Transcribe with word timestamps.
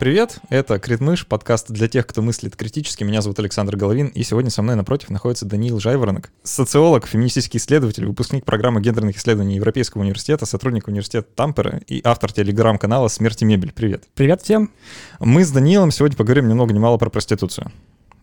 Привет, 0.00 0.38
это 0.48 0.78
Критмыш, 0.78 1.26
подкаст 1.26 1.70
для 1.70 1.86
тех, 1.86 2.06
кто 2.06 2.22
мыслит 2.22 2.56
критически. 2.56 3.04
Меня 3.04 3.20
зовут 3.20 3.38
Александр 3.38 3.76
Головин, 3.76 4.06
и 4.06 4.22
сегодня 4.22 4.50
со 4.50 4.62
мной 4.62 4.74
напротив 4.74 5.10
находится 5.10 5.44
Даниил 5.44 5.78
Жайворонок, 5.78 6.30
социолог, 6.42 7.06
феминистический 7.06 7.58
исследователь, 7.58 8.06
выпускник 8.06 8.46
программы 8.46 8.80
гендерных 8.80 9.18
исследований 9.18 9.56
Европейского 9.56 10.00
университета, 10.00 10.46
сотрудник 10.46 10.88
университета 10.88 11.28
Тампера 11.34 11.82
и 11.86 12.00
автор 12.02 12.32
телеграм-канала 12.32 13.08
«Смерть 13.08 13.42
и 13.42 13.44
мебель». 13.44 13.74
Привет. 13.74 14.04
Привет 14.14 14.40
всем. 14.40 14.70
Мы 15.18 15.44
с 15.44 15.50
Даниилом 15.50 15.90
сегодня 15.90 16.16
поговорим 16.16 16.48
ни 16.48 16.54
много 16.54 16.72
ни 16.72 16.78
мало 16.78 16.96
про 16.96 17.10
проституцию. 17.10 17.70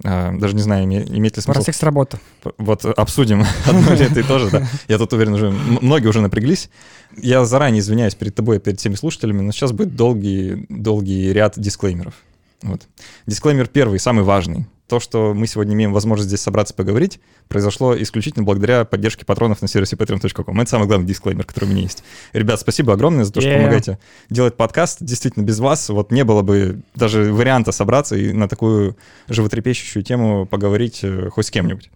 А, 0.04 0.32
даже 0.32 0.56
не 0.56 0.62
знаю, 0.62 0.86
имеет 0.86 1.10
ли 1.10 1.42
смысл... 1.42 1.52
Про 1.52 1.62
секс-работу. 1.62 2.20
Вот 2.58 2.86
обсудим 2.86 3.44
одно 3.66 3.94
ли 3.94 4.06
это 4.06 4.20
и 4.20 4.24
тоже, 4.24 4.50
да. 4.50 4.68
Я 4.88 4.98
тут 4.98 5.14
уверен, 5.14 5.34
уже 5.34 5.50
многие 5.50 6.08
уже 6.08 6.22
напряглись. 6.22 6.70
Я 7.16 7.46
заранее 7.46 7.80
извиняюсь 7.80 8.16
перед 8.16 8.36
тобой, 8.36 8.60
перед 8.60 8.80
всеми 8.80 8.96
слушателями, 8.96 9.42
но 9.42 9.52
сейчас 9.52 9.72
будет 9.72 9.96
долгий, 9.96 10.66
долгий 10.70 11.34
ряд 11.34 11.54
дисклеймеров. 11.58 12.14
Вот. 12.62 12.88
Дисклеймер 13.26 13.68
первый, 13.68 14.00
самый 14.00 14.24
важный 14.24 14.68
то, 14.88 15.00
что 15.00 15.34
мы 15.34 15.48
сегодня 15.48 15.74
имеем 15.74 15.94
возможность 15.94 16.30
здесь 16.30 16.42
собраться 16.42 16.74
поговорить, 16.74 17.20
произошло 17.48 17.96
исключительно 18.02 18.46
благодаря 18.46 18.86
поддержке 18.86 19.26
патронов 19.26 19.62
на 19.62 19.68
сервисе 19.68 19.96
patreon.com. 19.96 20.62
Это 20.62 20.70
самый 20.70 20.88
главный 20.88 21.06
дисклеймер, 21.06 21.46
который 21.46 21.66
у 21.66 21.68
меня 21.70 21.82
есть. 21.82 22.04
Ребят, 22.34 22.60
спасибо 22.60 22.94
огромное 22.94 23.26
за 23.26 23.34
то, 23.34 23.42
что 23.42 23.50
yeah. 23.50 23.58
помогаете 23.58 24.00
делать 24.30 24.56
подкаст. 24.56 25.00
Действительно, 25.02 25.44
без 25.44 25.60
вас 25.60 25.90
вот 25.90 26.12
не 26.12 26.24
было 26.24 26.42
бы 26.42 26.82
даже 26.96 27.34
варианта 27.34 27.72
собраться 27.72 28.16
и 28.16 28.32
на 28.32 28.48
такую 28.48 28.98
животрепещущую 29.28 30.04
тему 30.04 30.46
поговорить 30.46 31.00
э, 31.04 31.30
хоть 31.30 31.48
с 31.48 31.52
кем-нибудь. 31.52 31.90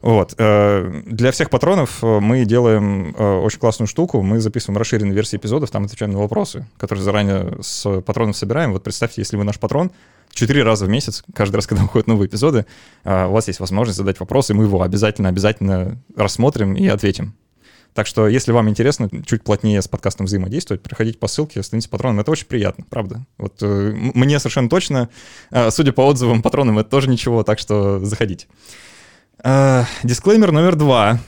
Вот. 0.00 0.34
Э, 0.38 1.02
для 1.06 1.30
всех 1.30 1.50
патронов 1.50 2.02
э, 2.02 2.20
мы 2.20 2.44
делаем 2.44 3.14
очень 3.18 3.58
классную 3.58 3.86
штуку. 3.86 4.22
Мы 4.22 4.40
записываем 4.40 4.78
расширенные 4.78 5.14
версии 5.14 5.36
эпизодов, 5.36 5.70
там 5.70 5.84
отвечаем 5.84 6.12
на 6.12 6.18
вопросы, 6.18 6.66
которые 6.78 7.04
заранее 7.04 7.58
с 7.60 8.00
патронов 8.02 8.36
собираем. 8.36 8.72
Вот 8.72 8.82
представьте, 8.82 9.20
если 9.20 9.36
вы 9.36 9.44
наш 9.44 9.58
патрон, 9.58 9.90
четыре 10.32 10.62
раза 10.62 10.86
в 10.86 10.88
месяц, 10.88 11.22
каждый 11.34 11.56
раз, 11.56 11.66
когда 11.66 11.82
выходят 11.84 12.06
новые 12.06 12.28
эпизоды, 12.28 12.66
у 13.04 13.30
вас 13.30 13.48
есть 13.48 13.60
возможность 13.60 13.98
задать 13.98 14.20
вопрос, 14.20 14.50
и 14.50 14.54
мы 14.54 14.64
его 14.64 14.82
обязательно-обязательно 14.82 16.00
рассмотрим 16.16 16.74
и 16.74 16.86
ответим. 16.86 17.34
Так 17.94 18.06
что, 18.06 18.28
если 18.28 18.52
вам 18.52 18.68
интересно 18.68 19.10
чуть 19.26 19.42
плотнее 19.42 19.82
с 19.82 19.88
подкастом 19.88 20.26
взаимодействовать, 20.26 20.82
приходите 20.82 21.18
по 21.18 21.26
ссылке, 21.26 21.62
становитесь 21.62 21.88
патроном. 21.88 22.20
Это 22.20 22.30
очень 22.30 22.46
приятно, 22.46 22.84
правда. 22.88 23.26
Вот 23.36 23.56
э, 23.62 23.92
мне 23.94 24.38
совершенно 24.38 24.68
точно, 24.68 25.08
э, 25.50 25.70
судя 25.70 25.92
по 25.92 26.02
отзывам 26.02 26.42
патронам, 26.42 26.78
это 26.78 26.88
тоже 26.88 27.10
ничего, 27.10 27.42
так 27.42 27.58
что 27.58 27.98
заходите. 28.04 28.46
Э, 29.42 29.84
дисклеймер 30.02 30.52
номер 30.52 30.76
два 30.76 31.18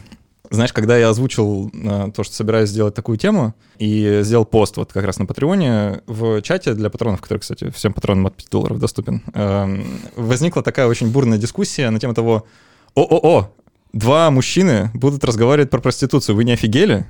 знаешь, 0.53 0.73
когда 0.73 0.99
я 0.99 1.09
озвучил 1.09 1.71
э, 1.73 2.11
то, 2.15 2.25
что 2.25 2.35
собираюсь 2.35 2.69
сделать 2.69 2.95
такую 2.95 3.17
тему, 3.17 3.55
и 3.79 4.21
сделал 4.23 4.45
пост 4.45 4.77
вот 4.77 4.93
как 4.93 5.05
раз 5.05 5.19
на 5.19 5.25
Патреоне, 5.25 6.03
в 6.07 6.43
чате 6.43 6.75
для 6.75 6.91
патронов, 6.91 7.23
который, 7.23 7.39
кстати, 7.39 7.71
всем 7.71 7.95
патронам 7.95 8.27
от 8.27 8.37
5 8.37 8.49
долларов 8.51 8.79
доступен, 8.79 9.23
э, 9.33 9.83
возникла 10.15 10.63
такая 10.63 10.89
очень 10.89 11.11
бурная 11.11 11.39
дискуссия 11.39 11.89
на 11.89 11.99
тему 11.99 12.13
того, 12.13 12.47
о-о-о, 12.95 13.51
два 13.95 14.31
мужчины 14.31 14.91
будут 14.93 15.25
разговаривать 15.25 15.71
про 15.71 15.81
проституцию, 15.81 16.37
вы 16.37 16.45
не 16.45 16.53
офигели? 16.53 17.07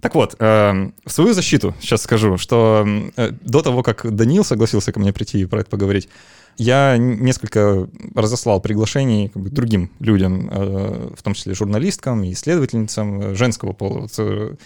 Так 0.00 0.14
вот, 0.14 0.36
э, 0.38 0.90
в 1.04 1.10
свою 1.10 1.34
защиту 1.34 1.74
сейчас 1.80 2.02
скажу, 2.02 2.38
что 2.38 2.86
э, 3.16 3.30
до 3.40 3.62
того, 3.62 3.82
как 3.82 4.14
Даниил 4.14 4.44
согласился 4.44 4.92
ко 4.92 5.00
мне 5.00 5.12
прийти 5.12 5.40
и 5.40 5.46
про 5.46 5.60
это 5.60 5.70
поговорить, 5.70 6.08
я 6.58 6.96
несколько 6.98 7.88
разослал 8.14 8.60
приглашений 8.60 9.28
как 9.28 9.42
бы, 9.42 9.48
другим 9.48 9.90
людям, 10.00 10.48
э, 10.50 11.10
в 11.16 11.22
том 11.22 11.34
числе 11.34 11.54
журналисткам 11.54 12.24
и 12.24 12.32
исследовательницам 12.32 13.20
э, 13.20 13.34
женского 13.36 13.72
пола. 13.72 14.00
Вот, 14.00 14.14
э, 14.18 14.56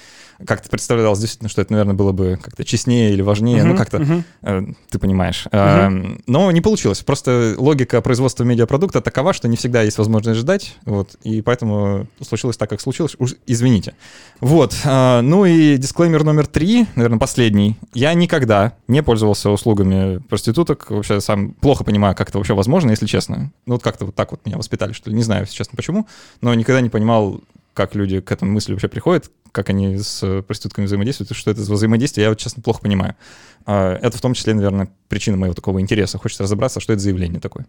как-то 0.46 0.70
представлялось 0.70 1.20
действительно, 1.20 1.50
что 1.50 1.60
это, 1.60 1.72
наверное, 1.72 1.94
было 1.94 2.12
бы 2.12 2.38
как-то 2.42 2.64
честнее 2.64 3.12
или 3.12 3.22
важнее, 3.22 3.62
uh-huh, 3.62 3.66
ну 3.66 3.76
как-то, 3.76 3.98
uh-huh. 3.98 4.74
ты 4.90 4.98
понимаешь. 4.98 5.46
Uh-huh. 5.52 6.20
Но 6.26 6.50
не 6.50 6.60
получилось. 6.60 7.00
Просто 7.00 7.54
логика 7.58 8.00
производства 8.00 8.42
медиапродукта 8.42 9.00
такова, 9.02 9.34
что 9.34 9.46
не 9.46 9.56
всегда 9.56 9.82
есть 9.82 9.98
возможность 9.98 10.40
ждать, 10.40 10.76
вот, 10.84 11.14
и 11.22 11.42
поэтому 11.42 12.08
случилось 12.22 12.56
так, 12.56 12.70
как 12.70 12.80
случилось. 12.80 13.14
Уж 13.20 13.36
извините. 13.46 13.94
Вот. 14.40 14.74
Ну 14.84 15.44
и 15.44 15.76
дисклеймер 15.76 16.24
номер 16.24 16.48
три, 16.48 16.86
наверное, 16.96 17.20
последний. 17.20 17.76
Я 17.94 18.12
никогда 18.14 18.72
не 18.88 19.02
пользовался 19.02 19.50
услугами 19.50 20.18
проституток. 20.28 20.90
Вообще 20.90 21.20
сам 21.20 21.52
плохо 21.52 21.81
понимаю, 21.84 22.14
как 22.14 22.28
это 22.28 22.38
вообще 22.38 22.54
возможно, 22.54 22.90
если 22.90 23.06
честно. 23.06 23.52
Ну 23.66 23.74
вот 23.74 23.82
как-то 23.82 24.06
вот 24.06 24.14
так 24.14 24.30
вот 24.30 24.44
меня 24.44 24.56
воспитали, 24.56 24.92
что 24.92 25.10
ли. 25.10 25.16
Не 25.16 25.22
знаю, 25.22 25.42
если 25.42 25.54
честно, 25.54 25.76
почему. 25.76 26.06
Но 26.40 26.52
никогда 26.54 26.80
не 26.80 26.90
понимал, 26.90 27.40
как 27.74 27.94
люди 27.94 28.20
к 28.20 28.30
этому 28.30 28.52
мысли 28.52 28.72
вообще 28.72 28.88
приходят, 28.88 29.30
как 29.50 29.70
они 29.70 29.98
с 29.98 30.42
проститутками 30.42 30.86
взаимодействуют, 30.86 31.30
и 31.30 31.34
что 31.34 31.50
это 31.50 31.62
за 31.62 31.72
взаимодействие, 31.72 32.24
я 32.24 32.30
вот, 32.30 32.38
честно, 32.38 32.62
плохо 32.62 32.80
понимаю. 32.82 33.16
А, 33.64 33.96
это 33.96 34.16
в 34.18 34.20
том 34.20 34.34
числе, 34.34 34.54
наверное, 34.54 34.88
причина 35.08 35.36
моего 35.36 35.54
такого 35.54 35.80
интереса. 35.80 36.18
Хочется 36.18 36.42
разобраться, 36.42 36.80
что 36.80 36.92
это 36.92 37.00
за 37.00 37.10
явление 37.10 37.40
такое. 37.40 37.66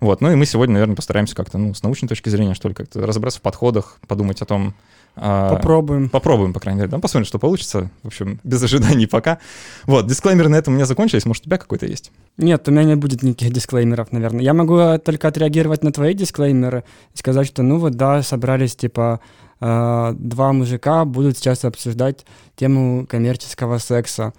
Вот, 0.00 0.20
ну 0.20 0.30
и 0.30 0.34
мы 0.34 0.46
сегодня, 0.46 0.74
наверное, 0.74 0.96
постараемся 0.96 1.34
как-то, 1.34 1.58
ну, 1.58 1.74
с 1.74 1.82
научной 1.82 2.08
точки 2.08 2.28
зрения, 2.28 2.54
что 2.54 2.68
ли, 2.68 2.74
как-то 2.74 3.04
разобраться 3.06 3.40
в 3.40 3.42
подходах, 3.42 3.98
подумать 4.06 4.40
о 4.42 4.44
том, 4.44 4.74
попробуем. 5.18 6.08
Попробуем, 6.08 6.52
по 6.52 6.60
крайней 6.60 6.80
мере. 6.80 6.90
Да, 6.90 6.98
посмотрим, 6.98 7.26
что 7.26 7.38
получится. 7.38 7.90
В 8.02 8.08
общем, 8.08 8.40
без 8.44 8.62
ожиданий 8.62 9.06
пока. 9.06 9.38
Вот, 9.86 10.06
дисклеймеры 10.06 10.48
на 10.48 10.56
этом 10.56 10.74
у 10.74 10.76
меня 10.76 10.86
закончились. 10.86 11.26
Может, 11.26 11.42
у 11.42 11.46
тебя 11.46 11.58
какой-то 11.58 11.86
есть? 11.86 12.10
Нет, 12.36 12.68
у 12.68 12.70
меня 12.70 12.84
не 12.84 12.96
будет 12.96 13.22
никаких 13.22 13.52
дисклеймеров, 13.52 14.12
наверное. 14.12 14.42
Я 14.42 14.54
могу 14.54 14.98
только 14.98 15.28
отреагировать 15.28 15.82
на 15.82 15.92
твои 15.92 16.14
дисклеймеры 16.14 16.84
и 17.14 17.18
сказать, 17.18 17.46
что, 17.46 17.62
ну 17.62 17.78
вот, 17.78 17.94
да, 17.94 18.22
собрались, 18.22 18.76
типа, 18.76 19.20
э, 19.60 20.14
два 20.16 20.52
мужика 20.52 21.04
будут 21.04 21.38
сейчас 21.38 21.64
обсуждать 21.64 22.24
тему 22.56 23.06
коммерческого 23.06 23.78
секса. 23.78 24.32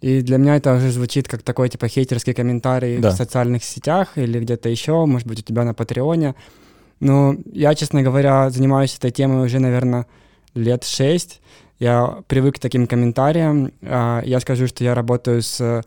И 0.00 0.22
для 0.22 0.38
меня 0.38 0.56
это 0.56 0.74
уже 0.74 0.90
звучит 0.90 1.28
как 1.28 1.42
такой, 1.42 1.68
типа, 1.68 1.88
хейтерский 1.88 2.32
комментарий 2.32 2.98
да. 2.98 3.10
в 3.10 3.14
социальных 3.14 3.64
сетях 3.64 4.16
или 4.16 4.40
где-то 4.40 4.68
еще, 4.68 5.04
может 5.04 5.26
быть, 5.26 5.40
у 5.40 5.42
тебя 5.42 5.64
на 5.64 5.74
Патреоне. 5.74 6.34
Но 7.00 7.36
я, 7.52 7.74
честно 7.74 8.02
говоря, 8.02 8.48
занимаюсь 8.50 8.96
этой 8.96 9.10
темой 9.10 9.44
уже, 9.44 9.58
наверное, 9.58 10.06
лет 10.54 10.84
шесть. 10.84 11.40
Я 11.78 12.22
привык 12.28 12.56
к 12.56 12.58
таким 12.58 12.86
комментариям. 12.86 13.72
А, 13.82 14.22
я 14.24 14.40
скажу, 14.40 14.66
что 14.66 14.84
я 14.84 14.94
работаю 14.94 15.42
с 15.42 15.82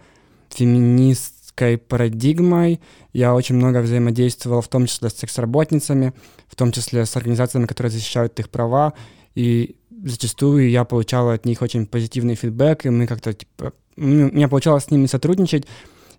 феминистской 0.50 1.78
парадигмой. 1.78 2.82
Я 3.14 3.36
очень 3.36 3.56
много 3.56 3.80
взаимодействовал, 3.80 4.62
в 4.62 4.68
том 4.68 4.88
числе 4.88 5.10
с 5.10 5.14
секс-работницами, 5.14 6.14
в 6.48 6.56
том 6.56 6.72
числе 6.72 7.06
с 7.06 7.16
организациями, 7.16 7.68
которые 7.68 7.92
защищают 7.92 8.40
их 8.40 8.50
права. 8.50 8.94
И 9.36 9.76
зачастую 10.04 10.70
я 10.70 10.84
получал 10.84 11.30
от 11.30 11.46
них 11.46 11.62
очень 11.62 11.86
позитивный 11.86 12.36
фидбэк, 12.36 12.86
и 12.86 12.90
мы 12.90 13.08
как-то, 13.08 13.34
типа, 13.34 13.74
у 13.96 14.02
меня 14.02 14.48
получалось 14.48 14.86
с 14.86 14.92
ними 14.92 15.06
сотрудничать. 15.06 15.66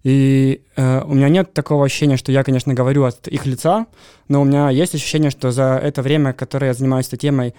И 0.04 0.60
э, 0.76 1.02
у 1.02 1.14
меня 1.14 1.30
нет 1.30 1.54
такого 1.54 1.86
ощущения, 1.86 2.18
что 2.18 2.30
я, 2.30 2.44
конечно, 2.44 2.74
говорю 2.74 3.04
от 3.04 3.26
их 3.26 3.46
лица, 3.46 3.86
но 4.28 4.42
у 4.42 4.44
меня 4.44 4.68
есть 4.68 4.94
ощущение, 4.94 5.30
что 5.30 5.50
за 5.50 5.80
это 5.82 6.02
время, 6.02 6.34
которое 6.34 6.68
я 6.68 6.74
занимаюсь 6.74 7.06
этой 7.06 7.16
темой, 7.16 7.54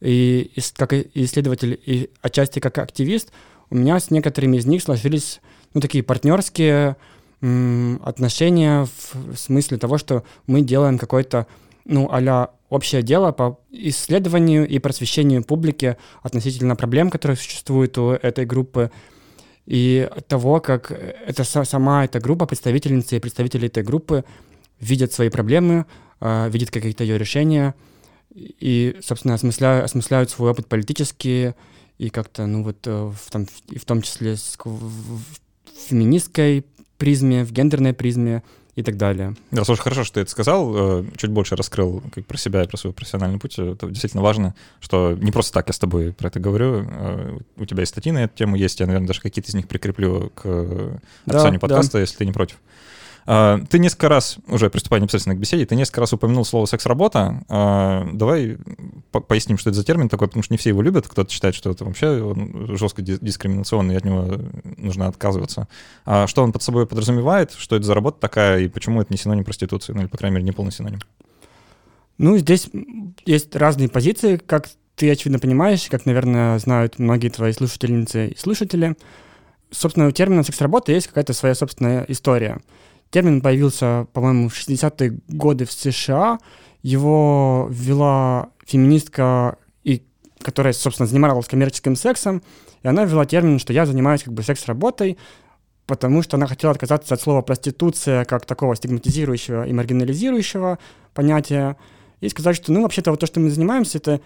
и, 0.00 0.50
как 0.76 0.92
исследователь, 0.92 1.80
и 1.84 2.10
отчасти 2.20 2.60
как 2.60 2.78
активист, 2.78 3.32
у 3.70 3.76
меня 3.76 3.98
с 4.00 4.10
некоторыми 4.10 4.56
из 4.56 4.66
них 4.66 4.82
сложились 4.82 5.40
ну, 5.74 5.80
такие 5.80 6.02
партнерские 6.02 6.96
отношения 7.40 8.84
в, 8.84 9.36
смысле 9.36 9.78
того, 9.78 9.96
что 9.96 10.24
мы 10.46 10.62
делаем 10.62 10.98
какое-то, 10.98 11.46
ну, 11.84 12.08
а 12.10 12.50
общее 12.68 13.02
дело 13.02 13.30
по 13.30 13.60
исследованию 13.70 14.66
и 14.66 14.78
просвещению 14.80 15.44
публики 15.44 15.96
относительно 16.22 16.74
проблем, 16.74 17.10
которые 17.10 17.36
существуют 17.36 17.96
у 17.98 18.10
этой 18.10 18.44
группы, 18.44 18.90
и 19.66 20.08
того, 20.28 20.60
как 20.60 20.90
это 20.90 21.44
сама 21.44 22.04
эта 22.04 22.20
группа, 22.20 22.46
представительницы 22.46 23.16
и 23.16 23.20
представители 23.20 23.68
этой 23.68 23.82
группы 23.82 24.24
видят 24.80 25.12
свои 25.12 25.28
проблемы, 25.28 25.84
э, 26.20 26.48
видят 26.50 26.70
какие-то 26.70 27.04
ее 27.04 27.18
решения 27.18 27.74
и, 28.60 28.96
собственно, 29.02 29.34
осмысляют, 29.34 29.84
осмысляют 29.84 30.30
свой 30.30 30.50
опыт 30.50 30.66
политически 30.66 31.54
и 31.98 32.10
как-то, 32.10 32.46
ну 32.46 32.62
вот, 32.62 32.86
э, 32.86 33.12
в, 33.14 33.30
там, 33.30 33.46
и 33.68 33.78
в 33.78 33.84
том 33.84 34.02
числе 34.02 34.36
в 34.64 35.20
феминистской 35.88 36.64
призме, 36.96 37.44
в 37.44 37.52
гендерной 37.52 37.92
призме, 37.92 38.42
и 38.78 38.82
так 38.84 38.96
далее. 38.96 39.34
Да, 39.50 39.64
слушай, 39.64 39.82
хорошо, 39.82 40.04
что 40.04 40.14
ты 40.14 40.20
это 40.20 40.30
сказал, 40.30 41.00
э, 41.00 41.04
чуть 41.16 41.32
больше 41.32 41.56
раскрыл 41.56 42.00
как 42.14 42.24
про 42.26 42.36
себя 42.36 42.62
и 42.62 42.68
про 42.68 42.76
свой 42.76 42.92
профессиональный 42.92 43.40
путь. 43.40 43.58
Это 43.58 43.88
действительно 43.88 44.22
важно, 44.22 44.54
что 44.78 45.18
не 45.20 45.32
просто 45.32 45.52
так 45.52 45.66
я 45.66 45.72
с 45.72 45.80
тобой 45.80 46.12
про 46.12 46.28
это 46.28 46.38
говорю. 46.38 46.86
Э, 46.88 47.38
у 47.56 47.64
тебя 47.64 47.82
и 47.82 47.86
статьи 47.86 48.12
на 48.12 48.22
эту 48.22 48.36
тему 48.36 48.54
есть, 48.54 48.78
я, 48.78 48.86
наверное, 48.86 49.08
даже 49.08 49.20
какие-то 49.20 49.50
из 49.50 49.54
них 49.54 49.66
прикреплю 49.66 50.30
к 50.32 51.00
описанию 51.26 51.58
да, 51.58 51.66
подкаста, 51.66 51.94
да. 51.94 52.02
если 52.02 52.18
ты 52.18 52.26
не 52.26 52.30
против. 52.30 52.58
А, 53.30 53.60
ты 53.68 53.78
несколько 53.78 54.08
раз, 54.08 54.38
уже 54.46 54.70
приступая 54.70 55.02
непосредственно 55.02 55.36
к 55.36 55.38
беседе, 55.38 55.66
ты 55.66 55.76
несколько 55.76 56.00
раз 56.00 56.14
упомянул 56.14 56.46
слово 56.46 56.64
«секс-работа». 56.64 57.44
А, 57.50 58.08
давай 58.10 58.56
поясним, 59.10 59.58
что 59.58 59.68
это 59.68 59.78
за 59.78 59.84
термин 59.84 60.08
такой, 60.08 60.28
потому 60.28 60.42
что 60.42 60.54
не 60.54 60.56
все 60.56 60.70
его 60.70 60.80
любят. 60.80 61.06
Кто-то 61.06 61.30
считает, 61.30 61.54
что 61.54 61.70
это 61.70 61.84
вообще 61.84 62.34
жестко 62.74 63.02
дискриминационный, 63.02 63.96
и 63.96 63.96
от 63.98 64.04
него 64.06 64.38
нужно 64.78 65.08
отказываться. 65.08 65.68
А 66.06 66.26
что 66.26 66.42
он 66.42 66.52
под 66.52 66.62
собой 66.62 66.86
подразумевает, 66.86 67.52
что 67.52 67.76
это 67.76 67.84
за 67.84 67.92
работа 67.92 68.18
такая, 68.18 68.60
и 68.60 68.68
почему 68.68 69.02
это 69.02 69.12
не 69.12 69.18
синоним 69.18 69.44
проституции, 69.44 69.92
ну 69.92 70.00
или, 70.00 70.08
по 70.08 70.16
крайней 70.16 70.36
мере, 70.36 70.46
не 70.46 70.52
полный 70.52 70.72
синоним? 70.72 71.00
Ну, 72.16 72.38
здесь 72.38 72.70
есть 73.26 73.54
разные 73.54 73.90
позиции, 73.90 74.38
как 74.38 74.70
ты, 74.96 75.10
очевидно, 75.10 75.38
понимаешь, 75.38 75.86
как, 75.90 76.06
наверное, 76.06 76.58
знают 76.58 76.98
многие 76.98 77.28
твои 77.28 77.52
слушательницы 77.52 78.28
и 78.28 78.38
слушатели. 78.38 78.96
собственно, 79.70 80.06
у 80.06 80.12
термина 80.12 80.44
секс-работа 80.44 80.92
есть 80.92 81.08
какая-то 81.08 81.34
своя 81.34 81.54
собственная 81.54 82.06
история. 82.08 82.62
Термин 83.10 83.40
появился, 83.40 84.06
по-моему, 84.12 84.48
в 84.48 84.54
60-е 84.54 85.18
годы 85.28 85.64
в 85.64 85.72
США. 85.72 86.38
Его 86.82 87.68
ввела 87.70 88.50
феминистка, 88.66 89.56
и, 89.82 90.02
которая, 90.40 90.72
собственно, 90.72 91.06
занималась 91.06 91.46
коммерческим 91.46 91.96
сексом, 91.96 92.42
и 92.82 92.88
она 92.88 93.04
ввела 93.04 93.24
термин, 93.24 93.58
что 93.58 93.72
я 93.72 93.86
занимаюсь 93.86 94.22
как 94.22 94.34
бы 94.34 94.42
секс-работой, 94.42 95.18
потому 95.86 96.22
что 96.22 96.36
она 96.36 96.46
хотела 96.46 96.72
отказаться 96.72 97.14
от 97.14 97.20
слова 97.20 97.40
проституция 97.40 98.24
как 98.24 98.44
такого 98.44 98.76
стигматизирующего 98.76 99.66
и 99.66 99.72
маргинализирующего 99.72 100.78
понятия, 101.14 101.76
и 102.20 102.28
сказать, 102.28 102.56
что, 102.56 102.72
ну, 102.72 102.82
вообще-то 102.82 103.10
вот 103.10 103.20
то, 103.20 103.26
что 103.26 103.40
мы 103.40 103.50
занимаемся, 103.50 103.98
это 103.98 104.20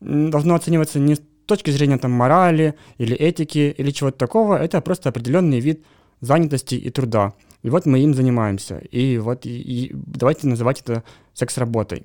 должно 0.00 0.54
оцениваться 0.54 0.98
не 0.98 1.14
с 1.14 1.20
точки 1.46 1.70
зрения 1.70 1.98
там 1.98 2.10
морали 2.10 2.74
или 2.98 3.14
этики 3.14 3.74
или 3.76 3.90
чего-то 3.90 4.18
такого, 4.18 4.56
это 4.56 4.80
просто 4.80 5.10
определенный 5.10 5.60
вид 5.60 5.84
занятости 6.20 6.74
и 6.74 6.90
труда. 6.90 7.34
И 7.64 7.70
вот 7.70 7.86
мы 7.86 7.98
им 8.00 8.14
занимаемся. 8.14 8.76
И 8.90 9.16
вот 9.16 9.46
и, 9.46 9.50
и 9.50 9.90
давайте 9.94 10.46
называть 10.46 10.82
это 10.82 11.02
секс-работой. 11.32 12.04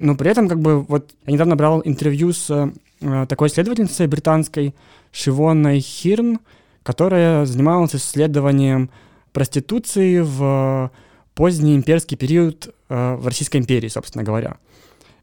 Но 0.00 0.16
при 0.16 0.28
этом, 0.28 0.48
как 0.48 0.60
бы, 0.60 0.80
вот 0.82 1.14
я 1.24 1.32
недавно 1.32 1.54
брал 1.54 1.80
интервью 1.84 2.32
с 2.32 2.50
э, 3.00 3.26
такой 3.28 3.48
исследовательницей 3.48 4.08
британской 4.08 4.74
Шивоной 5.12 5.78
Хирн, 5.78 6.40
которая 6.82 7.46
занималась 7.46 7.94
исследованием 7.94 8.90
проституции 9.32 10.18
в 10.18 10.90
поздний 11.34 11.76
имперский 11.76 12.16
период 12.16 12.74
э, 12.88 13.14
в 13.14 13.24
Российской 13.24 13.58
империи, 13.58 13.88
собственно 13.88 14.24
говоря. 14.24 14.56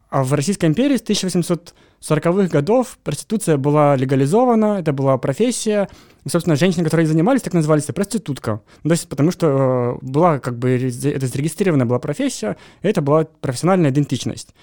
А 0.09 0.23
в 0.23 0.33
Российской 0.33 0.67
империи 0.67 0.95
с 0.95 1.03
1840-х 1.03 2.47
годов 2.47 2.97
проституция 3.03 3.57
была 3.57 3.97
легализована, 3.97 4.77
это 4.79 4.93
была 4.93 5.17
профессия. 5.17 5.89
И, 6.25 6.29
собственно, 6.29 6.55
женщины, 6.55 6.83
которые 6.83 7.07
занимались, 7.07 7.43
так 7.43 7.53
назывались, 7.53 7.85
проститутка. 7.85 8.61
Ну, 8.83 8.89
то 8.89 8.93
есть 8.93 9.07
потому 9.07 9.31
что 9.31 9.99
э, 10.01 10.05
была 10.05 10.39
как 10.39 10.57
бы 10.57 10.71
это 10.71 11.27
зарегистрированная 11.27 11.85
была 11.85 11.99
профессия, 11.99 12.57
это 12.81 13.01
была 13.01 13.25
профессиональная 13.41 13.91
идентичность. 13.91 14.53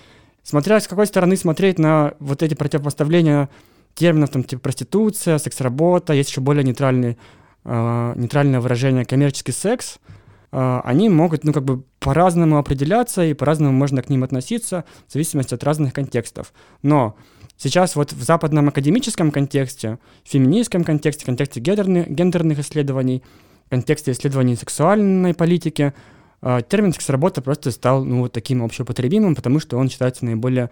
Смотря 0.42 0.80
с 0.80 0.88
какой 0.88 1.06
стороны 1.06 1.36
смотреть 1.36 1.78
на 1.78 2.14
вот 2.18 2.42
эти 2.42 2.54
противопоставления 2.54 3.48
терминов, 3.94 4.30
там, 4.30 4.42
типа 4.42 4.62
проституция, 4.62 5.38
секс-работа, 5.38 6.14
есть 6.14 6.30
еще 6.30 6.40
более 6.40 6.64
нейтральный, 6.64 7.16
э, 7.64 8.12
нейтральное 8.16 8.60
выражение 8.60 9.04
коммерческий 9.04 9.52
секс– 9.52 9.98
а, 10.52 10.82
они 10.84 11.08
могут, 11.08 11.44
ну, 11.44 11.52
как 11.52 11.64
бы 11.64 11.82
по-разному 11.98 12.58
определяться, 12.58 13.24
и 13.24 13.32
по-разному 13.32 13.72
можно 13.72 14.02
к 14.02 14.10
ним 14.10 14.22
относиться, 14.22 14.84
в 15.08 15.12
зависимости 15.12 15.54
от 15.54 15.64
разных 15.64 15.94
контекстов. 15.94 16.52
Но 16.82 17.16
сейчас 17.62 17.94
вот 17.96 18.12
в 18.12 18.22
западном 18.22 18.68
академическом 18.68 19.30
контексте, 19.30 19.98
в 20.24 20.30
феминистском 20.30 20.84
контексте, 20.84 21.22
в 21.22 21.26
контексте 21.26 21.60
гендерных, 21.60 22.08
гендерных 22.08 22.58
исследований, 22.58 23.22
в 23.66 23.70
контексте 23.70 24.12
исследований 24.12 24.56
сексуальной 24.56 25.34
политики, 25.34 25.94
а, 26.40 26.60
термин 26.60 26.92
секс-работа 26.92 27.40
просто 27.40 27.70
стал, 27.70 28.04
ну, 28.04 28.20
вот 28.22 28.32
таким 28.32 28.62
общеупотребимым, 28.62 29.34
потому 29.34 29.60
что 29.60 29.78
он 29.78 29.88
считается 29.88 30.24
наиболее 30.24 30.70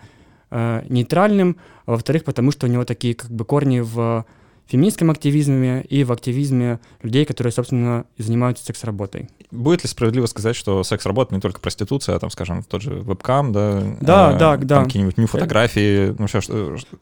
э, 0.51 0.83
нейтральным, 0.89 1.57
а 1.87 1.93
во-вторых, 1.93 2.25
потому 2.25 2.51
что 2.51 2.67
у 2.67 2.71
него 2.71 2.85
такие 2.85 3.15
как 3.15 3.31
бы 3.31 3.45
корни 3.45 3.79
в 3.79 4.27
феминистском 4.67 5.11
активизме 5.11 5.83
и 5.89 6.03
в 6.03 6.11
активизме 6.11 6.81
людей, 7.03 7.25
которые, 7.25 7.53
собственно, 7.53 8.05
занимаются 8.19 8.65
секс-работой. 8.65 9.29
Будет 9.51 9.83
ли 9.83 9.89
справедливо 9.89 10.27
сказать, 10.27 10.57
что 10.57 10.83
секс-работа 10.85 11.35
не 11.35 11.41
только 11.41 11.61
проституция, 11.61 12.17
а 12.17 12.19
там, 12.19 12.31
скажем, 12.31 12.63
тот 12.63 12.83
же 12.83 12.95
вебкам, 12.95 13.53
да? 13.53 13.83
Да, 14.01 14.29
а, 14.29 14.33
да, 14.35 14.57
да. 14.57 14.85
какие-нибудь 14.85 15.19
нью-фотографии, 15.19 16.15
ну 16.19 16.29
что, 16.29 16.41
что 16.41 16.57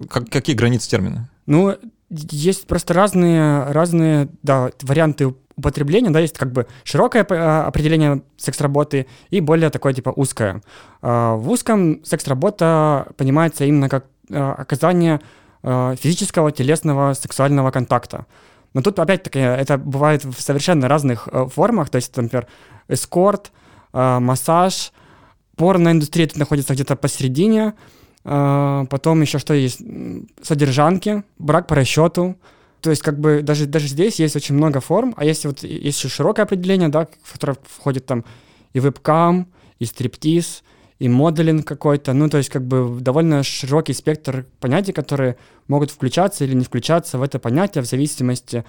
как, 0.08 0.28
какие 0.30 0.56
границы 0.56 0.88
термина? 0.88 1.28
Ну, 1.46 1.76
есть 2.10 2.66
просто 2.66 2.94
разные, 2.94 3.64
разные, 3.64 4.28
да, 4.42 4.70
варианты 4.82 5.34
употребления, 5.56 6.10
да, 6.10 6.20
есть 6.20 6.38
как 6.38 6.52
бы 6.52 6.66
широкое 6.84 7.26
а, 7.28 7.66
определение 7.66 8.22
секс-работы 8.36 9.06
и 9.30 9.40
более 9.40 9.70
такое, 9.70 9.92
типа, 9.92 10.10
узкое. 10.10 10.62
А, 11.02 11.34
в 11.34 11.50
узком 11.50 12.04
секс-работа 12.04 13.08
понимается 13.16 13.64
именно 13.64 13.88
как 13.88 14.06
оказание 14.30 15.20
Э, 15.62 15.96
физического, 16.00 16.52
телесного, 16.52 17.14
сексуального 17.14 17.70
контакта. 17.70 18.26
Но 18.74 18.82
тут, 18.82 18.98
опять-таки, 18.98 19.38
это 19.38 19.78
бывает 19.78 20.24
в 20.24 20.40
совершенно 20.40 20.88
разных 20.88 21.28
э, 21.30 21.46
формах, 21.46 21.90
то 21.90 21.96
есть, 21.96 22.16
например, 22.16 22.46
эскорт, 22.88 23.52
э, 23.92 24.18
массаж, 24.18 24.92
порноиндустрия 25.56 26.28
тут 26.28 26.38
находится 26.38 26.74
где-то 26.74 26.96
посередине, 26.96 27.74
потом 28.22 29.22
еще 29.22 29.38
что 29.38 29.54
есть, 29.54 29.80
содержанки, 30.42 31.24
брак 31.38 31.66
по 31.66 31.74
расчету, 31.74 32.36
то 32.80 32.90
есть, 32.90 33.02
как 33.02 33.18
бы, 33.18 33.42
даже, 33.42 33.66
даже 33.66 33.88
здесь 33.88 34.20
есть 34.20 34.36
очень 34.36 34.54
много 34.54 34.80
форм, 34.80 35.14
а 35.16 35.24
если 35.24 35.48
вот 35.48 35.62
есть 35.62 35.98
еще 35.98 36.08
широкое 36.08 36.44
определение, 36.44 36.88
да, 36.88 37.08
в 37.22 37.32
которое 37.32 37.56
входит 37.64 38.06
там 38.06 38.24
и 38.72 38.80
вебкам, 38.80 39.48
и 39.78 39.84
стриптиз, 39.84 40.62
и 40.98 41.08
моделинг 41.08 41.66
какой-то, 41.66 42.12
ну, 42.12 42.28
то 42.28 42.38
есть 42.38 42.50
как 42.50 42.64
бы 42.64 42.98
довольно 43.00 43.42
широкий 43.42 43.92
спектр 43.92 44.46
понятий, 44.60 44.92
которые 44.92 45.36
могут 45.68 45.90
включаться 45.90 46.44
или 46.44 46.54
не 46.54 46.64
включаться 46.64 47.18
в 47.18 47.22
это 47.22 47.38
понятие 47.38 47.82
в 47.82 47.86
зависимости 47.86 48.64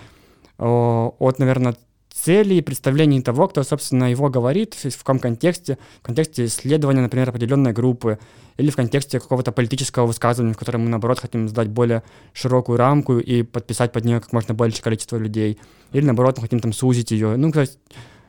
о, 0.57 1.15
от, 1.17 1.39
наверное, 1.39 1.75
цели 2.13 2.55
и 2.55 2.61
представлений 2.61 3.21
того, 3.21 3.47
кто, 3.47 3.63
собственно, 3.63 4.11
его 4.11 4.29
говорит, 4.29 4.75
в 4.75 4.97
каком 4.97 5.19
контексте, 5.19 5.77
в 6.01 6.05
контексте 6.05 6.45
исследования, 6.45 7.01
например, 7.01 7.29
определенной 7.29 7.71
группы, 7.71 8.19
или 8.57 8.69
в 8.69 8.75
контексте 8.75 9.19
какого-то 9.19 9.51
политического 9.51 10.05
высказывания, 10.05 10.53
в 10.53 10.57
котором 10.57 10.81
мы, 10.81 10.89
наоборот, 10.89 11.19
хотим 11.19 11.47
сдать 11.47 11.69
более 11.69 12.03
широкую 12.33 12.77
рамку 12.77 13.19
и 13.19 13.41
подписать 13.43 13.91
под 13.91 14.05
нее 14.05 14.19
как 14.19 14.33
можно 14.33 14.53
большее 14.53 14.83
количество 14.83 15.17
людей, 15.17 15.59
или, 15.93 16.05
наоборот, 16.05 16.37
мы 16.37 16.43
хотим 16.43 16.59
там 16.59 16.73
сузить 16.73 17.11
ее. 17.11 17.37
Ну, 17.37 17.51
то 17.51 17.61
есть 17.61 17.79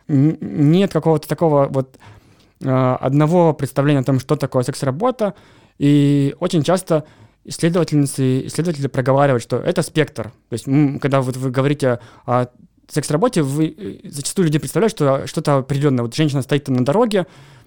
нет 0.08 0.92
какого-то 0.92 1.28
такого 1.28 1.66
вот 1.68 1.98
Э, 1.98 2.19
одного 2.62 3.54
представления 3.54 4.00
о 4.00 4.04
том, 4.04 4.20
что 4.20 4.36
такое 4.36 4.62
секс-работа, 4.62 5.34
и 5.78 6.34
очень 6.40 6.62
часто 6.62 7.04
исследовательницы, 7.44 8.46
исследователи 8.46 8.86
проговаривают, 8.86 9.42
что 9.42 9.56
это 9.56 9.82
спектр. 9.82 10.32
То 10.48 10.52
есть, 10.52 10.66
когда 11.00 11.20
вот 11.20 11.36
вы 11.36 11.50
говорите 11.50 12.00
о 12.26 12.46
секс-работе, 12.88 13.42
вы 13.42 13.74
э, 13.76 14.08
зачастую 14.08 14.46
люди 14.46 14.58
представляют, 14.58 14.92
что 14.92 15.26
что-то 15.26 15.58
определенное. 15.58 16.02
Вот 16.02 16.14
женщина 16.14 16.42
стоит 16.42 16.68
на 16.68 16.84
дороге 16.84 17.26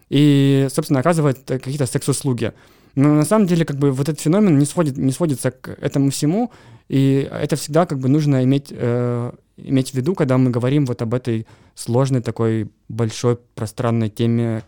и, 0.09 0.67
собственно, 0.69 0.99
оказывает 0.99 1.39
какие-то 1.45 1.85
секс-услуги. 1.85 2.53
Но 2.95 3.13
на 3.15 3.25
самом 3.25 3.47
деле, 3.47 3.65
как 3.65 3.77
бы, 3.77 3.91
вот 3.91 4.07
этот 4.07 4.21
феномен 4.21 4.59
не, 4.59 4.65
сводит, 4.65 4.97
не 4.97 5.11
сводится 5.11 5.51
к 5.51 5.69
этому 5.81 6.11
всему, 6.11 6.51
и 6.89 7.27
это 7.31 7.55
всегда, 7.55 7.85
как 7.85 7.99
бы, 7.99 8.09
нужно 8.09 8.43
иметь, 8.43 8.67
э, 8.69 9.31
иметь 9.57 9.91
в 9.91 9.93
виду, 9.95 10.13
когда 10.13 10.37
мы 10.37 10.51
говорим 10.51 10.85
вот 10.85 11.01
об 11.01 11.13
этой 11.13 11.47
сложной 11.73 12.21
такой 12.21 12.69
большой 12.89 13.37
пространной 13.55 14.09
теме, 14.09 14.63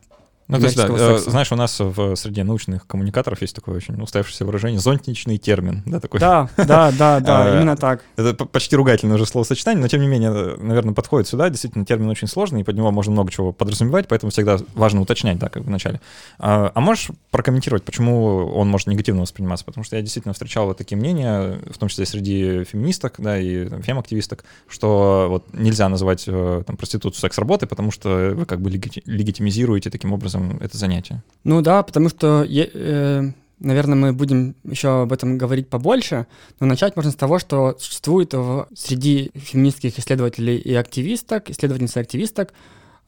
ну, 0.48 0.60
то 0.60 0.66
есть, 0.66 0.78
да, 0.78 0.86
э, 0.88 1.18
секса. 1.18 1.32
знаешь, 1.32 1.52
у 1.52 1.56
нас 1.56 1.80
в 1.80 2.16
среде 2.16 2.44
научных 2.44 2.86
коммуникаторов 2.86 3.42
есть 3.42 3.56
такое 3.56 3.78
очень 3.78 4.00
устоявшееся 4.00 4.46
выражение 4.46 4.80
«зонтичный 4.80 5.40
термин». 5.40 5.82
Да, 5.88 6.00
такой. 6.00 6.20
да, 6.20 6.50
да, 6.56 6.92
да, 6.92 7.20
да, 7.20 7.46
а, 7.54 7.58
именно 7.58 7.76
так. 7.76 8.04
Это 8.16 8.46
почти 8.46 8.76
ругательное 8.76 9.16
уже 9.16 9.26
словосочетание, 9.26 9.82
но 9.82 9.88
тем 9.88 10.02
не 10.02 10.08
менее, 10.08 10.56
наверное, 10.58 10.94
подходит 10.94 11.28
сюда. 11.28 11.50
Действительно, 11.50 11.84
термин 11.84 12.10
очень 12.10 12.28
сложный, 12.28 12.62
и 12.62 12.64
под 12.64 12.76
него 12.76 12.92
можно 12.92 13.12
много 13.12 13.32
чего 13.32 13.54
подразумевать, 13.54 14.08
поэтому 14.08 14.32
всегда 14.32 14.60
важно 14.76 15.02
уточнять, 15.02 15.40
да, 15.40 15.50
как 15.50 15.64
в 15.64 15.70
начале. 15.70 16.00
А, 16.38 16.72
а 16.76 16.80
можешь 16.80 17.10
прокомментировать, 17.32 17.84
почему 17.84 18.46
он 18.46 18.70
может 18.70 18.88
негативно 18.88 19.22
восприниматься? 19.22 19.66
Потому 19.66 19.84
что 19.84 19.96
я 19.96 20.04
действительно 20.04 20.34
встречал 20.34 20.68
вот 20.68 20.78
такие 20.78 20.96
мнения, 20.96 21.60
в 21.72 21.78
том 21.80 21.90
числе 21.90 22.06
среди 22.06 22.66
феминисток, 22.66 23.16
да, 23.18 23.40
и 23.40 23.68
фем-активисток, 23.82 24.46
что 24.68 25.26
вот 25.28 25.46
нельзя 25.54 25.90
называть 25.90 26.26
э, 26.28 26.64
там, 26.68 26.78
проституцию 26.78 27.20
секс-работой, 27.20 27.68
потому 27.68 27.90
что 27.90 28.34
вы 28.36 28.46
как 28.46 28.62
бы 28.62 28.70
легитимизируете 28.70 29.90
таким 29.90 30.14
образом 30.14 30.35
образом 30.36 30.58
это 30.62 30.78
занятие? 30.78 31.24
Ну 31.44 31.62
да, 31.62 31.84
потому 31.84 32.10
что, 32.10 32.46
э, 32.48 33.32
наверное, 33.60 33.96
мы 33.96 34.14
будем 34.14 34.56
еще 34.64 35.04
об 35.04 35.14
этом 35.14 35.38
говорить 35.38 35.70
побольше, 35.70 36.28
но 36.60 36.68
начать 36.68 36.96
можно 36.96 37.12
с 37.12 37.16
того, 37.16 37.40
что 37.40 37.76
существует 37.80 38.34
в, 38.34 38.68
среди 38.76 39.32
феминистских 39.36 39.98
исследователей 39.98 40.58
и 40.58 40.74
активисток, 40.74 41.50
исследовательниц 41.50 41.96
и 41.98 42.00
активисток, 42.00 42.54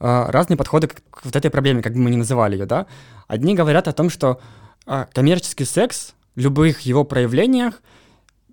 э, 0.00 0.24
разные 0.28 0.56
подходы 0.56 0.88
к, 0.88 1.02
к 1.10 1.24
вот 1.24 1.36
этой 1.36 1.50
проблеме, 1.50 1.82
как 1.82 1.94
бы 1.94 2.00
мы 2.00 2.10
ни 2.10 2.16
называли 2.16 2.56
ее, 2.56 2.66
да. 2.66 2.86
Одни 3.26 3.54
говорят 3.54 3.88
о 3.88 3.92
том, 3.92 4.10
что 4.10 4.40
э, 4.86 5.06
коммерческий 5.12 5.64
секс 5.64 6.14
в 6.34 6.40
любых 6.40 6.80
его 6.80 7.04
проявлениях 7.04 7.82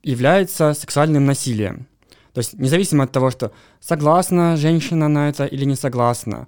является 0.03 0.74
сексуальным 0.74 1.25
насилием. 1.25 1.88
То 2.34 2.39
есть 2.39 2.53
независимо 2.60 3.05
от 3.05 3.12
того, 3.12 3.32
что 3.32 3.51
согласна 3.79 4.58
женщина 4.58 5.08
на 5.08 5.29
это 5.29 5.46
или 5.46 5.65
не 5.65 5.75
согласна, 5.75 6.48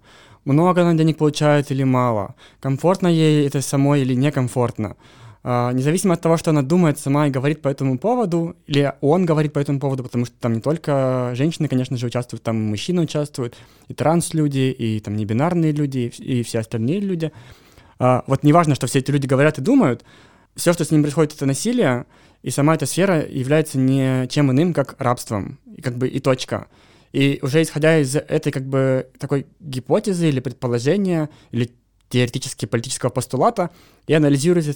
много 0.53 0.81
она 0.81 0.93
денег 0.93 1.17
получает 1.17 1.71
или 1.71 1.83
мало, 1.83 2.35
комфортно 2.59 3.07
ей 3.07 3.45
это 3.45 3.61
самой 3.61 4.01
или 4.01 4.13
некомфортно. 4.13 4.95
Uh, 5.43 5.73
независимо 5.73 6.15
от 6.15 6.21
того, 6.21 6.35
что 6.35 6.49
она 6.49 6.61
думает 6.61 6.99
сама 6.99 7.27
и 7.27 7.31
говорит 7.31 7.61
по 7.61 7.69
этому 7.69 7.97
поводу, 7.97 8.57
или 8.65 8.91
он 8.99 9.25
говорит 9.25 9.53
по 9.53 9.59
этому 9.59 9.79
поводу, 9.79 10.03
потому 10.03 10.25
что 10.25 10.35
там 10.41 10.53
не 10.53 10.59
только 10.59 11.31
женщины, 11.35 11.69
конечно 11.69 11.95
же, 11.95 12.07
участвуют, 12.07 12.43
там 12.43 12.61
мужчины 12.61 13.03
участвуют, 13.03 13.55
и 13.87 13.93
транс-люди, 13.93 14.75
и 14.77 14.99
там 14.99 15.15
небинарные 15.15 15.71
люди, 15.71 16.11
и, 16.17 16.43
все 16.43 16.59
остальные 16.59 16.99
люди. 16.99 17.31
Uh, 17.97 18.23
вот 18.27 18.43
неважно, 18.43 18.75
что 18.75 18.87
все 18.87 18.99
эти 18.99 19.09
люди 19.11 19.25
говорят 19.25 19.57
и 19.57 19.61
думают, 19.61 20.03
все, 20.55 20.73
что 20.73 20.83
с 20.83 20.91
ним 20.91 21.01
происходит, 21.01 21.35
это 21.35 21.45
насилие, 21.45 22.05
и 22.43 22.49
сама 22.49 22.75
эта 22.75 22.85
сфера 22.85 23.25
является 23.25 23.77
не 23.77 24.27
чем 24.27 24.51
иным, 24.51 24.73
как 24.73 24.95
рабством, 24.99 25.59
и 25.73 25.81
как 25.81 25.97
бы 25.97 26.09
и 26.09 26.19
точка. 26.19 26.67
И 27.17 27.39
уже 27.41 27.63
исходя 27.63 27.97
из 27.97 28.15
этой 28.15 28.51
как 28.51 28.67
бы 28.67 29.07
такой 29.17 29.47
гипотезы 29.59 30.29
или 30.29 30.39
предположения, 30.39 31.29
или 31.49 31.71
теоретически 32.09 32.67
политического 32.67 33.09
постулата, 33.09 33.71
и 34.05 34.13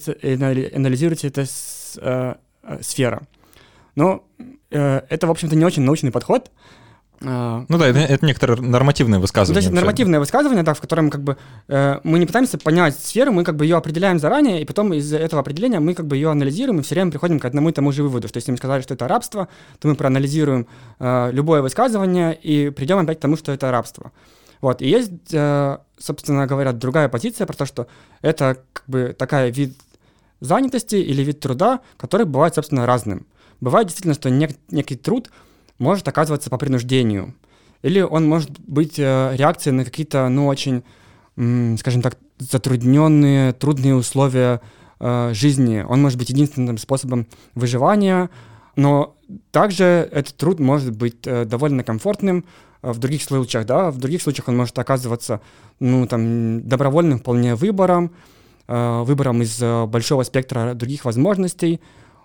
и 0.09 0.33
анализируется 0.73 1.27
эта 1.27 1.41
э, 1.41 2.35
э, 2.63 2.81
сфера. 2.81 3.27
Но 3.93 4.25
э, 4.71 5.01
это, 5.07 5.27
в 5.27 5.29
общем-то, 5.29 5.55
не 5.55 5.63
очень 5.63 5.83
научный 5.83 6.11
подход, 6.11 6.49
ну 7.21 7.77
да, 7.77 7.87
это, 7.87 7.99
это 7.99 8.25
некоторое 8.25 8.59
нормативное 8.59 9.19
высказывание. 9.19 9.61
Ну, 9.61 9.61
то 9.61 9.65
есть 9.65 9.75
нормативное 9.75 10.19
высказывание, 10.19 10.63
да, 10.63 10.73
в 10.73 10.81
котором 10.81 11.11
как 11.11 11.21
бы 11.21 11.37
э, 11.67 11.99
мы 12.03 12.17
не 12.17 12.25
пытаемся 12.25 12.57
понять 12.57 12.97
сферу, 12.97 13.31
мы 13.31 13.43
как 13.43 13.55
бы 13.55 13.65
ее 13.65 13.77
определяем 13.77 14.19
заранее, 14.19 14.61
и 14.61 14.65
потом 14.65 14.91
из 14.93 15.13
этого 15.13 15.41
определения 15.41 15.79
мы 15.79 15.93
как 15.93 16.07
бы 16.07 16.15
ее 16.15 16.31
анализируем 16.31 16.79
и 16.79 16.83
все 16.83 16.95
время 16.95 17.11
приходим 17.11 17.39
к 17.39 17.45
одному 17.45 17.69
и 17.69 17.73
тому 17.73 17.91
же 17.91 18.01
выводу, 18.01 18.27
что 18.27 18.37
если 18.37 18.51
мы 18.51 18.57
сказали, 18.57 18.81
что 18.81 18.95
это 18.95 19.07
рабство, 19.07 19.47
то 19.79 19.87
мы 19.87 19.95
проанализируем 19.95 20.67
э, 20.99 21.29
любое 21.31 21.61
высказывание 21.61 22.33
и 22.33 22.71
придем 22.71 22.97
опять 22.97 23.19
к 23.19 23.21
тому, 23.21 23.37
что 23.37 23.51
это 23.51 23.69
рабство. 23.69 24.11
Вот, 24.59 24.81
и 24.81 24.89
есть, 24.89 25.11
э, 25.31 25.77
собственно 25.99 26.47
говоря, 26.47 26.71
другая 26.71 27.07
позиция 27.07 27.45
про 27.45 27.55
то, 27.55 27.65
что 27.67 27.85
это 28.21 28.57
как 28.73 28.83
бы 28.87 29.15
такая 29.17 29.51
вид 29.51 29.77
занятости 30.39 30.95
или 30.95 31.21
вид 31.21 31.39
труда, 31.39 31.81
который 31.97 32.25
бывает, 32.25 32.55
собственно, 32.55 32.87
разным. 32.87 33.27
Бывает 33.59 33.87
действительно, 33.87 34.15
что 34.15 34.29
нек- 34.29 34.57
некий 34.71 34.95
труд— 34.95 35.29
может 35.81 36.07
оказываться 36.07 36.49
по 36.49 36.57
принуждению. 36.57 37.33
Или 37.81 38.01
он 38.01 38.29
может 38.29 38.51
быть 38.59 38.99
э, 38.99 39.35
реакцией 39.35 39.73
на 39.73 39.83
какие-то, 39.83 40.29
ну, 40.29 40.47
очень, 40.47 40.83
скажем 41.35 42.01
так, 42.01 42.17
затрудненные, 42.37 43.53
трудные 43.53 43.95
условия 43.95 44.61
э, 44.99 45.31
жизни. 45.33 45.83
Он 45.87 46.01
может 46.01 46.19
быть 46.19 46.29
единственным 46.29 46.77
способом 46.77 47.25
выживания, 47.55 48.29
но 48.75 49.15
также 49.49 50.07
этот 50.11 50.37
труд 50.37 50.59
может 50.59 50.95
быть 50.95 51.25
э, 51.25 51.45
довольно 51.45 51.83
комфортным 51.83 52.45
в 52.83 52.99
других 52.99 53.23
случаях, 53.23 53.65
да, 53.65 53.91
в 53.91 53.97
других 53.97 54.21
случаях 54.21 54.47
он 54.47 54.57
может 54.57 54.77
оказываться, 54.77 55.41
ну, 55.79 56.05
там, 56.07 56.61
добровольным 56.67 57.19
вполне 57.19 57.53
выбором, 57.55 58.11
выбором 58.67 59.41
из 59.43 59.59
большого 59.87 60.23
спектра 60.23 60.73
других 60.73 61.05
возможностей. 61.05 61.79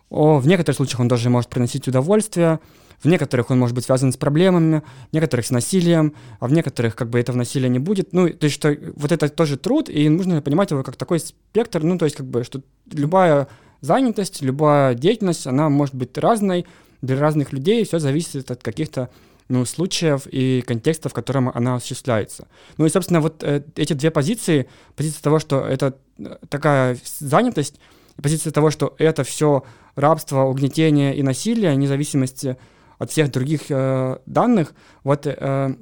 О, 0.08 0.38
в 0.38 0.46
некоторых 0.46 0.76
случаях 0.76 1.00
он 1.00 1.08
даже 1.08 1.28
может 1.28 1.50
приносить 1.50 1.88
удовольствие, 1.88 2.60
в 3.02 3.08
некоторых 3.08 3.50
он 3.50 3.58
может 3.58 3.74
быть 3.74 3.84
связан 3.84 4.12
с 4.12 4.16
проблемами, 4.16 4.82
в 5.10 5.14
некоторых 5.14 5.46
с 5.46 5.50
насилием, 5.50 6.14
а 6.40 6.48
в 6.48 6.52
некоторых 6.52 6.96
как 6.96 7.10
бы 7.10 7.20
этого 7.20 7.36
насилия 7.36 7.68
не 7.68 7.78
будет. 7.78 8.12
Ну, 8.12 8.28
то 8.28 8.44
есть 8.44 8.54
что 8.54 8.76
вот 8.96 9.12
это 9.12 9.28
тоже 9.28 9.56
труд, 9.56 9.88
и 9.88 10.08
нужно 10.08 10.42
понимать 10.42 10.70
его 10.70 10.82
как 10.82 10.96
такой 10.96 11.20
спектр, 11.20 11.82
ну, 11.82 11.98
то 11.98 12.04
есть 12.04 12.16
как 12.16 12.26
бы, 12.26 12.44
что 12.44 12.62
любая 12.90 13.48
занятость, 13.80 14.42
любая 14.42 14.94
деятельность, 14.94 15.46
она 15.46 15.68
может 15.68 15.94
быть 15.94 16.16
разной 16.18 16.66
для 17.02 17.18
разных 17.18 17.52
людей, 17.52 17.84
все 17.84 17.98
зависит 17.98 18.50
от 18.50 18.62
каких-то 18.62 19.10
ну, 19.48 19.64
случаев 19.64 20.26
и 20.26 20.62
контекста, 20.66 21.08
в 21.08 21.12
котором 21.12 21.50
она 21.54 21.76
осуществляется. 21.76 22.48
Ну 22.78 22.86
и, 22.86 22.90
собственно, 22.90 23.20
вот 23.20 23.42
э, 23.44 23.62
эти 23.76 23.92
две 23.92 24.10
позиции, 24.10 24.68
позиция 24.96 25.22
того, 25.22 25.38
что 25.38 25.60
это 25.60 25.96
э, 26.18 26.36
такая 26.48 26.98
занятость, 27.18 27.78
и 28.18 28.22
позиция 28.22 28.50
того, 28.50 28.70
что 28.70 28.94
это 28.98 29.22
все 29.24 29.64
рабство, 29.94 30.42
угнетение 30.42 31.14
и 31.16 31.22
насилие, 31.22 31.74
вне 31.74 31.86
зависимости 31.86 32.56
от 32.98 33.10
всех 33.10 33.30
других 33.30 33.62
э, 33.70 34.18
данных, 34.26 34.74
вот 35.04 35.26
э, 35.26 35.34
э 35.38 35.74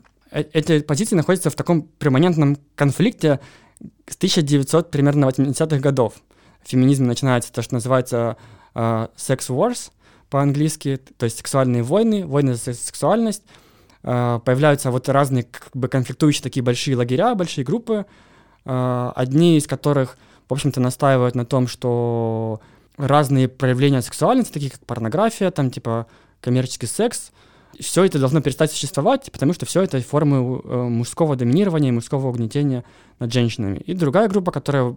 эти 0.52 0.80
позиции 0.80 1.14
находятся 1.14 1.48
в 1.48 1.54
таком 1.54 1.82
перманентном 1.82 2.56
конфликте 2.74 3.38
с 4.08 4.16
1900 4.16 4.90
примерно 4.90 5.26
80-х 5.26 5.78
годов. 5.78 6.14
Феминизм 6.64 7.04
начинается 7.06 7.52
то, 7.52 7.62
что 7.62 7.74
называется 7.74 8.36
э, 8.74 9.08
sex 9.16 9.48
wars 9.48 9.90
по-английски, 10.30 11.00
то 11.16 11.24
есть 11.24 11.38
сексуальные 11.38 11.82
войны, 11.82 12.26
войны 12.26 12.54
за 12.54 12.74
сексуальность. 12.74 13.42
Э, 14.02 14.40
появляются 14.44 14.90
вот 14.90 15.08
разные 15.08 15.44
как 15.44 15.70
бы 15.74 15.88
конфликтующие 15.88 16.42
такие 16.42 16.62
большие 16.62 16.96
лагеря, 16.96 17.34
большие 17.34 17.64
группы, 17.64 18.06
э, 18.64 19.12
одни 19.14 19.56
из 19.56 19.66
которых, 19.66 20.18
в 20.48 20.52
общем-то, 20.52 20.80
настаивают 20.80 21.34
на 21.34 21.44
том, 21.44 21.68
что 21.68 22.60
разные 22.96 23.48
проявления 23.48 24.02
сексуальности, 24.02 24.52
такие 24.52 24.70
как 24.70 24.84
порнография, 24.86 25.50
там 25.50 25.70
типа 25.70 26.06
коммерческий 26.44 26.86
секс, 26.86 27.32
все 27.80 28.04
это 28.04 28.18
должно 28.18 28.40
перестать 28.40 28.70
существовать, 28.70 29.30
потому 29.32 29.52
что 29.52 29.66
все 29.66 29.82
это 29.82 30.00
формы 30.00 30.60
э, 30.62 30.82
мужского 30.88 31.34
доминирования 31.36 31.88
и 31.88 31.92
мужского 31.92 32.28
угнетения 32.28 32.84
над 33.18 33.32
женщинами. 33.32 33.78
И 33.78 33.94
другая 33.94 34.28
группа, 34.28 34.52
которая 34.52 34.94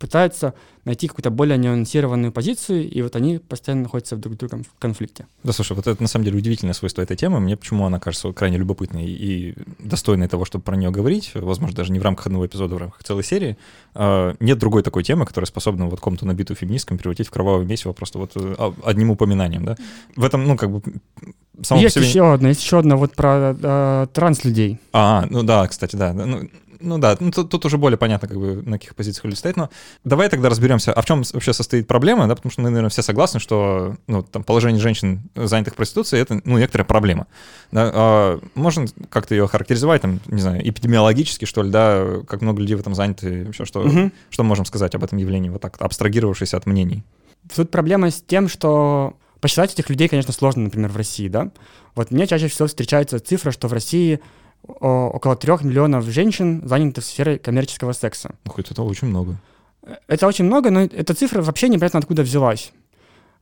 пытаются 0.00 0.54
найти 0.86 1.08
какую-то 1.08 1.30
более 1.30 1.58
нюансированную 1.58 2.32
позицию, 2.32 2.90
и 2.90 3.02
вот 3.02 3.14
они 3.14 3.38
постоянно 3.38 3.82
находятся 3.82 4.16
в 4.16 4.20
друг 4.20 4.38
другом 4.38 4.64
в 4.64 4.80
конфликте. 4.80 5.26
Да, 5.44 5.52
слушай, 5.52 5.76
вот 5.76 5.86
это 5.86 6.02
на 6.02 6.08
самом 6.08 6.24
деле 6.24 6.38
удивительное 6.38 6.72
свойство 6.72 7.02
этой 7.02 7.16
темы. 7.16 7.38
Мне 7.38 7.56
почему 7.56 7.84
она 7.84 8.00
кажется 8.00 8.32
крайне 8.32 8.56
любопытной 8.56 9.06
и 9.06 9.54
достойной 9.78 10.26
того, 10.26 10.46
чтобы 10.46 10.64
про 10.64 10.76
нее 10.76 10.90
говорить, 10.90 11.32
возможно, 11.34 11.76
даже 11.76 11.92
не 11.92 12.00
в 12.00 12.02
рамках 12.02 12.26
одного 12.26 12.46
эпизода, 12.46 12.76
а 12.76 12.78
в 12.78 12.80
рамках 12.80 13.04
целой 13.04 13.22
серии. 13.22 13.58
А, 13.94 14.34
нет 14.40 14.58
другой 14.58 14.82
такой 14.82 15.04
темы, 15.04 15.26
которая 15.26 15.46
способна 15.46 15.86
вот 15.86 16.00
комнату 16.00 16.26
набитую 16.26 16.56
феминисткам 16.56 16.96
превратить 16.96 17.28
в 17.28 17.30
кровавое 17.30 17.66
месиво 17.66 17.92
просто 17.92 18.18
вот 18.18 18.32
э, 18.36 18.72
одним 18.82 19.10
упоминанием, 19.10 19.66
да. 19.66 19.76
В 20.16 20.24
этом, 20.24 20.46
ну, 20.46 20.56
как 20.56 20.70
бы 20.70 20.82
само 21.62 21.82
есть 21.82 21.96
себе... 21.96 22.06
еще 22.06 22.32
одна, 22.32 22.48
есть 22.48 22.62
еще 22.62 22.78
одна 22.78 22.96
вот 22.96 23.14
про 23.14 23.54
э, 23.60 24.06
транс-людей. 24.14 24.78
А, 24.94 25.26
ну 25.28 25.42
да, 25.42 25.68
кстати, 25.68 25.94
да. 25.94 26.14
Ну, 26.14 26.48
ну 26.80 26.98
да, 26.98 27.16
ну, 27.20 27.30
тут, 27.30 27.50
тут 27.50 27.64
уже 27.64 27.78
более 27.78 27.98
понятно, 27.98 28.28
как 28.28 28.38
бы 28.38 28.62
на 28.62 28.78
каких 28.78 28.94
позициях 28.94 29.24
люди 29.24 29.34
стоят. 29.36 29.56
Но 29.56 29.70
давай 30.04 30.28
тогда 30.28 30.48
разберемся, 30.48 30.92
а 30.92 31.02
в 31.02 31.04
чем 31.04 31.22
вообще 31.32 31.52
состоит 31.52 31.86
проблема, 31.86 32.26
да, 32.26 32.34
потому 32.34 32.50
что 32.50 32.62
мы, 32.62 32.70
наверное, 32.70 32.90
все 32.90 33.02
согласны, 33.02 33.40
что 33.40 33.96
ну, 34.06 34.22
там, 34.22 34.44
положение 34.44 34.80
женщин, 34.80 35.22
занятых 35.34 35.76
проституцией, 35.76 36.22
это 36.22 36.40
ну, 36.44 36.58
некоторая 36.58 36.86
проблема. 36.86 37.26
Да? 37.72 37.90
А 37.92 38.40
можно 38.54 38.86
как-то 39.08 39.34
ее 39.34 39.46
характеризовать, 39.46 40.02
там, 40.02 40.20
не 40.26 40.40
знаю, 40.40 40.68
эпидемиологически, 40.68 41.44
что 41.44 41.62
ли, 41.62 41.70
да, 41.70 42.22
как 42.26 42.40
много 42.40 42.60
людей 42.60 42.76
в 42.76 42.80
этом 42.80 42.94
заняты, 42.94 43.44
вообще, 43.44 43.64
что, 43.64 43.80
угу. 43.80 44.10
что 44.30 44.42
можем 44.42 44.64
сказать 44.64 44.94
об 44.94 45.04
этом 45.04 45.18
явлении, 45.18 45.50
вот 45.50 45.60
так, 45.60 45.76
абстрагировавшись 45.80 46.54
от 46.54 46.66
мнений? 46.66 47.04
Тут 47.54 47.70
проблема 47.70 48.10
с 48.10 48.22
тем, 48.22 48.48
что 48.48 49.14
посчитать 49.40 49.72
этих 49.72 49.88
людей, 49.88 50.08
конечно, 50.08 50.32
сложно, 50.32 50.64
например, 50.64 50.90
в 50.90 50.96
России, 50.96 51.28
да. 51.28 51.50
Вот 51.94 52.10
мне 52.10 52.26
чаще 52.26 52.48
всего 52.48 52.68
встречается 52.68 53.18
цифра, 53.18 53.50
что 53.50 53.68
в 53.68 53.72
России 53.72 54.20
около 54.66 55.36
трех 55.36 55.62
миллионов 55.62 56.04
женщин 56.04 56.62
заняты 56.64 57.00
в 57.00 57.04
сфере 57.04 57.38
коммерческого 57.38 57.92
секса. 57.92 58.34
Ух, 58.46 58.58
это 58.58 58.82
очень 58.82 59.08
много. 59.08 59.36
Это 60.06 60.26
очень 60.26 60.44
много, 60.44 60.70
но 60.70 60.80
эта 60.82 61.14
цифра 61.14 61.42
вообще 61.42 61.68
непонятно 61.68 61.98
откуда 61.98 62.22
взялась. 62.22 62.72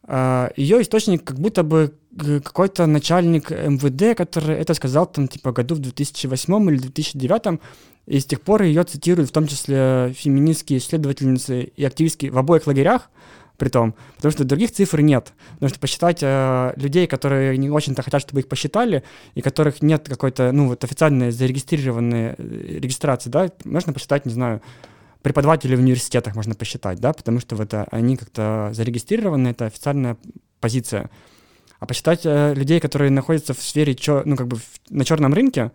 А, 0.05 0.51
Ее 0.57 0.81
источник 0.81 1.25
как 1.25 1.39
будто 1.39 1.63
бы 1.63 1.93
какой-то 2.17 2.87
начальник 2.87 3.51
МВД, 3.51 4.17
который 4.17 4.57
это 4.57 4.75
сказал 4.75 5.07
там 5.07 5.29
типа 5.29 5.53
году 5.53 5.75
в 5.75 5.81
2008 5.81 6.71
или 6.71 6.79
2009, 6.79 7.61
и 8.07 8.19
с 8.19 8.25
тех 8.25 8.41
пор 8.41 8.63
ее 8.63 8.85
цитируют 8.85 9.29
в 9.29 9.33
том 9.33 9.47
числе 9.47 10.15
феминистские 10.17 10.79
исследовательницы 10.79 11.65
и 11.65 11.85
активистки 11.85 12.27
в 12.27 12.39
обоих 12.39 12.67
лагерях, 12.67 13.11
при 13.59 13.69
том, 13.69 13.95
потому 14.17 14.33
что 14.33 14.45
других 14.45 14.71
цифр 14.71 15.01
нет. 15.01 15.33
Потому 15.55 15.69
что 15.69 15.81
посчитать 15.81 16.21
э, 16.23 16.73
людей, 16.77 17.07
которые 17.07 17.59
не 17.59 17.69
очень-то 17.69 18.03
хотят, 18.03 18.23
чтобы 18.23 18.41
их 18.41 18.49
посчитали, 18.49 19.03
и 19.35 19.43
которых 19.43 19.83
нет 19.83 20.09
какой-то, 20.09 20.53
ну, 20.53 20.69
вот 20.69 20.85
официальной 20.85 21.33
зарегистрированной 21.33 22.35
э, 22.39 22.79
регистрации, 22.81 23.29
да, 23.29 23.51
можно 23.65 23.93
посчитать, 23.93 24.25
не 24.27 24.33
знаю, 24.33 24.63
преподавателей 25.23 25.77
в 25.77 25.81
университетах 25.81 26.37
можно 26.37 26.55
посчитать, 26.55 27.01
да, 27.01 27.13
потому 27.13 27.41
что 27.41 27.57
вот 27.57 27.75
э, 27.75 27.87
они 27.91 28.17
как-то 28.17 28.71
зарегистрированы, 28.73 29.49
это 29.49 29.67
официальная 29.67 30.17
позиция. 30.61 31.11
А 31.81 31.87
посчитать 31.87 32.21
э, 32.25 32.55
людей, 32.55 32.79
которые 32.79 33.11
находятся 33.11 33.55
в 33.55 33.61
сфере, 33.61 33.95
чё, 33.95 34.23
ну, 34.25 34.37
как 34.37 34.47
бы 34.47 34.57
в, 34.57 34.81
на 34.91 35.05
черном 35.05 35.35
рынке, 35.35 35.73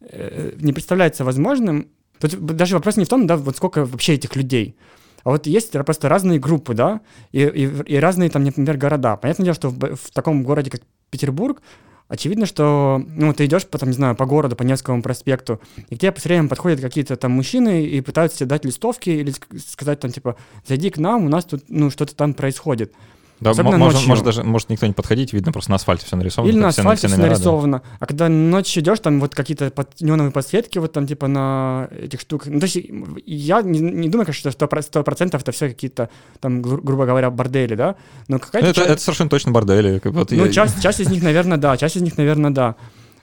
э, 0.00 0.52
не 0.56 0.72
представляется 0.72 1.24
возможным. 1.24 1.88
Тут 2.18 2.44
даже 2.44 2.74
вопрос 2.74 2.96
не 2.96 3.04
в 3.04 3.08
том, 3.08 3.26
да, 3.28 3.36
вот 3.36 3.56
сколько 3.56 3.84
вообще 3.84 4.14
этих 4.14 4.34
людей. 4.34 4.76
А 5.24 5.30
вот 5.30 5.46
есть 5.46 5.72
просто 5.72 6.08
разные 6.08 6.38
группы, 6.38 6.74
да, 6.74 7.00
и, 7.32 7.40
и, 7.40 7.94
и 7.94 7.96
разные 7.96 8.30
там, 8.30 8.44
например, 8.44 8.76
города. 8.76 9.16
Понятное 9.16 9.44
дело, 9.44 9.54
что 9.54 9.70
в, 9.70 9.96
в 9.96 10.10
таком 10.12 10.44
городе, 10.44 10.70
как 10.70 10.82
Петербург, 11.10 11.62
очевидно, 12.08 12.46
что, 12.46 13.02
ну, 13.06 13.32
ты 13.32 13.46
идешь, 13.46 13.66
по, 13.66 13.78
там, 13.78 13.88
не 13.88 13.94
знаю, 13.94 14.16
по 14.16 14.26
городу, 14.26 14.54
по 14.54 14.62
Невскому 14.62 15.02
проспекту, 15.02 15.60
и 15.88 15.96
к 15.96 15.98
тебе 15.98 16.12
все 16.12 16.28
время 16.28 16.48
подходят 16.48 16.80
какие-то 16.80 17.16
там 17.16 17.32
мужчины 17.32 17.84
и 17.84 18.00
пытаются 18.02 18.38
тебе 18.38 18.50
дать 18.50 18.64
листовки 18.64 19.10
или 19.10 19.32
сказать 19.66 20.00
там, 20.00 20.12
типа, 20.12 20.36
зайди 20.66 20.90
к 20.90 20.98
нам, 20.98 21.24
у 21.24 21.28
нас 21.28 21.46
тут, 21.46 21.64
ну, 21.68 21.90
что-то 21.90 22.14
там 22.14 22.34
происходит. 22.34 22.92
Да, 23.40 23.50
Особенно 23.50 23.76
может, 23.76 23.94
ночью. 23.94 24.08
может, 24.08 24.24
даже 24.24 24.42
может 24.44 24.70
никто 24.70 24.86
не 24.86 24.92
подходить, 24.92 25.32
видно 25.32 25.52
просто 25.52 25.70
на 25.70 25.76
асфальте 25.76 26.06
все 26.06 26.16
нарисовано. 26.16 26.50
Или 26.50 26.58
на 26.58 26.68
асфальте 26.68 27.08
все, 27.08 27.16
все 27.16 27.26
нарисовано. 27.26 27.78
Да. 27.78 27.96
А 27.98 28.06
когда 28.06 28.28
ночью 28.28 28.82
идешь, 28.82 29.00
там 29.00 29.20
вот 29.20 29.34
какие-то 29.34 29.70
под, 29.70 30.00
неоновые 30.00 30.32
подсветки 30.32 30.78
вот 30.78 30.92
там 30.92 31.06
типа 31.06 31.26
на 31.26 31.88
этих 32.00 32.20
штуках. 32.20 32.48
Ну, 32.48 32.60
то 32.60 32.66
есть 32.66 32.78
я 33.26 33.62
не, 33.62 33.80
не 33.80 34.08
думаю, 34.08 34.26
конечно, 34.26 34.50
что 34.50 34.82
сто 34.82 35.02
процентов 35.02 35.42
это 35.42 35.52
все 35.52 35.68
какие-то 35.68 36.10
там, 36.40 36.62
гру- 36.62 36.80
грубо 36.80 37.06
говоря, 37.06 37.30
бордели, 37.30 37.74
да? 37.74 37.96
Но 38.28 38.38
какая-то 38.38 38.68
это, 38.68 38.80
часть... 38.80 38.90
это 38.90 39.02
совершенно 39.02 39.30
точно 39.30 39.52
бордели. 39.52 40.00
Вот 40.04 40.30
ну, 40.30 40.46
я... 40.46 40.52
часть, 40.52 40.80
часть 40.80 41.00
из 41.00 41.10
них, 41.10 41.22
наверное, 41.22 41.58
да, 41.58 41.76
часть 41.76 41.96
из 41.96 42.02
них, 42.02 42.16
наверное, 42.16 42.50
да. 42.50 42.76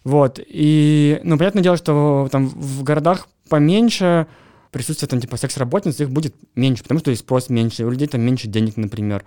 Вот. 0.03 0.39
И, 0.45 1.21
ну, 1.23 1.37
понятное 1.37 1.63
дело, 1.63 1.77
что 1.77 2.27
там 2.31 2.47
в 2.47 2.83
городах 2.83 3.27
поменьше 3.49 4.27
присутствие 4.71 5.09
там 5.09 5.19
типа 5.19 5.37
секс-работниц 5.37 5.99
их 5.99 6.09
будет 6.09 6.33
меньше, 6.55 6.83
потому 6.83 6.99
что 6.99 7.11
и 7.11 7.15
спрос 7.15 7.49
меньше, 7.49 7.85
у 7.85 7.89
людей 7.89 8.07
там 8.07 8.21
меньше 8.21 8.47
денег, 8.47 8.77
например. 8.77 9.23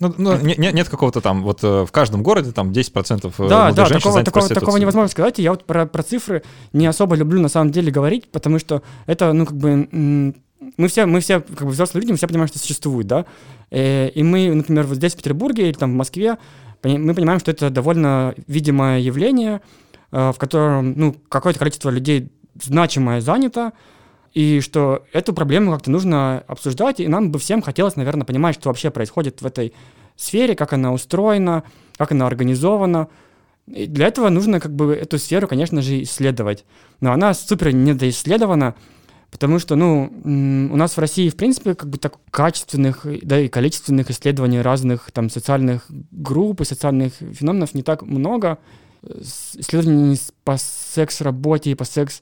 Ну, 0.00 0.14
ну 0.16 0.38
не, 0.40 0.54
нет 0.56 0.88
какого-то 0.88 1.20
там, 1.20 1.42
вот 1.42 1.64
э, 1.64 1.84
в 1.84 1.90
каждом 1.90 2.22
городе 2.22 2.52
там 2.52 2.70
10% 2.70 3.32
э, 3.36 3.48
да, 3.48 3.72
да, 3.72 3.88
такого, 3.88 4.22
такого, 4.22 4.48
такого 4.48 4.76
невозможно 4.76 5.08
сказать. 5.08 5.40
И 5.40 5.42
я 5.42 5.50
вот 5.50 5.64
про, 5.64 5.86
про 5.86 6.02
цифры 6.04 6.44
не 6.72 6.86
особо 6.86 7.16
люблю 7.16 7.40
на 7.40 7.48
самом 7.48 7.72
деле 7.72 7.90
говорить, 7.90 8.30
потому 8.30 8.60
что 8.60 8.82
это, 9.06 9.32
ну, 9.32 9.44
как 9.44 9.56
бы, 9.56 9.88
мы 9.90 10.88
все, 10.88 11.06
мы 11.06 11.18
все, 11.18 11.40
как 11.40 11.64
бы 11.64 11.70
взрослые 11.70 12.02
люди, 12.02 12.12
мы 12.12 12.16
все 12.16 12.28
понимаем, 12.28 12.48
что 12.48 12.60
существует, 12.60 13.08
да. 13.08 13.26
Э, 13.70 14.08
и 14.10 14.22
мы, 14.22 14.54
например, 14.54 14.86
вот 14.86 14.98
здесь, 14.98 15.14
в 15.14 15.16
Петербурге 15.16 15.68
или 15.68 15.76
там 15.76 15.92
в 15.92 15.96
Москве, 15.96 16.38
мы 16.84 17.12
понимаем, 17.12 17.40
что 17.40 17.50
это 17.50 17.70
довольно 17.70 18.36
видимое 18.46 19.00
явление, 19.00 19.62
в 20.12 20.34
котором, 20.38 20.92
ну, 20.96 21.16
какое-то 21.28 21.58
количество 21.58 21.90
людей 21.90 22.30
значимое 22.62 23.20
занято, 23.20 23.72
и 24.38 24.60
что 24.60 25.04
эту 25.12 25.34
проблему 25.34 25.72
как-то 25.72 25.90
нужно 25.90 26.44
обсуждать, 26.46 27.00
и 27.00 27.08
нам 27.08 27.32
бы 27.32 27.40
всем 27.40 27.60
хотелось, 27.60 27.96
наверное, 27.96 28.24
понимать, 28.24 28.54
что 28.54 28.68
вообще 28.68 28.92
происходит 28.92 29.42
в 29.42 29.46
этой 29.46 29.72
сфере, 30.14 30.54
как 30.54 30.72
она 30.72 30.92
устроена, 30.92 31.64
как 31.96 32.12
она 32.12 32.28
организована. 32.28 33.08
И 33.66 33.86
для 33.86 34.06
этого 34.06 34.28
нужно 34.28 34.60
как 34.60 34.72
бы 34.72 34.94
эту 34.94 35.18
сферу, 35.18 35.48
конечно 35.48 35.82
же, 35.82 36.00
исследовать. 36.04 36.64
Но 37.00 37.10
она 37.10 37.34
супер 37.34 37.72
недоисследована, 37.72 38.76
потому 39.32 39.58
что, 39.58 39.74
ну, 39.74 40.12
у 40.22 40.76
нас 40.76 40.96
в 40.96 41.00
России, 41.00 41.30
в 41.30 41.36
принципе, 41.36 41.74
как 41.74 41.90
бы 41.90 41.98
так 41.98 42.14
качественных, 42.30 43.06
да, 43.22 43.40
и 43.40 43.48
количественных 43.48 44.08
исследований 44.12 44.60
разных 44.60 45.10
там 45.10 45.30
социальных 45.30 45.86
групп 46.12 46.60
и 46.60 46.64
социальных 46.64 47.14
феноменов 47.14 47.74
не 47.74 47.82
так 47.82 48.02
много. 48.02 48.58
Исследований 49.02 50.16
по 50.44 50.56
секс-работе 50.58 51.72
и 51.72 51.74
по 51.74 51.84
секс 51.84 52.20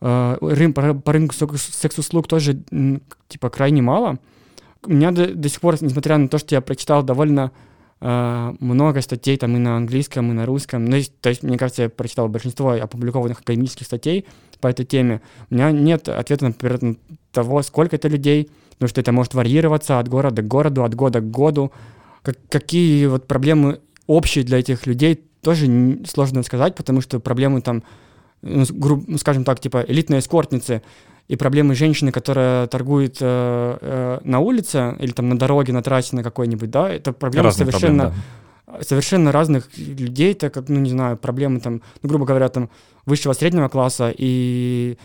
рын, 0.00 0.72
по, 0.72 0.94
по 0.94 1.12
рынку 1.12 1.34
секс-услуг 1.34 2.26
тоже 2.26 2.62
типа 3.28 3.50
крайне 3.50 3.82
мало. 3.82 4.18
У 4.82 4.92
меня 4.92 5.10
до, 5.10 5.34
до 5.34 5.48
сих 5.48 5.60
пор, 5.60 5.76
несмотря 5.82 6.16
на 6.16 6.28
то, 6.28 6.38
что 6.38 6.54
я 6.54 6.62
прочитал 6.62 7.02
довольно 7.02 7.52
э, 8.00 8.54
много 8.60 9.02
статей 9.02 9.36
там 9.36 9.56
и 9.56 9.58
на 9.58 9.76
английском, 9.76 10.30
и 10.30 10.34
на 10.34 10.46
русском, 10.46 10.86
ну, 10.86 10.98
то 11.20 11.28
есть, 11.28 11.42
мне 11.42 11.58
кажется, 11.58 11.82
я 11.82 11.88
прочитал 11.90 12.28
большинство 12.28 12.70
опубликованных 12.70 13.40
академических 13.40 13.84
статей 13.84 14.24
по 14.60 14.68
этой 14.68 14.86
теме, 14.86 15.20
у 15.50 15.54
меня 15.54 15.70
нет 15.70 16.08
ответа, 16.08 16.46
например, 16.46 16.82
на 16.82 16.96
того, 17.30 17.62
сколько 17.62 17.96
это 17.96 18.08
людей, 18.08 18.50
потому 18.70 18.88
что 18.88 19.02
это 19.02 19.12
может 19.12 19.34
варьироваться 19.34 19.98
от 19.98 20.08
города 20.08 20.40
к 20.40 20.48
городу, 20.48 20.84
от 20.84 20.94
года 20.94 21.20
к 21.20 21.30
году. 21.30 21.72
Как, 22.22 22.36
какие 22.48 23.04
вот 23.06 23.26
проблемы 23.26 23.80
общие 24.06 24.44
для 24.44 24.58
этих 24.58 24.86
людей, 24.86 25.22
тоже 25.42 25.98
сложно 26.06 26.42
сказать, 26.42 26.74
потому 26.74 27.02
что 27.02 27.20
проблемы 27.20 27.60
там 27.60 27.82
ну, 28.42 28.64
ну, 29.06 29.18
скажем 29.18 29.44
так, 29.44 29.60
типа 29.60 29.84
элитные 29.86 30.20
эскортницы 30.20 30.82
и 31.28 31.36
проблемы 31.36 31.74
женщины, 31.74 32.10
которая 32.10 32.66
торгует 32.66 33.18
э, 33.20 33.78
э, 33.80 34.18
на 34.24 34.40
улице 34.40 34.96
или 34.98 35.12
там 35.12 35.28
на 35.28 35.38
дороге, 35.38 35.72
на 35.72 35.82
трассе 35.82 36.16
на 36.16 36.22
какой-нибудь, 36.22 36.70
да, 36.70 36.90
это 36.90 37.12
проблемы 37.12 37.46
Разные 37.46 37.66
совершенно 37.66 38.02
проблемы, 38.04 38.24
да. 38.66 38.82
совершенно 38.82 39.32
разных 39.32 39.68
людей, 39.76 40.34
так 40.34 40.52
как, 40.54 40.68
ну, 40.68 40.80
не 40.80 40.90
знаю, 40.90 41.16
проблемы 41.16 41.60
там, 41.60 41.82
ну, 42.02 42.08
грубо 42.08 42.26
говоря, 42.26 42.48
там 42.48 42.68
высшего 43.06 43.32
среднего 43.32 43.68
класса 43.68 44.12
и 44.16 44.96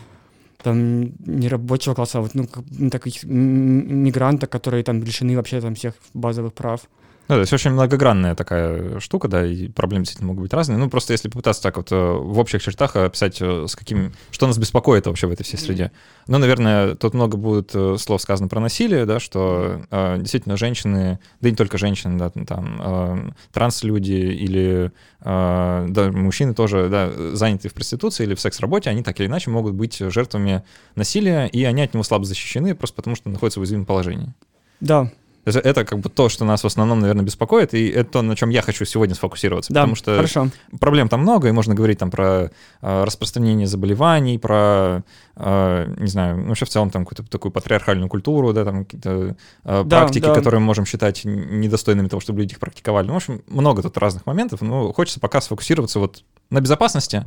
там 0.62 1.12
не 1.24 1.48
рабочего 1.48 1.94
класса, 1.94 2.18
а 2.18 2.22
вот, 2.22 2.34
ну, 2.34 2.48
ну 2.70 2.90
таких 2.90 3.22
мигрантов, 3.22 4.50
которые 4.50 4.82
там 4.82 5.02
лишены 5.02 5.36
вообще 5.36 5.60
там 5.60 5.74
всех 5.74 5.94
базовых 6.12 6.54
прав. 6.54 6.80
Ну, 7.28 7.34
то 7.34 7.40
есть 7.40 7.52
очень 7.52 7.72
многогранная 7.72 8.36
такая 8.36 9.00
штука, 9.00 9.26
да, 9.26 9.44
и 9.44 9.68
проблемы 9.68 10.04
действительно 10.04 10.28
могут 10.28 10.42
быть 10.42 10.52
разные. 10.52 10.78
Ну, 10.78 10.88
просто 10.88 11.12
если 11.12 11.28
попытаться 11.28 11.60
так 11.60 11.76
вот 11.76 11.90
э, 11.90 11.96
в 11.96 12.38
общих 12.38 12.62
чертах 12.62 12.94
описать, 12.94 13.38
э, 13.40 13.66
с 13.66 13.74
каким, 13.74 14.12
что 14.30 14.46
нас 14.46 14.58
беспокоит 14.58 15.06
вообще 15.06 15.26
в 15.26 15.32
этой 15.32 15.42
всей 15.42 15.56
среде. 15.56 15.90
Ну, 16.28 16.38
наверное, 16.38 16.94
тут 16.94 17.14
много 17.14 17.36
будет 17.36 17.72
э, 17.74 17.96
слов 17.98 18.22
сказано 18.22 18.48
про 18.48 18.60
насилие, 18.60 19.06
да, 19.06 19.18
что 19.18 19.82
э, 19.90 20.18
действительно 20.20 20.56
женщины, 20.56 21.18
да 21.40 21.48
и 21.48 21.50
не 21.50 21.56
только 21.56 21.78
женщины, 21.78 22.16
да, 22.16 22.30
там, 22.30 22.80
э, 22.80 23.30
транслюди 23.52 24.12
или 24.12 24.92
э, 25.20 25.86
да, 25.88 26.12
мужчины 26.12 26.54
тоже, 26.54 26.88
да, 26.88 27.10
заняты 27.34 27.68
в 27.68 27.74
проституции 27.74 28.22
или 28.22 28.36
в 28.36 28.40
секс-работе, 28.40 28.88
они 28.88 29.02
так 29.02 29.18
или 29.18 29.26
иначе 29.26 29.50
могут 29.50 29.74
быть 29.74 29.98
жертвами 29.98 30.62
насилия, 30.94 31.46
и 31.46 31.64
они 31.64 31.82
от 31.82 31.92
него 31.92 32.04
слабо 32.04 32.24
защищены 32.24 32.76
просто 32.76 32.94
потому, 32.94 33.16
что 33.16 33.28
находятся 33.30 33.58
в 33.58 33.62
уязвимом 33.62 33.84
положении. 33.86 34.32
Да, 34.78 35.10
это, 35.46 35.60
это 35.60 35.84
как 35.84 36.00
бы 36.00 36.10
то, 36.10 36.28
что 36.28 36.44
нас 36.44 36.62
в 36.62 36.66
основном, 36.66 37.00
наверное, 37.00 37.24
беспокоит, 37.24 37.72
и 37.72 37.88
это 37.88 38.10
то, 38.10 38.22
на 38.22 38.34
чем 38.34 38.50
я 38.50 38.62
хочу 38.62 38.84
сегодня 38.84 39.14
сфокусироваться. 39.14 39.72
Да, 39.72 39.82
потому 39.82 39.94
что 39.94 40.16
хорошо. 40.16 40.48
проблем 40.80 41.08
там 41.08 41.20
много, 41.20 41.48
и 41.48 41.52
можно 41.52 41.74
говорить 41.74 41.98
там 41.98 42.10
про 42.10 42.50
э, 42.82 43.04
распространение 43.04 43.68
заболеваний, 43.68 44.38
про, 44.38 45.04
э, 45.36 45.94
не 45.98 46.08
знаю, 46.08 46.38
ну, 46.38 46.48
вообще 46.48 46.64
в 46.64 46.68
целом 46.68 46.90
там 46.90 47.04
какую-то 47.04 47.30
такую 47.30 47.52
патриархальную 47.52 48.08
культуру, 48.08 48.52
да, 48.52 48.64
там 48.64 48.84
какие-то 48.84 49.36
э, 49.64 49.84
да, 49.84 50.00
практики, 50.00 50.24
да. 50.24 50.34
которые 50.34 50.60
мы 50.60 50.66
можем 50.66 50.84
считать 50.84 51.24
недостойными 51.24 52.08
того, 52.08 52.20
чтобы 52.20 52.40
люди 52.40 52.52
их 52.52 52.58
практиковали. 52.58 53.06
Ну, 53.06 53.12
в 53.12 53.16
общем, 53.16 53.42
много 53.46 53.82
тут 53.82 53.96
разных 53.98 54.26
моментов, 54.26 54.62
но 54.62 54.92
хочется 54.92 55.20
пока 55.20 55.40
сфокусироваться 55.40 56.00
вот 56.00 56.24
на 56.50 56.60
безопасности, 56.60 57.24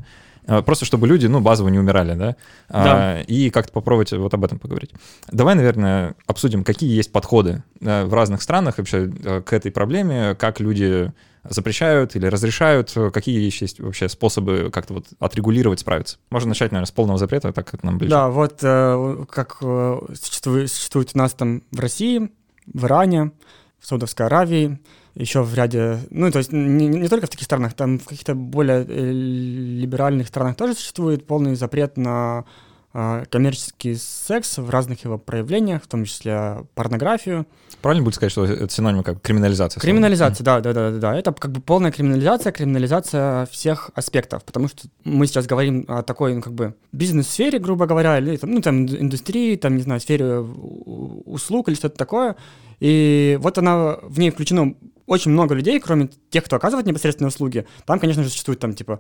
просто 0.66 0.86
чтобы 0.86 1.08
люди, 1.08 1.28
ну, 1.28 1.42
базово 1.42 1.70
не 1.70 1.80
умирали, 1.80 2.14
да? 2.16 2.36
А, 2.68 2.84
да. 2.84 2.94
А, 2.96 3.22
и 3.22 3.50
как-то 3.50 3.72
попробовать 3.72 4.12
вот 4.12 4.34
об 4.34 4.44
этом 4.44 4.60
поговорить. 4.60 4.92
Давай, 5.32 5.56
наверное, 5.56 6.16
обсудим, 6.26 6.64
какие 6.64 6.96
есть 6.96 7.12
подходы 7.12 7.64
в 7.80 8.14
разных 8.14 8.42
странах 8.42 8.78
вообще 8.78 9.12
э, 9.24 9.42
к 9.42 9.54
этой 9.54 9.72
проблеме, 9.72 10.36
как 10.36 10.60
люди 10.60 11.12
запрещают 11.44 12.16
или 12.16 12.26
разрешают, 12.26 12.94
какие 13.14 13.40
есть 13.40 13.80
вообще 13.80 14.10
способы 14.10 14.70
как-то 14.72 14.96
вот 14.96 15.06
отрегулировать, 15.20 15.80
справиться. 15.80 16.18
Можно 16.30 16.50
начать, 16.50 16.72
наверное, 16.72 16.88
с 16.88 16.92
полного 16.92 17.18
запрета, 17.18 17.54
так 17.54 17.70
как 17.70 17.84
нам 17.84 17.98
ближе. 17.98 18.12
Да, 18.12 18.30
вот 18.30 18.60
э, 18.62 19.26
как 19.30 19.58
э, 19.62 20.00
существует, 20.20 20.72
существует 20.72 21.12
у 21.14 21.18
нас 21.18 21.34
там 21.34 21.64
в 21.72 21.80
России, 21.80 22.30
в 22.66 22.86
Иране, 22.86 23.32
в 23.80 23.88
Саудовской 23.88 24.26
Аравии, 24.26 24.80
еще 25.20 25.44
в 25.44 25.54
ряде, 25.54 26.00
ну, 26.10 26.32
то 26.32 26.38
есть 26.38 26.52
не, 26.54 26.88
не 26.88 27.08
только 27.10 27.28
в 27.28 27.30
таких 27.30 27.46
странах, 27.46 27.74
там 27.74 28.00
в 28.00 28.06
каких-то 28.06 28.36
более 28.36 28.86
э, 28.88 29.12
либеральных 29.12 30.30
странах 30.30 30.56
тоже 30.56 30.76
существует 30.76 31.28
полный 31.28 31.56
запрет 31.56 31.98
на 31.98 32.46
э, 32.94 33.26
коммерческий 33.30 33.96
секс 33.96 34.58
в 34.58 34.70
разных 34.70 35.04
его 35.04 35.18
проявлениях, 35.18 35.84
в 35.84 35.88
том 35.88 36.06
числе 36.06 36.66
порнографию. 36.74 37.46
Правильно 37.82 38.06
будет 38.06 38.16
сказать, 38.16 38.32
что 38.32 38.46
это 38.46 38.74
синоним 38.74 39.04
как 39.04 39.22
криминализация? 39.22 39.82
Криминализация, 39.82 40.46
да, 40.46 40.62
да, 40.62 40.72
да, 40.72 40.92
да, 40.92 40.98
да. 41.00 41.20
Это 41.20 41.34
как 41.34 41.52
бы 41.52 41.60
полная 41.60 41.92
криминализация, 41.92 42.54
криминализация 42.54 43.46
всех 43.48 43.92
аспектов, 43.96 44.46
потому 44.46 44.70
что 44.70 44.88
мы 45.04 45.28
сейчас 45.28 45.48
говорим 45.48 45.84
о 45.90 46.02
такой, 46.02 46.34
ну, 46.34 46.42
как 46.42 46.54
бы 46.54 46.76
бизнес-сфере, 46.94 47.60
грубо 47.60 47.88
говоря, 47.88 48.20
или 48.20 48.38
там, 48.38 48.52
ну, 48.52 48.62
там 48.62 48.86
индустрии, 48.86 49.58
там, 49.58 49.76
не 49.76 49.82
знаю, 49.82 50.00
сфере 50.00 50.38
услуг 50.38 51.68
или 51.68 51.76
что-то 51.76 51.98
такое, 51.98 52.38
и 52.80 53.38
вот 53.42 53.58
она, 53.58 53.98
в 54.02 54.18
ней 54.18 54.30
включено 54.30 54.76
очень 55.10 55.32
много 55.32 55.56
людей, 55.56 55.80
кроме 55.80 56.10
тех, 56.30 56.44
кто 56.46 56.56
оказывает 56.56 56.86
непосредственные 56.88 57.30
услуги. 57.30 57.66
Там, 57.86 58.00
конечно 58.00 58.24
же, 58.24 58.30
существуют 58.30 58.60
там, 58.60 58.74
типа, 58.74 59.00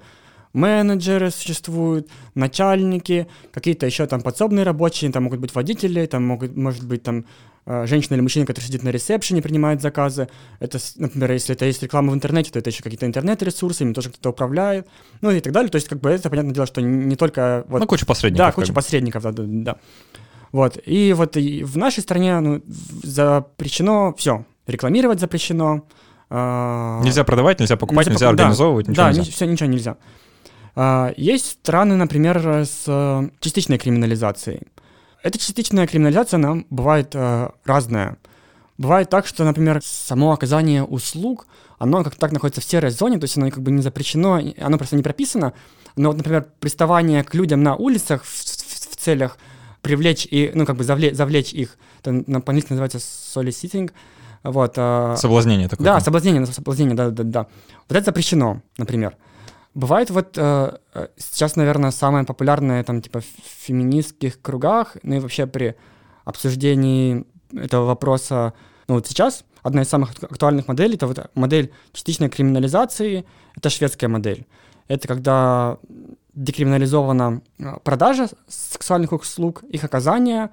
менеджеры 0.53 1.29
существуют, 1.29 2.09
начальники, 2.33 3.27
какие-то 3.51 3.85
еще 3.85 4.07
там 4.07 4.21
подсобные 4.21 4.63
рабочие, 4.63 5.11
там 5.11 5.23
могут 5.23 5.39
быть 5.39 5.53
водители, 5.53 6.05
там 6.07 6.25
могут, 6.25 6.57
может 6.57 6.87
быть 6.87 7.03
там 7.03 7.25
э, 7.67 7.85
женщина 7.85 8.15
или 8.15 8.21
мужчина, 8.21 8.47
который 8.47 8.65
сидит 8.65 8.81
на 8.81 8.89
ресепшене, 8.89 9.43
принимает 9.43 9.81
заказы. 9.81 10.27
Это, 10.59 10.79
например, 10.95 11.31
если 11.31 11.53
это 11.53 11.65
есть 11.65 11.83
реклама 11.83 12.11
в 12.11 12.15
интернете, 12.15 12.51
то 12.51 12.57
это 12.57 12.71
еще 12.71 12.81
какие-то 12.81 13.05
интернет-ресурсы, 13.05 13.83
ими 13.83 13.93
тоже 13.93 14.09
кто-то 14.09 14.31
управляет, 14.31 14.87
ну 15.21 15.29
и 15.29 15.39
так 15.39 15.53
далее. 15.53 15.69
То 15.69 15.75
есть, 15.75 15.87
как 15.87 15.99
бы 15.99 16.09
это, 16.09 16.29
понятное 16.29 16.55
дело, 16.55 16.65
что 16.65 16.81
не 16.81 17.15
только... 17.15 17.65
Вот, 17.67 17.81
ну, 17.81 17.87
куча 17.87 18.07
посредников. 18.07 18.47
Да, 18.47 18.51
куча 18.51 18.73
посредников, 18.73 19.23
да, 19.23 19.31
да, 19.31 19.43
да. 19.45 19.77
Вот. 20.51 20.79
И 20.85 21.13
вот 21.13 21.37
и 21.37 21.63
в 21.63 21.77
нашей 21.77 22.01
стране 22.01 22.39
ну, 22.39 22.63
запрещено 23.03 24.15
все. 24.17 24.45
Рекламировать 24.69 25.19
запрещено. 25.19 25.85
Э, 26.29 27.01
нельзя 27.03 27.23
продавать, 27.23 27.59
нельзя 27.59 27.75
покупать, 27.75 28.07
нельзя, 28.07 28.27
нельзя 28.27 28.29
организовывать, 28.29 28.85
да, 28.85 28.91
ничего 28.91 29.05
да, 29.05 29.11
нельзя. 29.13 29.31
все, 29.31 29.45
ничего 29.45 29.69
нельзя. 29.69 29.97
Э, 30.75 31.13
есть 31.17 31.51
страны, 31.51 31.95
например, 31.95 32.37
с 32.45 32.83
э, 32.87 33.29
частичной 33.39 33.77
криминализацией. 33.77 34.61
Эта 35.23 35.37
частичная 35.37 35.87
криминализация, 35.87 36.37
она 36.37 36.63
бывает 36.69 37.11
э, 37.13 37.49
разная. 37.65 38.17
Бывает 38.77 39.09
так, 39.09 39.27
что, 39.27 39.43
например, 39.43 39.81
само 39.83 40.31
оказание 40.31 40.83
услуг, 40.83 41.47
оно 41.79 42.03
как 42.03 42.15
так 42.15 42.31
находится 42.31 42.61
в 42.61 42.63
серой 42.63 42.91
зоне, 42.91 43.17
то 43.17 43.25
есть 43.25 43.37
оно 43.37 43.49
как 43.49 43.61
бы 43.61 43.71
не 43.71 43.81
запрещено, 43.81 44.39
оно 44.57 44.77
просто 44.77 44.95
не 44.95 45.03
прописано. 45.03 45.53
Но 45.95 46.09
вот, 46.09 46.17
например, 46.17 46.47
приставание 46.59 47.23
к 47.23 47.33
людям 47.33 47.63
на 47.63 47.75
улицах 47.75 48.23
в, 48.23 48.27
в, 48.27 48.91
в 48.91 48.95
целях 48.95 49.37
привлечь 49.81 50.27
и, 50.29 50.51
ну, 50.53 50.65
как 50.65 50.77
бы 50.77 50.83
завлечь, 50.83 51.15
завлечь 51.15 51.53
их, 51.53 51.77
это 52.01 52.23
на, 52.27 52.39
по-английски 52.41 52.71
называется 52.71 52.99
soliciting, 52.99 53.91
вот. 54.43 54.73
А, 54.77 55.15
соблазнение 55.17 55.67
такое. 55.67 55.85
Да, 55.85 55.99
соблазнение, 55.99 56.45
соблазнение, 56.45 56.95
да, 56.95 57.09
да, 57.09 57.23
да. 57.23 57.47
Вот 57.87 57.97
это 57.97 58.05
запрещено, 58.05 58.61
например. 58.77 59.15
Бывает 59.73 60.09
вот 60.09 60.37
э, 60.37 60.77
э, 60.93 61.07
сейчас, 61.17 61.55
наверное, 61.55 61.91
самое 61.91 62.25
популярное 62.25 62.83
там 62.83 63.01
типа 63.01 63.21
в 63.21 63.25
феминистских 63.65 64.41
кругах, 64.41 64.97
ну 65.03 65.15
и 65.15 65.19
вообще 65.19 65.45
при 65.45 65.75
обсуждении 66.25 67.25
этого 67.53 67.85
вопроса, 67.85 68.53
ну 68.87 68.95
вот 68.95 69.07
сейчас 69.07 69.45
одна 69.61 69.83
из 69.83 69.89
самых 69.89 70.11
актуальных 70.21 70.67
моделей, 70.67 70.95
это 70.95 71.07
вот 71.07 71.29
модель 71.35 71.71
частичной 71.93 72.29
криминализации, 72.29 73.25
это 73.55 73.69
шведская 73.69 74.07
модель. 74.07 74.47
Это 74.87 75.07
когда 75.07 75.77
декриминализована 76.33 77.41
э, 77.59 77.77
продажа 77.83 78.29
сексуальных 78.47 79.11
услуг, 79.11 79.63
их 79.63 79.83
оказание, 79.83 80.49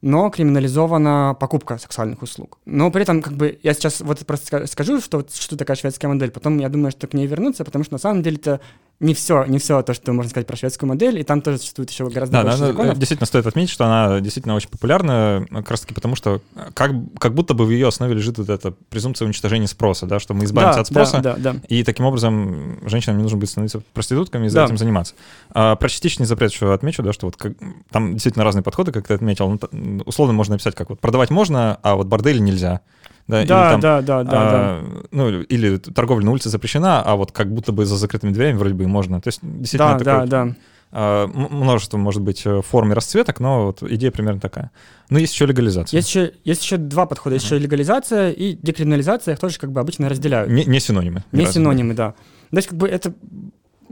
но 0.00 0.30
криминализована 0.30 1.36
покупка 1.38 1.78
сексуальных 1.78 2.22
услуг. 2.22 2.58
Но 2.66 2.90
при 2.90 3.02
этом, 3.02 3.20
как 3.20 3.34
бы, 3.34 3.58
я 3.62 3.74
сейчас 3.74 4.00
вот 4.00 4.24
просто 4.26 4.66
скажу, 4.66 5.00
что, 5.00 5.24
что 5.32 5.56
такая 5.56 5.76
шведская 5.76 6.08
модель, 6.08 6.30
потом 6.30 6.58
я 6.58 6.68
думаю, 6.68 6.92
что 6.92 7.06
к 7.06 7.14
ней 7.14 7.26
вернуться, 7.26 7.64
потому 7.64 7.84
что 7.84 7.94
на 7.94 7.98
самом 7.98 8.22
деле 8.22 8.36
это 8.36 8.60
не 9.00 9.14
все, 9.14 9.44
не 9.44 9.58
все 9.58 9.80
то, 9.82 9.94
что 9.94 10.12
можно 10.12 10.28
сказать 10.30 10.46
про 10.46 10.56
шведскую 10.56 10.88
модель, 10.88 11.20
и 11.20 11.22
там 11.22 11.40
тоже 11.40 11.58
существует 11.58 11.88
еще 11.90 12.08
гораздо 12.08 12.38
да, 12.38 12.42
больше 12.42 12.58
да, 12.58 12.66
законов. 12.66 12.98
Действительно, 12.98 13.26
стоит 13.26 13.46
отметить, 13.46 13.70
что 13.70 13.84
она 13.84 14.20
действительно 14.20 14.56
очень 14.56 14.68
популярна, 14.68 15.46
как 15.50 15.70
раз 15.70 15.80
таки 15.82 15.94
потому, 15.94 16.16
что 16.16 16.40
как, 16.74 16.90
как 17.18 17.34
будто 17.34 17.54
бы 17.54 17.64
в 17.64 17.70
ее 17.70 17.86
основе 17.86 18.14
лежит 18.14 18.38
вот 18.38 18.48
эта 18.48 18.72
презумпция 18.90 19.26
уничтожения 19.26 19.68
спроса, 19.68 20.06
да, 20.06 20.18
что 20.18 20.34
мы 20.34 20.44
избавимся 20.44 20.76
да, 20.76 20.80
от 20.80 20.86
спроса, 20.88 21.20
да, 21.20 21.36
да, 21.36 21.52
да. 21.52 21.60
и 21.68 21.84
таким 21.84 22.06
образом 22.06 22.80
женщинам 22.88 23.18
не 23.18 23.22
нужно 23.22 23.38
будет 23.38 23.50
становиться 23.50 23.82
проститутками 23.94 24.46
и 24.46 24.48
за 24.48 24.56
да. 24.56 24.64
этим 24.64 24.78
заниматься. 24.78 25.14
А, 25.50 25.76
про 25.76 25.88
частичный 25.88 26.26
запрет 26.26 26.52
еще 26.52 26.74
отмечу, 26.74 27.04
да, 27.04 27.12
что 27.12 27.26
вот 27.26 27.36
как, 27.36 27.52
там 27.92 28.14
действительно 28.14 28.44
разные 28.44 28.64
подходы, 28.64 28.90
как 28.90 29.06
ты 29.06 29.14
отметил. 29.14 29.48
Ну, 29.70 30.02
условно 30.06 30.32
можно 30.34 30.54
написать, 30.54 30.74
как 30.74 30.90
вот 30.90 30.98
продавать 30.98 31.30
можно, 31.30 31.78
а 31.82 31.94
вот 31.94 32.08
бордели 32.08 32.40
нельзя. 32.40 32.80
Да, 33.28 33.44
да, 33.44 33.70
там, 33.72 33.80
да, 33.80 34.02
да, 34.02 34.24
да, 34.24 34.30
а, 34.32 34.82
да. 34.82 35.00
Ну, 35.10 35.42
или 35.42 35.76
торговля 35.76 36.24
на 36.24 36.32
улице 36.32 36.48
запрещена, 36.48 37.02
а 37.02 37.14
вот 37.14 37.30
как 37.30 37.52
будто 37.52 37.72
бы 37.72 37.84
за 37.84 37.96
закрытыми 37.96 38.32
дверями 38.32 38.56
вроде 38.56 38.74
бы 38.74 38.84
и 38.84 38.86
можно. 38.86 39.20
То 39.20 39.28
есть 39.28 39.40
действительно 39.42 39.98
да, 39.98 39.98
такое, 39.98 40.26
да, 40.26 40.44
да. 40.46 40.54
А, 40.90 41.26
множество, 41.26 41.98
может 41.98 42.22
быть, 42.22 42.42
э, 42.46 42.62
форм 42.62 42.92
и 42.92 42.94
расцветок, 42.94 43.40
но 43.40 43.66
вот 43.66 43.82
идея 43.82 44.10
примерно 44.10 44.40
такая. 44.40 44.70
Но 45.10 45.18
есть 45.18 45.34
еще 45.34 45.44
легализация. 45.44 45.98
Есть 45.98 46.08
еще, 46.08 46.32
есть 46.44 46.62
еще 46.62 46.78
два 46.78 47.04
подхода. 47.04 47.34
Есть 47.34 47.44
uh-huh. 47.44 47.56
еще 47.56 47.62
легализация 47.62 48.30
и 48.30 48.54
декриминализация, 48.54 49.34
их 49.34 49.40
тоже 49.40 49.58
как 49.58 49.72
бы 49.72 49.80
обычно 49.80 50.08
разделяют. 50.08 50.50
Не, 50.50 50.64
не 50.64 50.80
синонимы. 50.80 51.24
Не 51.32 51.44
синонимы, 51.44 51.92
да. 51.92 52.14
То 52.50 52.56
есть 52.56 52.68
как 52.68 52.78
бы 52.78 52.88
это 52.88 53.12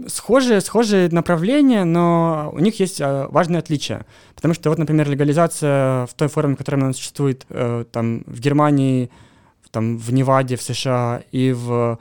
схожие, 0.06 0.60
схожие 0.62 1.08
направления, 1.10 1.84
но 1.84 2.50
у 2.54 2.58
них 2.58 2.80
есть 2.80 3.00
э, 3.00 3.26
важные 3.30 3.58
отличия. 3.58 4.06
Потому 4.34 4.54
что 4.54 4.70
вот, 4.70 4.78
например, 4.78 5.08
легализация 5.08 6.06
в 6.06 6.14
той 6.14 6.28
форме, 6.28 6.54
в 6.54 6.58
которой 6.58 6.76
она 6.76 6.92
существует 6.92 7.44
э, 7.50 7.84
там, 7.92 8.22
в 8.26 8.40
Германии, 8.40 9.10
там, 9.70 9.98
в 9.98 10.12
Неваде, 10.12 10.56
в 10.56 10.62
США 10.62 11.22
и 11.32 11.52
в 11.52 11.98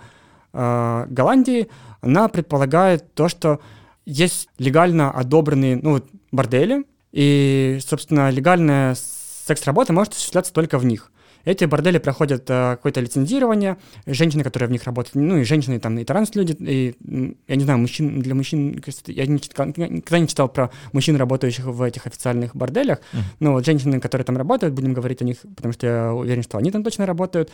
э, 0.53 1.05
Голландии, 1.09 1.67
она 2.01 2.27
предполагает 2.27 3.13
то, 3.13 3.27
что 3.27 3.59
есть 4.05 4.49
легально 4.57 5.11
одобренные 5.11 5.77
ну, 5.81 6.01
бордели, 6.31 6.85
и, 7.11 7.79
собственно, 7.85 8.29
легальная 8.29 8.95
секс-работа 8.95 9.93
может 9.93 10.13
осуществляться 10.13 10.53
только 10.53 10.77
в 10.77 10.85
них. 10.85 11.11
Эти 11.45 11.65
бордели 11.65 11.99
проходят 11.99 12.49
э, 12.49 12.75
какое-то 12.75 12.99
лицензирование, 12.99 13.77
женщины, 14.05 14.43
которые 14.43 14.67
в 14.67 14.71
них 14.71 14.83
работают, 14.83 15.15
ну 15.15 15.37
и 15.37 15.43
женщины, 15.43 15.79
там, 15.79 15.97
и 15.97 16.03
транс-люди, 16.03 16.55
и, 16.59 16.95
я 17.47 17.55
не 17.55 17.63
знаю, 17.63 17.79
мужчин, 17.79 18.21
для 18.21 18.35
мужчин, 18.35 18.81
я 19.07 19.25
не 19.25 19.33
никогда 19.33 20.19
не 20.19 20.27
читал 20.27 20.49
про 20.49 20.71
мужчин, 20.91 21.15
работающих 21.15 21.65
в 21.65 21.81
этих 21.81 22.07
официальных 22.07 22.55
борделях, 22.55 22.99
mm. 23.13 23.19
но 23.39 23.51
вот 23.53 23.65
женщины, 23.65 23.99
которые 23.99 24.25
там 24.25 24.37
работают, 24.37 24.73
будем 24.73 24.93
говорить 24.93 25.21
о 25.21 25.25
них, 25.25 25.37
потому 25.55 25.73
что 25.73 25.87
я 25.87 26.13
уверен, 26.13 26.43
что 26.43 26.57
они 26.57 26.71
там 26.71 26.83
точно 26.83 27.05
работают, 27.05 27.51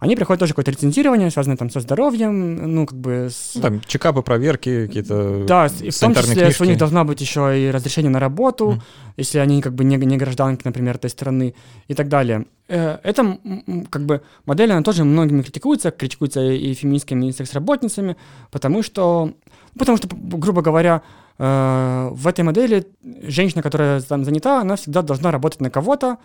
они 0.00 0.16
проходят 0.16 0.40
тоже 0.40 0.52
какое-то 0.52 0.70
лицензирование, 0.70 1.30
связанное 1.30 1.56
там 1.56 1.70
со 1.70 1.80
здоровьем, 1.80 2.74
ну, 2.74 2.86
как 2.86 2.98
бы... 2.98 3.28
С... 3.30 3.52
Ну, 3.54 3.60
там 3.62 3.80
чекапы, 3.86 4.22
проверки, 4.22 4.86
какие-то 4.86 5.44
Да, 5.46 5.66
и 5.80 5.90
в 5.90 5.98
том 5.98 6.14
числе 6.14 6.34
книжки. 6.34 6.62
у 6.62 6.64
них 6.66 6.78
должна 6.78 7.04
быть 7.04 7.20
еще 7.20 7.58
и 7.58 7.70
разрешение 7.70 8.10
на 8.10 8.20
работу, 8.20 8.72
mm. 8.72 8.80
если 9.16 9.38
они 9.38 9.62
как 9.62 9.74
бы 9.74 9.84
не, 9.84 9.96
не 9.96 10.16
гражданки, 10.16 10.62
например, 10.64 10.96
этой 10.96 11.10
страны 11.10 11.54
и 11.88 11.94
так 11.94 12.08
далее. 12.08 12.46
Э, 12.68 12.98
это 13.02 13.38
как 13.90 14.04
бы 14.04 14.22
модель, 14.44 14.72
она 14.72 14.82
тоже 14.82 15.04
многими 15.04 15.42
критикуется, 15.42 15.90
критикуется 15.90 16.40
и 16.42 16.74
феминистскими, 16.74 17.26
и 17.26 17.32
секс-работницами, 17.32 18.16
потому 18.50 18.82
что, 18.82 19.32
потому 19.78 19.96
что, 19.96 20.08
грубо 20.12 20.62
говоря, 20.62 21.02
э, 21.38 22.08
в 22.12 22.26
этой 22.26 22.42
модели 22.42 22.86
женщина, 23.22 23.62
которая 23.62 24.00
занята, 24.00 24.60
она 24.60 24.76
всегда 24.76 25.02
должна 25.02 25.30
работать 25.30 25.60
на 25.60 25.70
кого-то, 25.70 26.18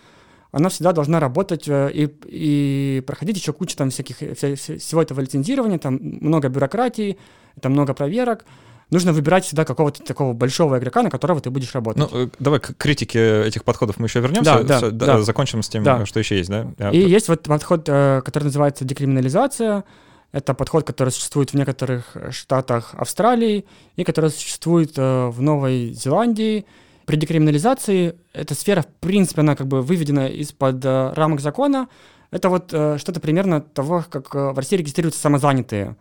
она 0.51 0.69
всегда 0.69 0.91
должна 0.91 1.19
работать 1.19 1.67
э, 1.67 1.91
и, 1.93 2.09
и 2.25 3.03
проходить 3.05 3.37
еще 3.37 3.53
кучу 3.53 3.75
там 3.75 3.89
всяких, 3.89 4.17
всего 4.17 5.01
этого 5.01 5.21
лицензирования, 5.21 5.77
там 5.77 5.99
много 6.01 6.49
бюрократии, 6.49 7.17
там 7.59 7.71
много 7.71 7.93
проверок, 7.93 8.45
нужно 8.91 9.13
выбирать 9.13 9.45
всегда 9.45 9.65
какого-то 9.65 10.03
такого 10.03 10.33
большого 10.33 10.77
игрока, 10.77 11.01
на 11.01 11.09
которого 11.09 11.39
ты 11.41 11.49
будешь 11.49 11.73
работать. 11.73 12.11
Ну, 12.11 12.25
э, 12.25 12.27
давай 12.39 12.59
к 12.59 12.75
критике 12.77 13.43
этих 13.45 13.63
подходов 13.63 13.97
мы 13.97 14.07
еще 14.07 14.19
вернемся. 14.19 14.57
Да, 14.57 14.63
да, 14.63 14.77
Все, 14.77 14.91
да. 14.91 15.21
Закончим 15.21 15.63
с 15.63 15.69
тем, 15.69 15.83
да. 15.83 16.05
что 16.05 16.19
еще 16.19 16.37
есть, 16.37 16.49
да? 16.49 16.67
И 16.91 16.99
Я... 16.99 17.07
есть 17.07 17.29
вот 17.29 17.43
подход, 17.43 17.85
э, 17.87 18.21
который 18.23 18.45
называется 18.45 18.85
декриминализация. 18.85 19.85
Это 20.33 20.53
подход, 20.53 20.85
который 20.85 21.09
существует 21.09 21.51
в 21.51 21.55
некоторых 21.55 22.15
штатах 22.31 22.93
Австралии 22.95 23.65
и 23.95 24.03
который 24.03 24.29
существует 24.29 24.93
э, 24.97 25.27
в 25.27 25.41
Новой 25.41 25.93
Зеландии. 25.93 26.65
При 27.11 27.17
декриминализации 27.17 28.15
эта 28.31 28.55
сфера, 28.55 28.83
в 28.83 28.87
принципе, 28.87 29.41
она 29.41 29.57
как 29.57 29.67
бы 29.67 29.81
выведена 29.81 30.29
из-под 30.29 30.85
рамок 30.85 31.41
закона. 31.41 31.89
Это 32.31 32.47
вот 32.47 32.67
что-то 32.69 33.19
примерно 33.19 33.59
того, 33.59 34.05
как 34.09 34.33
в 34.33 34.55
России 34.55 34.77
регистрируются 34.77 35.19
самозанятые. 35.19 35.97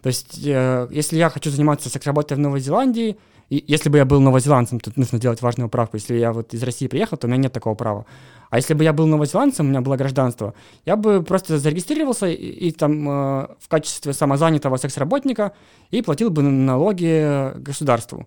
То 0.00 0.08
есть, 0.08 0.40
э, 0.46 0.88
если 0.90 1.18
я 1.18 1.28
хочу 1.28 1.50
заниматься 1.50 1.90
секс-работой 1.90 2.38
в 2.38 2.40
Новой 2.40 2.60
Зеландии, 2.60 3.18
и 3.50 3.62
если 3.66 3.90
бы 3.90 3.98
я 3.98 4.06
был 4.06 4.20
новозеландцем, 4.20 4.80
тут 4.80 4.96
нужно 4.96 5.18
сделать 5.18 5.42
важную 5.42 5.68
правку. 5.68 5.98
Если 5.98 6.16
я 6.16 6.32
вот 6.32 6.54
из 6.54 6.62
России 6.62 6.86
приехал, 6.86 7.18
то 7.18 7.26
у 7.26 7.30
меня 7.30 7.42
нет 7.42 7.52
такого 7.52 7.74
права. 7.74 8.06
А 8.48 8.56
если 8.56 8.72
бы 8.72 8.84
я 8.84 8.94
был 8.94 9.06
новозеландцем, 9.06 9.66
у 9.66 9.68
меня 9.68 9.82
было 9.82 9.96
гражданство, 9.96 10.54
я 10.86 10.96
бы 10.96 11.22
просто 11.22 11.58
зарегистрировался 11.58 12.26
и, 12.26 12.34
и 12.34 12.72
там 12.72 13.06
э, 13.06 13.46
в 13.60 13.68
качестве 13.68 14.14
самозанятого 14.14 14.78
секс-работника 14.78 15.52
и 15.90 16.00
платил 16.00 16.30
бы 16.30 16.42
налоги 16.42 17.52
государству. 17.58 18.26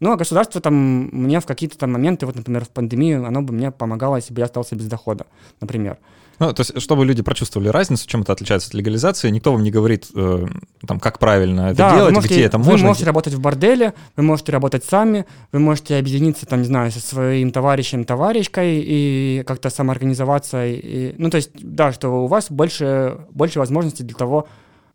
Ну, 0.00 0.12
а 0.12 0.16
государство 0.16 0.60
там 0.60 0.74
мне 0.74 1.40
в 1.40 1.46
какие-то 1.46 1.76
там 1.76 1.92
моменты, 1.92 2.26
вот, 2.26 2.36
например, 2.36 2.64
в 2.64 2.68
пандемию, 2.68 3.26
оно 3.26 3.42
бы 3.42 3.52
мне 3.52 3.70
помогало, 3.70 4.16
если 4.16 4.32
бы 4.32 4.40
я 4.40 4.44
остался 4.44 4.76
без 4.76 4.86
дохода, 4.86 5.26
например. 5.60 5.98
Ну, 6.38 6.52
то 6.52 6.60
есть, 6.60 6.80
чтобы 6.80 7.04
люди 7.04 7.20
прочувствовали 7.20 7.68
разницу, 7.68 8.06
чем 8.06 8.22
это 8.22 8.32
отличается 8.32 8.68
от 8.68 8.74
легализации, 8.74 9.28
никто 9.30 9.52
вам 9.52 9.64
не 9.64 9.72
говорит, 9.72 10.06
э, 10.14 10.46
там, 10.86 11.00
как 11.00 11.18
правильно 11.18 11.70
это 11.70 11.78
да, 11.78 11.96
делать, 11.96 12.14
можете, 12.14 12.34
где 12.34 12.44
это 12.44 12.58
можно. 12.58 12.74
Вы 12.74 12.84
можете 12.84 13.06
работать 13.06 13.34
в 13.34 13.40
борделе, 13.40 13.92
вы 14.16 14.22
можете 14.22 14.52
работать 14.52 14.84
сами, 14.84 15.26
вы 15.50 15.58
можете 15.58 15.96
объединиться, 15.96 16.46
там, 16.46 16.60
не 16.60 16.66
знаю, 16.66 16.92
со 16.92 17.00
своим 17.00 17.50
товарищем, 17.50 18.04
товарищкой 18.04 18.80
и 18.84 19.42
как-то 19.48 19.68
самоорганизоваться. 19.68 20.64
И, 20.64 21.12
ну, 21.18 21.28
то 21.28 21.38
есть, 21.38 21.50
да, 21.54 21.92
что 21.92 22.24
у 22.24 22.28
вас 22.28 22.52
больше, 22.52 23.18
больше 23.32 23.58
возможностей 23.58 24.04
для 24.04 24.14
того, 24.14 24.46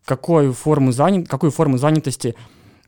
какую 0.06 0.54
форму, 0.54 0.94
занят, 0.94 1.28
какую 1.28 1.52
форму 1.52 1.78
занятости 1.78 2.36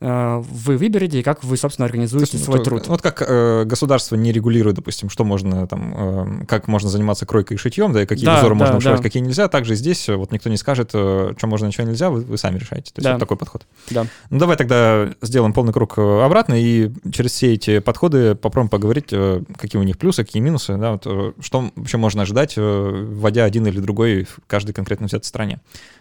вы 0.06 0.78
выберете 0.78 1.20
и 1.20 1.24
как 1.24 1.44
вы, 1.44 1.58
собственно, 1.58 1.86
организуете 1.86 2.34
есть, 2.34 2.46
свой 2.46 2.60
вот, 2.60 2.64
труд. 2.64 2.88
Вот 2.88 3.02
как 3.02 3.24
э, 3.26 3.64
государство 3.66 4.16
не 4.16 4.32
регулирует, 4.32 4.76
допустим, 4.76 5.10
что 5.10 5.24
можно 5.24 5.68
там, 5.68 6.42
э, 6.42 6.46
как 6.46 6.68
можно 6.68 6.90
заниматься 6.90 7.26
кройкой 7.26 7.56
и 7.56 7.58
шитьем, 7.58 7.94
да, 7.94 8.04
и 8.04 8.06
какие 8.06 8.26
да, 8.26 8.38
узоры 8.38 8.56
да, 8.56 8.60
можно 8.60 8.76
вышивать, 8.76 8.98
да. 8.98 9.04
какие 9.04 9.24
нельзя, 9.24 9.48
также 9.48 9.76
здесь 9.76 10.08
вот 10.10 10.32
никто 10.32 10.50
не 10.50 10.58
скажет, 10.58 10.92
э, 10.94 11.34
что 11.38 11.48
можно, 11.48 11.66
ничего 11.66 11.88
нельзя, 11.88 12.10
вы, 12.10 12.22
вы 12.22 12.38
сами 12.38 12.58
решаете. 12.58 12.92
То 12.94 13.00
есть 13.00 13.04
да. 13.04 13.14
вот 13.14 13.20
такой 13.20 13.38
подход. 13.38 13.66
Да. 13.90 14.06
Ну 14.30 14.40
давай 14.40 14.58
тогда 14.58 15.10
сделаем 15.22 15.54
полный 15.54 15.74
круг 15.74 15.98
э, 15.98 16.24
обратно 16.24 16.54
и 16.54 16.92
через 17.12 17.32
все 17.32 17.54
эти 17.54 17.80
подходы 17.80 18.36
попробуем 18.36 18.70
поговорить, 18.70 19.08
э, 19.12 19.42
какие 19.58 19.80
у 19.80 19.84
них 19.84 19.98
плюсы, 19.98 20.24
какие 20.24 20.42
минусы, 20.42 20.78
да, 20.78 20.94
вот, 20.94 21.04
э, 21.06 21.32
что 21.42 21.72
вообще 21.76 21.98
можно 21.98 22.24
ожидать, 22.24 22.54
э, 22.58 23.08
вводя 23.12 23.46
один 23.46 23.66
или 23.68 23.80
другой 23.80 24.24
в 24.24 24.40
каждой 24.48 24.74
конкретно 24.74 25.08
взятой 25.08 25.26
стране. 25.26 25.60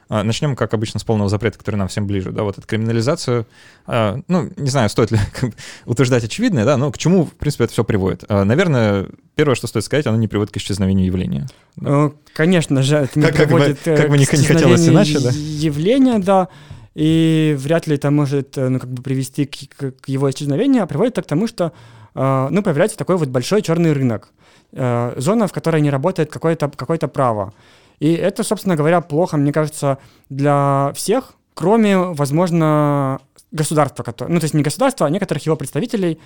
А, 0.09 0.23
начнем, 0.23 0.57
как 0.57 0.75
обычно, 0.75 1.01
с 1.01 1.05
полного 1.05 1.29
запрета, 1.29 1.59
который 1.59 1.77
нам 1.77 1.89
всем 1.89 2.07
ближе, 2.07 2.31
да, 2.31 2.43
вот 2.43 2.59
эту 2.59 2.67
криминализацию. 2.67 3.47
А, 3.87 4.21
ну, 4.29 4.51
не 4.57 4.71
знаю, 4.71 4.89
стоит 4.89 5.11
ли 5.11 5.19
утверждать 5.87 6.25
очевидное, 6.25 6.65
да, 6.65 6.77
но 6.77 6.91
к 6.93 6.99
чему, 6.99 7.25
в 7.25 7.33
принципе, 7.33 7.65
это 7.65 7.73
все 7.73 7.85
приводит. 7.85 8.25
А, 8.29 8.45
наверное, 8.45 9.07
первое, 9.35 9.55
что 9.55 9.67
стоит 9.67 9.85
сказать, 9.85 10.07
оно 10.07 10.17
не 10.17 10.29
приводит 10.29 10.53
к 10.53 10.57
исчезновению 10.57 11.07
явления. 11.07 11.49
Ну, 11.77 12.15
конечно 12.35 12.83
же, 12.83 12.97
это 12.97 13.19
не 13.19 13.27
как, 13.27 13.37
приводит 13.37 13.79
как 13.83 13.95
бы, 13.95 14.01
как 14.03 14.11
бы 14.11 14.19
не, 14.19 14.27
не 14.31 14.47
хотелось 14.47 14.89
иначе, 14.89 15.21
да? 15.21 15.31
явления, 15.33 16.19
да, 16.19 16.49
и 16.95 17.57
вряд 17.59 17.87
ли 17.87 17.97
это 17.97 18.11
может, 18.11 18.57
э, 18.59 18.69
ну, 18.69 18.79
как 18.79 18.91
бы 18.91 19.03
привести 19.03 19.47
к, 19.47 19.93
к, 20.01 20.09
его 20.09 20.31
исчезновению, 20.31 20.85
а 20.85 20.87
приводит 20.87 21.17
к 21.17 21.27
тому, 21.27 21.49
что, 21.49 21.73
ну, 22.15 22.63
появляется 22.63 22.97
такой 22.97 23.17
вот 23.17 23.29
большой 23.29 23.63
черный 23.63 23.93
рынок, 23.93 24.29
э, 24.73 25.15
зона, 25.17 25.49
в 25.49 25.53
которой 25.53 25.81
не 25.81 25.91
работает 25.91 26.31
какое-то 26.31 26.71
какое 26.71 26.99
право. 26.99 27.53
И 27.99 28.13
это, 28.13 28.43
собственно 28.43 28.77
говоря, 28.77 29.01
плохо, 29.01 29.37
мне 29.37 29.53
кажется, 29.53 29.99
для 30.29 30.93
всех, 30.95 31.35
кроме, 31.55 31.97
возможно, 31.97 33.21
государства, 33.53 34.03
которое, 34.03 34.33
ну, 34.33 34.41
то 34.41 34.45
есть 34.45 34.55
не 34.55 34.63
государства, 34.63 35.07
а 35.07 35.11
некоторых 35.11 35.47
его 35.47 35.57
представителей, 35.57 36.19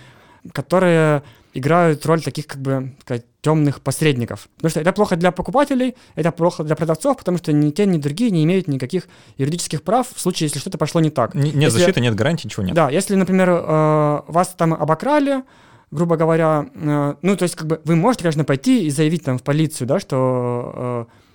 которые 0.52 1.22
играют 1.54 2.04
роль 2.07 2.22
таких, 2.22 2.46
как 2.46 2.61
бы, 2.61 2.94
сказать, 3.02 3.24
темных 3.40 3.81
посредников. 3.81 4.48
Потому 4.57 4.70
что 4.70 4.81
это 4.81 4.92
плохо 4.92 5.16
для 5.16 5.33
покупателей, 5.33 5.94
это 6.14 6.33
плохо 6.33 6.64
для 6.64 6.76
продавцов, 6.76 7.16
потому 7.16 7.38
что 7.38 7.52
ни 7.52 7.70
те, 7.70 7.87
ни 7.87 7.98
другие 7.98 8.31
не 8.31 8.44
имеют 8.44 8.68
никаких 8.68 9.09
юридических 9.37 9.83
прав 9.83 10.07
в 10.12 10.20
случае, 10.20 10.46
если 10.46 10.59
что-то 10.59 10.78
пошло 10.78 11.00
не 11.00 11.11
так. 11.11 11.35
Нет 11.35 11.54
если, 11.54 11.78
защиты, 11.78 12.00
нет 12.00 12.14
гарантии, 12.14 12.46
ничего 12.46 12.62
нет. 12.62 12.74
Да, 12.74 12.90
если, 12.90 13.14
например, 13.14 13.48
э, 13.50 14.20
вас 14.28 14.48
там 14.57 14.74
обокрали, 14.74 15.42
грубо 15.90 16.16
говоря, 16.16 16.66
э, 16.74 17.14
ну, 17.22 17.37
то 17.37 17.42
есть, 17.42 17.57
как 17.57 17.66
бы, 17.66 17.81
вы 17.85 17.96
можете, 17.96 18.24
конечно, 18.24 18.44
пойти 18.44 18.87
и 18.87 18.90
заявить 18.90 19.24
там 19.24 19.38
в 19.38 19.42
полицию, 19.42 19.88
да, 19.88 19.98
что 19.98 21.07
э, 21.09 21.27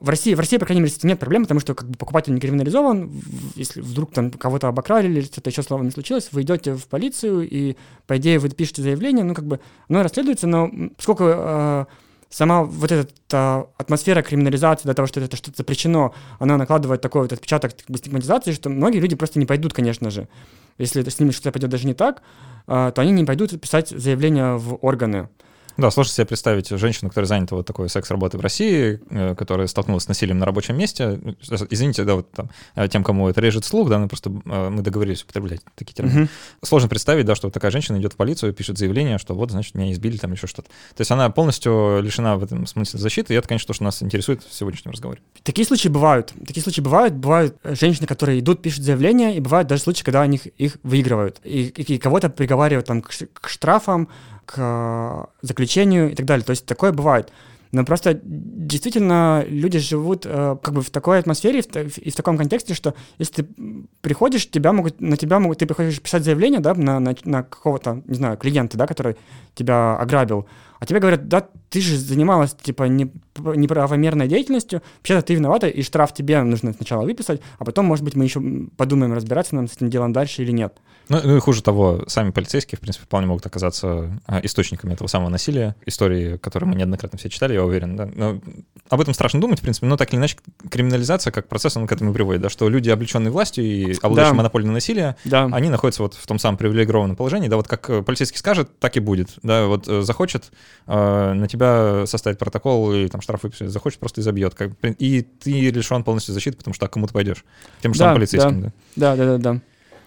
в 0.00 0.08
России, 0.08 0.34
в 0.34 0.40
России, 0.40 0.58
по 0.58 0.64
крайней 0.64 0.82
мере, 0.82 0.94
нет 1.02 1.18
проблем, 1.18 1.42
потому 1.42 1.60
что 1.60 1.74
как 1.74 1.88
бы 1.88 1.96
покупатель 1.96 2.32
не 2.32 2.40
криминализован. 2.40 3.10
Если 3.56 3.80
вдруг 3.80 4.12
там 4.12 4.30
кого-то 4.30 4.68
обокрали 4.68 5.08
или 5.08 5.22
что-то 5.22 5.50
еще 5.50 5.62
словом 5.62 5.86
не 5.86 5.90
случилось, 5.90 6.28
вы 6.32 6.42
идете 6.42 6.74
в 6.74 6.86
полицию 6.86 7.48
и, 7.48 7.76
по 8.06 8.16
идее, 8.16 8.38
вы 8.38 8.48
пишете 8.50 8.82
заявление, 8.82 9.24
ну, 9.24 9.34
как 9.34 9.46
бы, 9.46 9.60
оно 9.88 10.02
расследуется, 10.02 10.46
но 10.46 10.70
поскольку 10.96 11.24
э, 11.26 11.86
сама 12.30 12.62
вот 12.62 12.92
эта 12.92 13.66
атмосфера 13.76 14.22
криминализации, 14.22 14.86
до 14.86 14.94
того, 14.94 15.08
что 15.08 15.20
это 15.20 15.36
что-то 15.36 15.58
запрещено, 15.58 16.14
она 16.38 16.56
накладывает 16.56 17.00
такой 17.00 17.22
вот 17.22 17.32
отпечаток 17.32 17.76
как 17.76 17.90
бы, 17.90 17.98
стигматизации, 17.98 18.52
что 18.52 18.70
многие 18.70 18.98
люди 18.98 19.16
просто 19.16 19.38
не 19.38 19.46
пойдут, 19.46 19.72
конечно 19.72 20.10
же. 20.10 20.28
Если 20.78 21.02
с 21.02 21.18
ними 21.18 21.30
что-то 21.32 21.52
пойдет 21.52 21.70
даже 21.70 21.86
не 21.86 21.94
так, 21.94 22.22
а, 22.66 22.90
то 22.92 23.02
они 23.02 23.12
не 23.12 23.24
пойдут 23.24 23.60
писать 23.60 23.88
заявление 23.90 24.56
в 24.56 24.78
органы. 24.80 25.28
Да, 25.76 25.90
сложно 25.90 26.12
себе 26.12 26.26
представить 26.26 26.68
женщину, 26.68 27.08
которая 27.08 27.26
занята 27.26 27.56
вот 27.56 27.66
такой 27.66 27.88
секс-работой 27.88 28.38
в 28.38 28.42
России, 28.42 29.00
э, 29.10 29.34
которая 29.34 29.66
столкнулась 29.66 30.04
с 30.04 30.08
насилием 30.08 30.38
на 30.38 30.46
рабочем 30.46 30.76
месте. 30.76 31.18
Извините, 31.70 32.04
да, 32.04 32.16
вот 32.16 32.30
там, 32.30 32.50
э, 32.74 32.88
тем, 32.88 33.04
кому 33.04 33.28
это 33.28 33.40
режет 33.40 33.64
слух, 33.64 33.88
да, 33.88 33.98
мы 33.98 34.08
просто 34.08 34.30
э, 34.30 34.68
мы 34.68 34.82
договорились 34.82 35.22
употреблять 35.22 35.60
такие 35.74 35.94
термины. 35.94 36.24
Uh-huh. 36.24 36.28
Сложно 36.62 36.88
представить, 36.88 37.26
да, 37.26 37.34
что 37.34 37.46
вот 37.46 37.54
такая 37.54 37.70
женщина 37.70 37.96
идет 37.98 38.12
в 38.12 38.16
полицию, 38.16 38.52
пишет 38.52 38.78
заявление, 38.78 39.18
что 39.18 39.34
вот, 39.34 39.50
значит, 39.50 39.74
меня 39.74 39.92
избили 39.92 40.16
там 40.16 40.32
еще 40.32 40.46
что-то. 40.46 40.68
То 40.68 41.00
есть 41.00 41.10
она 41.10 41.30
полностью 41.30 42.00
лишена 42.02 42.36
в 42.36 42.44
этом 42.44 42.66
смысле 42.66 43.00
защиты, 43.00 43.34
и 43.34 43.36
это, 43.36 43.48
конечно, 43.48 43.66
то, 43.66 43.72
что 43.72 43.84
нас 43.84 44.02
интересует 44.02 44.42
в 44.42 44.52
сегодняшнем 44.52 44.92
разговоре. 44.92 45.20
Такие 45.42 45.66
случаи 45.66 45.88
бывают. 45.88 46.32
Такие 46.46 46.62
случаи 46.62 46.80
бывают. 46.80 47.14
Бывают 47.14 47.56
женщины, 47.64 48.06
которые 48.06 48.40
идут, 48.40 48.62
пишут 48.62 48.84
заявление, 48.84 49.36
и 49.36 49.40
бывают 49.40 49.68
даже 49.68 49.82
случаи, 49.82 50.04
когда 50.04 50.22
они 50.22 50.36
их, 50.36 50.46
их 50.58 50.78
выигрывают. 50.82 51.40
И, 51.44 51.64
и, 51.64 51.94
и 51.94 51.98
кого-то 51.98 52.28
приговаривают 52.30 52.86
там 52.86 53.02
к, 53.02 53.10
к 53.10 53.48
штрафам, 53.48 54.08
к 54.46 54.54
э, 54.58 55.24
заключению 55.42 56.10
и 56.10 56.14
так 56.14 56.26
далее. 56.26 56.44
То 56.44 56.50
есть 56.50 56.66
такое 56.66 56.92
бывает. 56.92 57.32
Но 57.72 57.86
просто 57.86 58.20
действительно 58.22 59.44
люди 59.48 59.78
живут 59.78 60.26
э, 60.26 60.56
как 60.62 60.74
бы 60.74 60.82
в 60.82 60.90
такой 60.90 61.18
атмосфере 61.18 61.60
и 61.60 61.62
в, 61.62 61.98
и 61.98 62.10
в 62.10 62.14
таком 62.14 62.36
контексте, 62.36 62.74
что 62.74 62.94
если 63.18 63.42
ты 63.42 63.48
приходишь, 64.02 64.50
тебя 64.50 64.74
могут, 64.74 65.00
на 65.00 65.16
тебя 65.16 65.38
могут, 65.38 65.58
ты 65.58 65.66
приходишь 65.66 66.00
писать 66.00 66.22
заявление, 66.22 66.60
да, 66.60 66.74
на, 66.74 67.00
на, 67.00 67.14
на 67.24 67.42
какого-то, 67.42 68.02
не 68.06 68.14
знаю, 68.14 68.36
клиента, 68.36 68.76
да, 68.76 68.86
который 68.86 69.16
тебя 69.54 69.96
ограбил, 69.96 70.46
а 70.82 70.84
тебе 70.84 70.98
говорят, 70.98 71.28
да, 71.28 71.46
ты 71.70 71.80
же 71.80 71.96
занималась, 71.96 72.56
типа, 72.60 72.82
не, 72.88 73.08
неправомерной 73.36 74.26
деятельностью, 74.26 74.82
вообще-то 74.98 75.22
ты 75.22 75.34
виновата, 75.34 75.68
и 75.68 75.80
штраф 75.80 76.12
тебе 76.12 76.42
нужно 76.42 76.72
сначала 76.72 77.04
выписать, 77.04 77.40
а 77.60 77.64
потом, 77.64 77.86
может 77.86 78.04
быть, 78.04 78.16
мы 78.16 78.24
еще 78.24 78.42
подумаем, 78.76 79.12
разбираться 79.12 79.54
нам 79.54 79.68
с 79.68 79.76
этим 79.76 79.90
делом 79.90 80.12
дальше 80.12 80.42
или 80.42 80.50
нет. 80.50 80.74
Ну, 81.08 81.20
ну 81.22 81.36
и 81.36 81.40
хуже 81.40 81.62
того, 81.62 82.04
сами 82.08 82.30
полицейские, 82.30 82.78
в 82.78 82.80
принципе, 82.80 83.04
вполне 83.04 83.26
могут 83.26 83.46
оказаться 83.46 84.20
а, 84.26 84.40
источниками 84.42 84.92
этого 84.92 85.06
самого 85.06 85.28
насилия, 85.28 85.76
истории, 85.86 86.36
которые 86.36 86.70
мы 86.70 86.74
неоднократно 86.74 87.18
все 87.18 87.28
читали, 87.28 87.54
я 87.54 87.64
уверен, 87.64 87.96
да. 87.96 88.08
Но 88.12 88.40
об 88.88 89.00
этом 89.00 89.14
страшно 89.14 89.40
думать, 89.40 89.60
в 89.60 89.62
принципе, 89.62 89.86
но 89.86 89.96
так 89.96 90.12
или 90.12 90.18
иначе 90.18 90.36
криминализация 90.68 91.30
как 91.30 91.48
процесс, 91.48 91.76
он 91.76 91.86
к 91.86 91.92
этому 91.92 92.12
приводит, 92.12 92.42
да, 92.42 92.50
что 92.50 92.68
люди, 92.68 92.90
облеченные 92.90 93.30
властью 93.30 93.64
и 93.64 93.94
обладающие 94.02 94.32
да. 94.32 94.36
монополией 94.36 94.66
на 94.66 94.74
насилие, 94.74 95.16
да. 95.24 95.48
они 95.52 95.70
находятся 95.70 96.02
вот 96.02 96.14
в 96.14 96.26
том 96.26 96.40
самом 96.40 96.56
привилегированном 96.56 97.16
положении, 97.16 97.48
да, 97.48 97.56
вот 97.56 97.68
как 97.68 98.04
полицейский 98.04 98.38
скажет, 98.38 98.78
так 98.78 98.96
и 98.96 99.00
будет, 99.00 99.30
да, 99.42 99.66
вот 99.66 99.88
э, 99.88 100.02
захочет 100.02 100.50
э, 100.86 101.32
на 101.32 101.48
тебя 101.48 102.04
составить 102.06 102.38
протокол 102.38 102.92
и 102.92 103.08
там 103.08 103.20
штраф 103.20 103.42
выписать, 103.42 103.70
захочет, 103.70 103.98
просто 103.98 104.20
изобьет, 104.20 104.54
как, 104.54 104.72
и 104.82 105.22
ты 105.22 105.70
лишен 105.70 106.04
полностью 106.04 106.34
защиты, 106.34 106.56
потому 106.56 106.74
что 106.74 106.86
так 106.86 106.92
кому 106.92 107.06
ты 107.06 107.12
пойдешь, 107.12 107.44
тем 107.80 107.94
же 107.94 108.00
да, 108.00 108.04
самым 108.06 108.16
полицейским, 108.18 108.62
да. 108.62 108.72
Да, 108.96 109.16
да, 109.16 109.26
да, 109.26 109.38
да. 109.38 109.60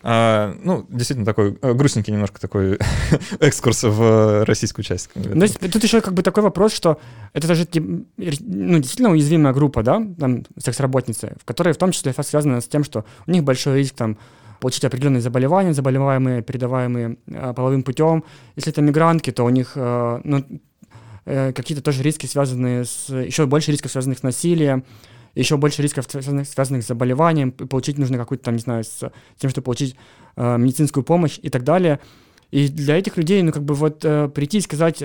А, 0.08 0.56
ну, 0.62 0.86
действительно 0.88 1.26
такой 1.26 1.58
э, 1.60 1.74
грустненький 1.74 2.14
немножко 2.14 2.40
такой 2.40 2.78
экскурс 3.40 3.82
в 3.82 4.46
российскую 4.46 4.86
часть. 4.86 5.10
Ну, 5.16 5.42
есть, 5.42 5.60
тут 5.60 5.84
еще 5.84 6.00
как 6.00 6.14
бы 6.14 6.22
такой 6.22 6.44
вопрос, 6.44 6.74
что 6.74 7.00
это 7.34 7.48
даже 7.48 7.68
ну, 7.74 8.78
действительно 8.78 9.10
уязвимая 9.10 9.52
группа, 9.52 9.82
да, 9.82 10.00
там, 10.20 10.44
секс-работницы, 10.64 11.36
в 11.42 11.46
которой 11.46 11.74
в 11.74 11.78
том 11.78 11.92
числе 11.92 12.14
связано 12.14 12.62
с 12.62 12.68
тем, 12.68 12.84
что 12.84 13.04
у 13.26 13.32
них 13.32 13.44
большой 13.44 13.80
риск 13.80 13.96
там 13.96 14.20
получить 14.66 14.84
определенные 14.84 15.22
заболевания, 15.22 15.74
заболеваемые, 15.74 16.42
передаваемые 16.42 17.18
э, 17.28 17.54
половым 17.54 17.84
путем. 17.84 18.24
Если 18.56 18.72
это 18.72 18.82
мигрантки, 18.82 19.32
то 19.32 19.46
у 19.46 19.50
них 19.50 19.74
э, 19.76 20.22
ну, 20.24 20.44
э, 21.26 21.54
какие-то 21.54 21.84
тоже 21.84 22.02
риски, 22.02 22.26
связанные 22.26 22.86
с... 22.86 23.10
Еще 23.10 23.46
больше 23.46 23.72
рисков, 23.72 23.92
связанных 23.92 24.18
с 24.18 24.24
насилием 24.24 24.84
еще 25.36 25.58
больше 25.58 25.84
рисков, 25.84 26.06
связанных, 26.10 26.48
связанных 26.48 26.84
с 26.84 26.88
заболеванием, 26.88 27.52
получить 27.52 28.00
нужно 28.00 28.18
какую-то, 28.18 28.46
там, 28.46 28.56
не 28.56 28.62
знаю, 28.62 28.84
с 28.86 29.12
тем, 29.38 29.52
чтобы 29.52 29.66
получить 29.66 29.96
медицинскую 30.36 31.04
помощь 31.04 31.38
и 31.44 31.50
так 31.50 31.64
далее. 31.64 32.00
И 32.50 32.68
для 32.68 32.98
этих 32.98 33.18
людей, 33.18 33.44
ну, 33.44 33.52
как 33.52 33.64
бы 33.64 33.76
вот 33.76 34.00
прийти 34.00 34.58
и 34.58 34.62
сказать, 34.62 35.04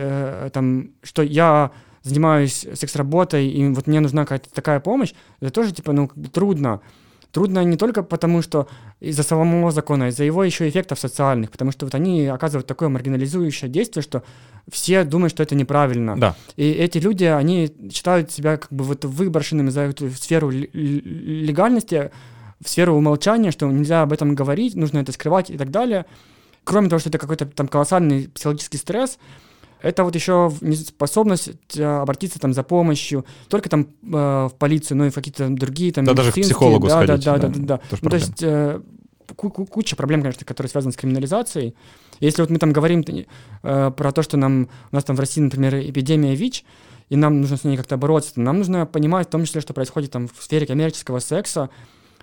там, 0.52 0.90
что 1.02 1.22
я 1.22 1.72
занимаюсь 2.02 2.66
секс-работой, 2.74 3.48
и 3.48 3.68
вот 3.68 3.88
мне 3.88 4.00
нужна 4.00 4.22
какая-то 4.22 4.48
такая 4.54 4.80
помощь, 4.80 5.12
это 5.40 5.50
тоже, 5.50 5.72
типа, 5.72 5.92
ну, 5.92 6.08
трудно. 6.32 6.80
Трудно 7.32 7.62
не 7.62 7.76
только 7.76 8.02
потому, 8.02 8.42
что 8.42 8.66
из-за 8.98 9.22
самого 9.22 9.70
закона, 9.70 10.08
из-за 10.08 10.24
его 10.24 10.42
еще 10.42 10.68
эффектов 10.68 10.98
социальных, 10.98 11.50
потому 11.50 11.70
что 11.70 11.86
вот 11.86 11.94
они 11.94 12.26
оказывают 12.26 12.66
такое 12.66 12.88
маргинализующее 12.88 13.70
действие, 13.70 14.02
что 14.02 14.22
все 14.68 15.04
думают, 15.04 15.32
что 15.32 15.42
это 15.42 15.54
неправильно. 15.54 16.18
Да. 16.18 16.34
И 16.56 16.70
эти 16.70 16.98
люди, 16.98 17.24
они 17.24 17.72
считают 17.92 18.32
себя 18.32 18.56
как 18.56 18.72
бы 18.72 18.84
вот 18.84 19.04
выброшенными 19.04 19.70
за 19.70 19.82
эту 19.82 20.10
сферу 20.10 20.50
легальности, 20.50 22.10
в 22.60 22.68
сферу 22.68 22.94
умолчания, 22.94 23.52
что 23.52 23.66
нельзя 23.66 24.02
об 24.02 24.12
этом 24.12 24.34
говорить, 24.34 24.74
нужно 24.74 24.98
это 24.98 25.12
скрывать 25.12 25.50
и 25.50 25.56
так 25.56 25.70
далее. 25.70 26.06
Кроме 26.64 26.88
того, 26.88 27.00
что 27.00 27.08
это 27.08 27.18
какой-то 27.18 27.46
там 27.46 27.68
колоссальный 27.68 28.28
психологический 28.28 28.76
стресс, 28.76 29.18
это 29.82 30.04
вот 30.04 30.14
еще 30.14 30.52
неспособность 30.60 31.50
э, 31.76 31.84
обратиться 31.84 32.38
там 32.38 32.52
за 32.52 32.62
помощью, 32.62 33.24
только 33.48 33.68
там 33.68 33.88
э, 34.02 34.48
в 34.50 34.52
полицию, 34.58 34.98
но 34.98 35.06
и 35.06 35.10
в 35.10 35.14
какие-то 35.14 35.48
другие 35.48 35.92
там 35.92 36.04
Да, 36.04 36.14
даже 36.14 36.32
к 36.32 36.34
психологу 36.34 36.88
да, 36.88 37.02
сходить. 37.02 37.24
Да, 37.24 37.38
да, 37.38 37.48
да, 37.48 37.54
да. 37.54 37.60
да. 37.76 37.80
Ну, 38.02 38.10
то 38.10 38.16
есть 38.16 38.42
э, 38.42 38.80
куча 39.34 39.96
проблем, 39.96 40.22
конечно, 40.22 40.44
которые 40.44 40.70
связаны 40.70 40.92
с 40.92 40.96
криминализацией. 40.96 41.74
Если 42.20 42.42
вот 42.42 42.50
мы 42.50 42.58
там 42.58 42.72
говорим 42.72 43.04
э, 43.62 43.90
про 43.96 44.12
то, 44.12 44.22
что 44.22 44.36
нам, 44.36 44.68
у 44.92 44.94
нас 44.94 45.04
там 45.04 45.16
в 45.16 45.20
России, 45.20 45.40
например, 45.40 45.76
эпидемия 45.76 46.34
ВИЧ, 46.34 46.64
и 47.08 47.16
нам 47.16 47.40
нужно 47.40 47.56
с 47.56 47.64
ней 47.64 47.76
как-то 47.76 47.96
бороться, 47.96 48.40
нам 48.40 48.58
нужно 48.58 48.86
понимать 48.86 49.28
в 49.28 49.30
том 49.30 49.44
числе, 49.44 49.60
что 49.60 49.72
происходит 49.72 50.12
там 50.12 50.28
в 50.28 50.42
сфере 50.42 50.66
коммерческого 50.66 51.18
секса, 51.18 51.70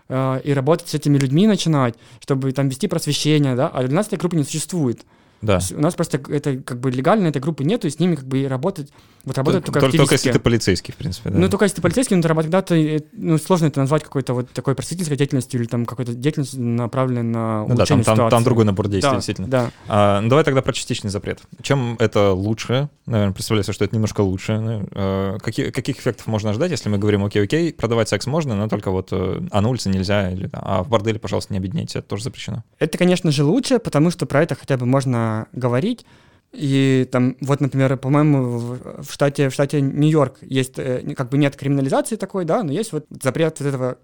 э, 0.08 0.41
и 0.43 0.54
работать 0.54 0.89
с 0.89 0.93
этими 0.93 1.17
людьми 1.17 1.48
начинать, 1.48 1.96
чтобы 2.20 2.52
там 2.52 2.70
вести 2.70 2.88
просвещение, 2.88 3.56
да, 3.56 3.67
а 3.67 3.84
для 3.84 3.96
нас 3.96 4.08
этой 4.08 4.20
группы 4.20 4.36
не 4.36 4.43
существует. 4.43 5.02
Да. 5.41 5.60
У 5.71 5.82
нас 5.82 5.93
просто 5.95 6.19
это 6.30 6.58
как 6.58 6.80
бы 6.80 6.91
легально 6.91 7.28
этой 7.28 7.41
группы 7.41 7.63
нету, 7.63 7.88
и 7.88 7.89
с 7.89 8.00
ними 8.00 8.15
как 8.15 8.26
бы 8.26 8.39
и 8.39 8.47
работать, 8.47 8.91
вот 9.23 9.38
работать 9.38 9.65
только, 9.65 9.80
только, 9.82 9.97
только 9.97 10.15
если 10.15 10.32
ты 10.32 10.39
полицейский, 10.39 10.93
в 10.93 10.97
принципе, 10.97 11.30
да. 11.30 11.38
Ну, 11.38 11.50
только 11.50 11.65
если 11.65 11.76
ты 11.76 11.82
полицейский, 11.82 12.15
но 12.15 12.21
ты 12.21 12.28
когда 12.28 12.62
ты, 12.62 13.04
ну, 13.13 13.38
сложно 13.38 13.67
это 13.67 13.82
назвать 13.82 14.04
какой-то 14.04 14.34
вот 14.34 14.50
такой 14.52 14.73
просветительской 14.73 15.17
деятельностью 15.17 15.60
или 15.60 15.67
там 15.67 15.86
какой-то 15.86 16.13
деятельностью, 16.13 16.62
направленной 16.62 17.23
на 17.23 17.65
ну, 17.67 17.76
да, 17.76 17.86
там, 17.86 18.04
там, 18.04 18.30
там 18.30 18.43
другой 18.43 18.65
набор 18.65 18.88
действий, 18.88 19.12
да, 19.12 19.15
действительно. 19.15 19.47
Да. 19.47 19.71
А, 19.88 20.21
ну, 20.21 20.30
давай 20.30 20.45
тогда 20.45 20.62
про 20.62 20.73
частичный 20.73 21.10
запрет. 21.10 21.41
Чем 21.62 21.97
это 22.00 22.32
лучше? 22.32 22.89
Наверное, 23.06 23.34
представляется, 23.34 23.73
что 23.73 23.86
это 23.86 23.95
немножко 23.95 24.21
лучше. 24.21 24.60
Ну, 24.60 24.88
а, 24.91 25.38
какие, 25.39 25.71
каких 25.71 26.00
эффектов 26.00 26.28
можно 26.28 26.54
ждать, 26.54 26.71
если 26.71 26.89
мы 26.89 26.97
говорим, 26.97 27.26
окей, 27.26 27.43
окей, 27.43 27.73
продавать 27.73 28.10
секс 28.10 28.28
можно, 28.28 28.56
но 28.56 28.69
только 28.69 28.91
вот 28.91 29.10
э, 29.12 29.41
а 29.52 29.62
на 29.62 29.69
улице 29.69 29.89
нельзя, 29.89 30.32
или, 30.32 30.50
а 30.54 30.84
в 30.84 30.89
борделе, 30.89 31.19
пожалуйста, 31.19 31.54
не 31.54 31.60
объединяйте, 31.60 32.00
это 32.00 32.08
тоже 32.08 32.23
запрещено. 32.23 32.63
Это, 32.80 32.97
конечно 32.97 33.32
же, 33.32 33.43
лучше, 33.43 33.80
потому 33.80 34.10
что 34.10 34.26
про 34.26 34.43
это 34.43 34.56
хотя 34.56 34.78
бы 34.78 34.86
можно 34.86 35.27
говорить, 35.54 36.06
и 36.54 37.08
там, 37.12 37.36
вот, 37.42 37.62
например, 37.62 37.98
по-моему, 37.98 38.78
в 39.00 39.12
штате, 39.12 39.50
в 39.50 39.54
штате 39.54 39.82
Нью-Йорк 39.82 40.38
есть, 40.42 40.80
э, 40.80 41.13
как 41.16 41.30
бы 41.30 41.38
нет 41.38 41.56
криминализации 41.56 42.16
такой, 42.16 42.46
да, 42.46 42.63
но 42.63 42.72
есть 42.72 42.94
вот 42.94 43.06
запрет 43.22 43.60
вот 43.60 43.68
этого, 43.68 43.98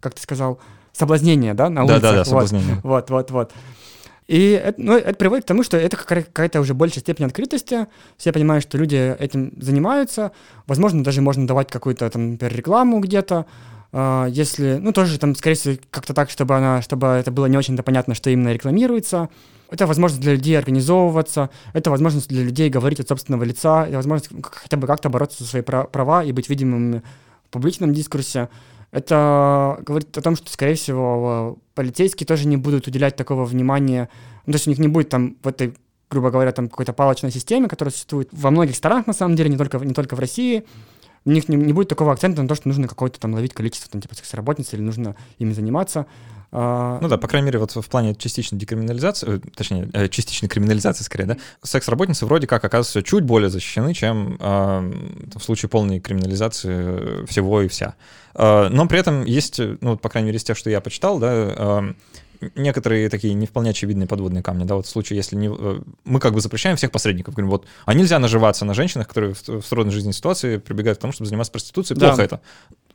как 0.00 0.14
ты 0.14 0.22
сказал, 0.22 0.58
соблазнения, 0.92 1.54
да, 1.54 1.68
на 1.68 1.84
улицах. 1.84 2.02
Да-да-да, 2.02 2.24
соблазнение. 2.24 2.80
Вот, 2.82 3.10
вот, 3.10 3.30
вот. 3.30 3.52
И 4.26 4.50
это, 4.50 4.80
ну, 4.80 4.96
это 4.96 5.14
приводит 5.14 5.44
к 5.44 5.48
тому, 5.48 5.64
что 5.64 5.76
это 5.76 5.96
какая-то 5.96 6.60
уже 6.60 6.72
большая 6.72 7.00
степень 7.00 7.26
открытости. 7.26 7.88
Все 8.16 8.32
понимают, 8.32 8.62
что 8.62 8.78
люди 8.78 9.16
этим 9.18 9.52
занимаются. 9.60 10.30
Возможно, 10.68 11.02
даже 11.02 11.20
можно 11.20 11.48
давать 11.48 11.68
какую-то, 11.68 12.08
там, 12.10 12.32
например, 12.32 12.56
рекламу 12.56 13.00
где-то. 13.00 13.46
Uh, 13.92 14.30
если, 14.30 14.78
ну, 14.80 14.92
тоже 14.92 15.18
там, 15.18 15.34
скорее 15.34 15.56
всего, 15.56 15.76
как-то 15.90 16.14
так, 16.14 16.30
чтобы 16.30 16.56
она, 16.56 16.80
чтобы 16.80 17.08
это 17.08 17.32
было 17.32 17.46
не 17.46 17.58
очень-то 17.58 17.82
понятно, 17.82 18.14
что 18.14 18.30
именно 18.30 18.52
рекламируется. 18.52 19.28
Это 19.70 19.86
возможность 19.86 20.22
для 20.22 20.34
людей 20.34 20.58
организовываться, 20.58 21.50
это 21.72 21.90
возможность 21.90 22.28
для 22.28 22.42
людей 22.42 22.68
говорить 22.70 23.00
от 23.00 23.08
собственного 23.08 23.44
лица, 23.44 23.86
это 23.86 23.96
возможность 23.96 24.30
хотя 24.42 24.76
бы 24.76 24.86
как-то 24.86 25.08
бороться 25.08 25.44
за 25.44 25.50
свои 25.50 25.62
права 25.62 26.24
и 26.24 26.32
быть 26.32 26.48
видимыми 26.48 27.02
в 27.46 27.50
публичном 27.50 27.94
дискурсе. 27.94 28.48
Это 28.90 29.78
говорит 29.86 30.18
о 30.18 30.22
том, 30.22 30.34
что, 30.34 30.50
скорее 30.50 30.74
всего, 30.74 31.58
полицейские 31.74 32.26
тоже 32.26 32.48
не 32.48 32.56
будут 32.56 32.88
уделять 32.88 33.14
такого 33.14 33.44
внимания, 33.44 34.08
ну, 34.46 34.52
то 34.52 34.56
есть 34.56 34.66
у 34.66 34.70
них 34.70 34.80
не 34.80 34.88
будет 34.88 35.08
там 35.08 35.36
в 35.42 35.48
этой 35.48 35.74
грубо 36.10 36.30
говоря, 36.30 36.50
там 36.50 36.68
какой-то 36.68 36.92
палочной 36.92 37.30
системе, 37.30 37.68
которая 37.68 37.92
существует 37.92 38.28
во 38.32 38.50
многих 38.50 38.74
странах, 38.74 39.06
на 39.06 39.12
самом 39.12 39.36
деле, 39.36 39.48
не 39.48 39.56
только, 39.56 39.78
не 39.78 39.94
только 39.94 40.16
в 40.16 40.18
России, 40.18 40.64
у 41.24 41.30
них 41.30 41.48
не, 41.48 41.56
не 41.56 41.72
будет 41.72 41.88
такого 41.88 42.12
акцента 42.12 42.42
на 42.42 42.48
то, 42.48 42.54
что 42.54 42.68
нужно 42.68 42.88
какое-то 42.88 43.20
там 43.20 43.34
ловить 43.34 43.54
количество 43.54 43.90
там, 43.90 44.00
типа 44.00 44.16
секс-работниц 44.16 44.72
или 44.74 44.80
нужно 44.80 45.16
ими 45.38 45.52
заниматься. 45.52 46.06
А, 46.52 46.98
ну 47.00 47.08
да, 47.08 47.16
по 47.16 47.28
крайней 47.28 47.46
мере, 47.46 47.58
вот 47.58 47.74
в 47.74 47.88
плане 47.88 48.14
частичной 48.14 48.58
декриминализации, 48.58 49.36
э, 49.36 49.40
точнее, 49.54 49.88
э, 49.92 50.08
частичной 50.08 50.48
криминализации 50.48 51.04
скорее, 51.04 51.26
да, 51.26 51.36
секс-работницы 51.62 52.26
вроде 52.26 52.48
как 52.48 52.64
оказываются 52.64 53.02
чуть 53.02 53.24
более 53.24 53.50
защищены, 53.50 53.94
чем 53.94 54.36
э, 54.40 54.92
в 55.36 55.40
случае 55.40 55.68
полной 55.68 56.00
криминализации 56.00 57.24
всего 57.26 57.62
и 57.62 57.68
вся. 57.68 57.94
Э, 58.34 58.68
но 58.68 58.86
при 58.88 58.98
этом 58.98 59.24
есть, 59.24 59.60
ну, 59.80 59.96
по 59.96 60.08
крайней 60.08 60.26
мере, 60.26 60.38
из 60.38 60.44
тех, 60.44 60.56
что 60.56 60.70
я 60.70 60.80
почитал, 60.80 61.20
да, 61.20 61.28
э, 61.32 61.94
некоторые 62.54 63.08
такие 63.08 63.34
не 63.34 63.46
вполне 63.46 63.70
очевидные 63.70 64.06
подводные 64.06 64.42
камни, 64.42 64.64
да, 64.64 64.76
вот 64.76 64.86
в 64.86 64.88
случае, 64.88 65.16
если 65.18 65.36
не, 65.36 65.48
э, 65.48 65.80
мы 66.04 66.20
как 66.20 66.32
бы 66.32 66.40
запрещаем 66.40 66.76
всех 66.76 66.90
посредников, 66.90 67.34
говорим, 67.34 67.50
вот, 67.50 67.66
а 67.84 67.94
нельзя 67.94 68.18
наживаться 68.18 68.64
на 68.64 68.74
женщинах, 68.74 69.08
которые 69.08 69.34
в, 69.34 69.48
в 69.48 69.62
сложной 69.62 69.92
жизненной 69.92 70.14
ситуации 70.14 70.56
прибегают 70.56 70.98
к 70.98 71.00
тому, 71.00 71.12
чтобы 71.12 71.28
заниматься 71.28 71.52
проституцией, 71.52 71.98
плохо 71.98 72.16
да. 72.16 72.24
это. 72.24 72.40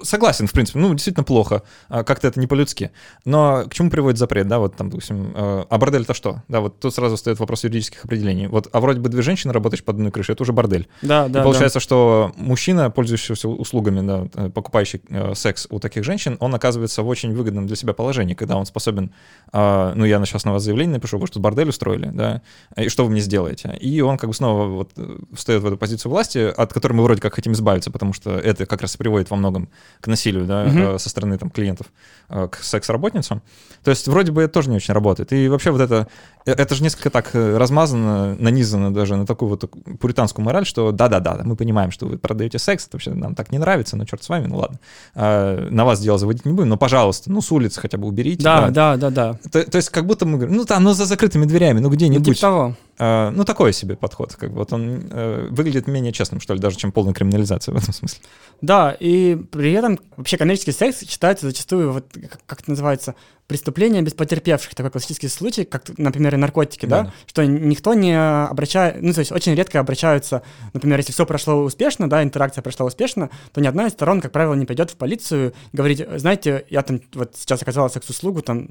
Согласен, 0.02 0.48
в 0.48 0.52
принципе, 0.52 0.80
ну, 0.80 0.94
действительно 0.94 1.24
плохо, 1.24 1.64
а 1.88 2.04
как-то 2.04 2.28
это 2.28 2.40
не 2.40 2.48
по-людски. 2.48 2.92
Но 3.24 3.64
к 3.70 3.74
чему 3.74 3.90
приводит 3.90 4.20
запрет, 4.20 4.48
да, 4.48 4.60
вот 4.60 4.76
там, 4.76 4.90
допустим, 4.90 5.32
э, 5.34 5.66
а 5.70 5.78
бордель 5.78 6.02
это 6.02 6.14
что? 6.14 6.44
Да, 6.50 6.60
вот 6.60 6.80
тут 6.80 6.94
сразу 6.94 7.16
стоит 7.16 7.40
вопрос 7.40 7.64
юридических 7.64 8.04
определений. 8.04 8.48
Вот, 8.48 8.68
а 8.74 8.82
вроде 8.82 9.00
бы 9.00 9.08
две 9.08 9.22
женщины, 9.22 9.54
работающие 9.54 9.86
под 9.86 9.96
одной 9.96 10.12
крышей, 10.12 10.34
это 10.34 10.44
уже 10.44 10.52
бордель. 10.52 10.90
Да, 11.02 11.30
да, 11.30 11.40
И 11.40 11.44
получается, 11.44 11.78
да. 11.78 11.84
что 11.84 12.34
мужчина, 12.36 12.90
пользующийся 12.90 13.48
услугами, 13.48 14.06
да, 14.06 14.28
э, 14.34 14.50
покупающий 14.50 15.02
секс 15.34 15.68
у 15.70 15.80
таких 15.80 16.04
женщин, 16.04 16.36
он 16.42 16.54
оказывается 16.54 17.02
в 17.04 17.08
очень 17.08 17.34
выгодном 17.34 17.68
для 17.68 17.76
себя 17.76 17.94
положении, 17.94 18.34
когда 18.34 18.58
он 18.58 18.66
способен, 18.66 19.12
ну, 19.54 20.04
я 20.04 20.24
сейчас 20.26 20.44
на 20.44 20.52
вас 20.52 20.64
заявление 20.64 20.96
напишу, 20.96 21.18
вы 21.18 21.28
что, 21.28 21.40
бордель 21.40 21.70
устроили, 21.70 22.10
да, 22.14 22.42
и 22.76 22.90
что 22.90 23.06
вы 23.06 23.12
мне 23.12 23.22
сделаете? 23.22 23.78
И 23.80 24.02
он 24.02 24.18
как 24.18 24.30
бы 24.30 24.34
снова 24.34 24.68
вот 24.68 24.92
встает 25.34 25.62
в 25.62 25.66
эту 25.66 25.78
позицию 25.78 26.12
власти, 26.12 26.40
от 26.40 26.74
которой 26.74 26.94
мы 26.94 27.04
вроде 27.04 27.22
как 27.22 27.36
хотим 27.36 27.54
избавиться, 27.54 27.90
потому 27.90 28.12
что 28.12 28.32
это 28.32 28.66
как 28.66 28.82
раз 28.82 28.96
и 28.96 28.98
приводит 28.98 29.30
во 29.30 29.38
многом 29.38 29.70
к 30.02 30.08
насилию, 30.08 30.46
да, 30.46 30.66
угу. 30.66 31.00
со 31.00 31.10
стороны 31.10 31.38
там 31.38 31.50
клиентов 31.50 31.88
э, 32.28 32.50
к 32.52 32.58
секс-работницам. 32.58 33.42
То 33.84 33.92
есть 33.92 34.08
вроде 34.08 34.34
бы 34.34 34.44
это 34.44 34.54
тоже 34.54 34.70
не 34.70 34.76
очень 34.76 34.94
работает. 34.94 35.32
И 35.32 35.48
вообще 35.48 35.72
вот 35.72 35.80
это, 35.80 36.08
э, 36.46 36.52
это 36.52 36.76
же 36.76 36.84
несколько 36.84 37.10
так 37.10 37.30
размазано, 37.34 38.36
нанизано 38.36 38.94
даже 38.94 39.16
на 39.16 39.26
такую 39.26 39.50
вот 39.50 39.70
пуританскую 40.00 40.44
мораль, 40.44 40.66
что 40.66 40.92
да-да-да, 40.92 41.40
мы 41.44 41.56
понимаем, 41.56 41.92
что 41.92 42.08
вы 42.08 42.18
продаете 42.18 42.60
секс, 42.60 42.88
это 42.88 42.98
вообще 42.98 43.14
нам 43.14 43.36
так 43.36 43.52
не 43.52 43.58
нравится, 43.58 43.96
но 43.96 44.06
черт 44.06 44.24
с 44.24 44.30
вами, 44.30 44.48
ну 44.48 44.58
ладно. 44.58 44.80
А, 45.14 45.70
на 45.70 45.86
вас 45.86 46.02
дело 46.02 46.18
заводить 46.18 46.46
не 46.46 46.52
будем, 46.52 46.70
но, 46.70 46.78
пожалуйста, 46.78 47.32
ну 47.32 47.42
с 47.42 47.52
улицы 47.52 47.80
хотя 47.80 47.98
бы 47.98 48.08
уберите. 48.08 48.44
Да, 48.44 48.70
да, 48.70 48.98
да, 48.98 49.10
да. 49.10 49.25
То, 49.52 49.64
то 49.64 49.78
есть 49.78 49.90
как 49.90 50.06
будто 50.06 50.26
мы 50.26 50.38
говорим, 50.38 50.56
ну 50.56 50.66
там, 50.66 50.84
ну 50.84 50.94
за 50.94 51.06
закрытыми 51.06 51.46
дверями, 51.46 51.80
ну 51.80 51.90
где-нибудь. 51.90 52.28
Ну, 52.28 52.34
типа 52.34 52.42
того. 52.42 52.76
А, 52.98 53.32
ну, 53.32 53.44
такой 53.44 53.74
себе 53.74 53.98
подход. 53.98 54.36
Как 54.36 54.52
бы, 54.52 54.60
вот 54.60 54.72
он 54.72 55.08
э, 55.12 55.48
выглядит 55.50 55.88
менее 55.88 56.14
честным, 56.14 56.40
что 56.40 56.54
ли, 56.54 56.60
даже, 56.60 56.78
чем 56.78 56.94
полная 56.94 57.14
криминализация 57.14 57.74
в 57.74 57.78
этом 57.78 57.94
смысле. 57.94 58.20
Да, 58.62 58.96
и 58.98 59.36
при 59.36 59.74
этом 59.74 60.00
вообще 60.16 60.38
коммерческий 60.38 60.72
секс 60.72 61.02
считается 61.02 61.48
зачастую, 61.48 61.92
вот, 61.92 62.06
как, 62.14 62.40
как 62.46 62.62
это 62.62 62.70
называется, 62.70 63.16
преступление 63.48 64.02
без 64.02 64.14
потерпевших. 64.14 64.76
Такой 64.76 64.92
классический 64.92 65.28
случай, 65.28 65.66
как, 65.66 65.84
например, 65.98 66.36
и 66.36 66.38
наркотики, 66.38 66.86
да, 66.86 67.04
да? 67.04 67.14
что 67.26 67.46
никто 67.46 67.94
не 67.94 68.18
обращает, 68.18 69.02
ну, 69.02 69.12
то 69.12 69.20
есть 69.20 69.34
очень 69.34 69.56
редко 69.56 69.82
обращаются, 69.82 70.42
например, 70.72 71.00
если 71.00 71.12
все 71.12 71.26
прошло 71.26 71.64
успешно, 71.64 72.10
да, 72.10 72.24
интеракция 72.24 72.62
прошла 72.62 72.86
успешно, 72.86 73.30
то 73.52 73.60
ни 73.60 73.68
одна 73.68 73.88
из 73.88 73.92
сторон, 73.92 74.22
как 74.22 74.32
правило, 74.32 74.54
не 74.54 74.66
пойдет 74.66 74.92
в 74.92 74.96
полицию 74.96 75.54
говорить, 75.74 76.02
знаете, 76.16 76.66
я 76.70 76.82
там 76.82 77.02
вот 77.14 77.36
сейчас 77.36 77.62
оказала 77.62 77.90
секс-услугу, 77.90 78.42
там 78.42 78.70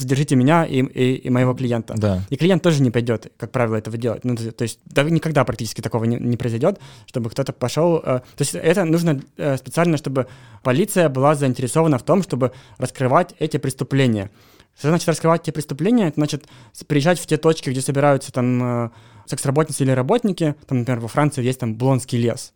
задержите 0.00 0.36
меня 0.36 0.64
и, 0.64 0.82
и, 0.82 1.14
и 1.14 1.30
моего 1.30 1.54
клиента. 1.54 1.94
Да. 1.96 2.24
И 2.30 2.36
клиент 2.36 2.62
тоже 2.62 2.82
не 2.82 2.90
пойдет, 2.90 3.32
как 3.36 3.50
правило, 3.52 3.76
этого 3.76 3.96
делать. 3.96 4.24
Ну, 4.24 4.36
то, 4.36 4.62
есть 4.62 4.80
да, 4.86 5.02
никогда 5.04 5.44
практически 5.44 5.80
такого 5.80 6.04
не, 6.04 6.16
не 6.16 6.36
произойдет, 6.36 6.80
чтобы 7.06 7.30
кто-то 7.30 7.52
пошел. 7.52 7.98
Э, 7.98 8.20
то 8.20 8.24
есть 8.40 8.54
это 8.54 8.84
нужно 8.84 9.20
э, 9.36 9.56
специально, 9.56 9.96
чтобы 9.96 10.26
полиция 10.62 11.08
была 11.08 11.34
заинтересована 11.34 11.98
в 11.98 12.02
том, 12.02 12.22
чтобы 12.22 12.52
раскрывать 12.78 13.34
эти 13.38 13.58
преступления. 13.58 14.30
Что 14.78 14.88
значит 14.88 15.08
раскрывать 15.08 15.42
эти 15.42 15.50
преступления? 15.50 16.08
Это 16.08 16.14
значит 16.16 16.46
приезжать 16.86 17.18
в 17.18 17.26
те 17.26 17.36
точки, 17.36 17.70
где 17.70 17.80
собираются 17.80 18.32
там 18.32 18.84
э, 18.86 18.90
секс-работницы 19.26 19.84
или 19.84 19.90
работники. 19.90 20.54
Там, 20.66 20.78
например, 20.78 21.00
во 21.00 21.08
Франции 21.08 21.44
есть 21.44 21.60
там 21.60 21.74
Блонский 21.74 22.18
лес. 22.18 22.52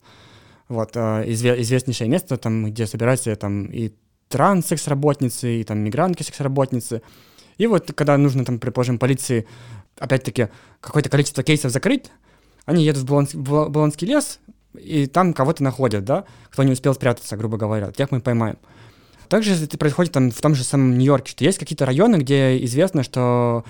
Вот, 0.68 0.96
э, 0.96 1.24
изве- 1.26 1.60
известнейшее 1.60 2.08
место, 2.08 2.36
там, 2.36 2.66
где 2.66 2.86
собираются 2.86 3.36
там 3.36 3.66
и 3.66 3.92
транс-секс-работницы, 4.28 5.60
и 5.60 5.64
там 5.64 5.78
мигрантки-секс-работницы. 5.80 7.02
И 7.58 7.66
вот 7.66 7.92
когда 7.94 8.16
нужно, 8.16 8.44
там, 8.44 8.58
предположим, 8.58 8.98
полиции, 8.98 9.46
опять-таки, 9.98 10.48
какое-то 10.80 11.08
количество 11.08 11.42
кейсов 11.42 11.70
закрыть, 11.70 12.10
они 12.66 12.84
едут 12.84 13.02
в, 13.02 13.06
Болонский, 13.06 13.38
в 13.38 13.68
Болонский 13.68 14.06
лес, 14.06 14.40
и 14.74 15.06
там 15.06 15.32
кого-то 15.32 15.62
находят, 15.62 16.04
да, 16.04 16.24
кто 16.50 16.62
не 16.62 16.72
успел 16.72 16.94
спрятаться, 16.94 17.36
грубо 17.36 17.56
говоря, 17.56 17.92
тех 17.92 18.10
мы 18.10 18.20
поймаем. 18.20 18.58
Также 19.28 19.54
это 19.54 19.78
происходит 19.78 20.12
там 20.12 20.30
в 20.30 20.40
том 20.40 20.54
же 20.54 20.64
самом 20.64 20.98
Нью-Йорке, 20.98 21.30
что 21.30 21.44
есть 21.44 21.58
какие-то 21.58 21.86
районы, 21.86 22.16
где 22.16 22.62
известно, 22.64 23.02
что, 23.02 23.64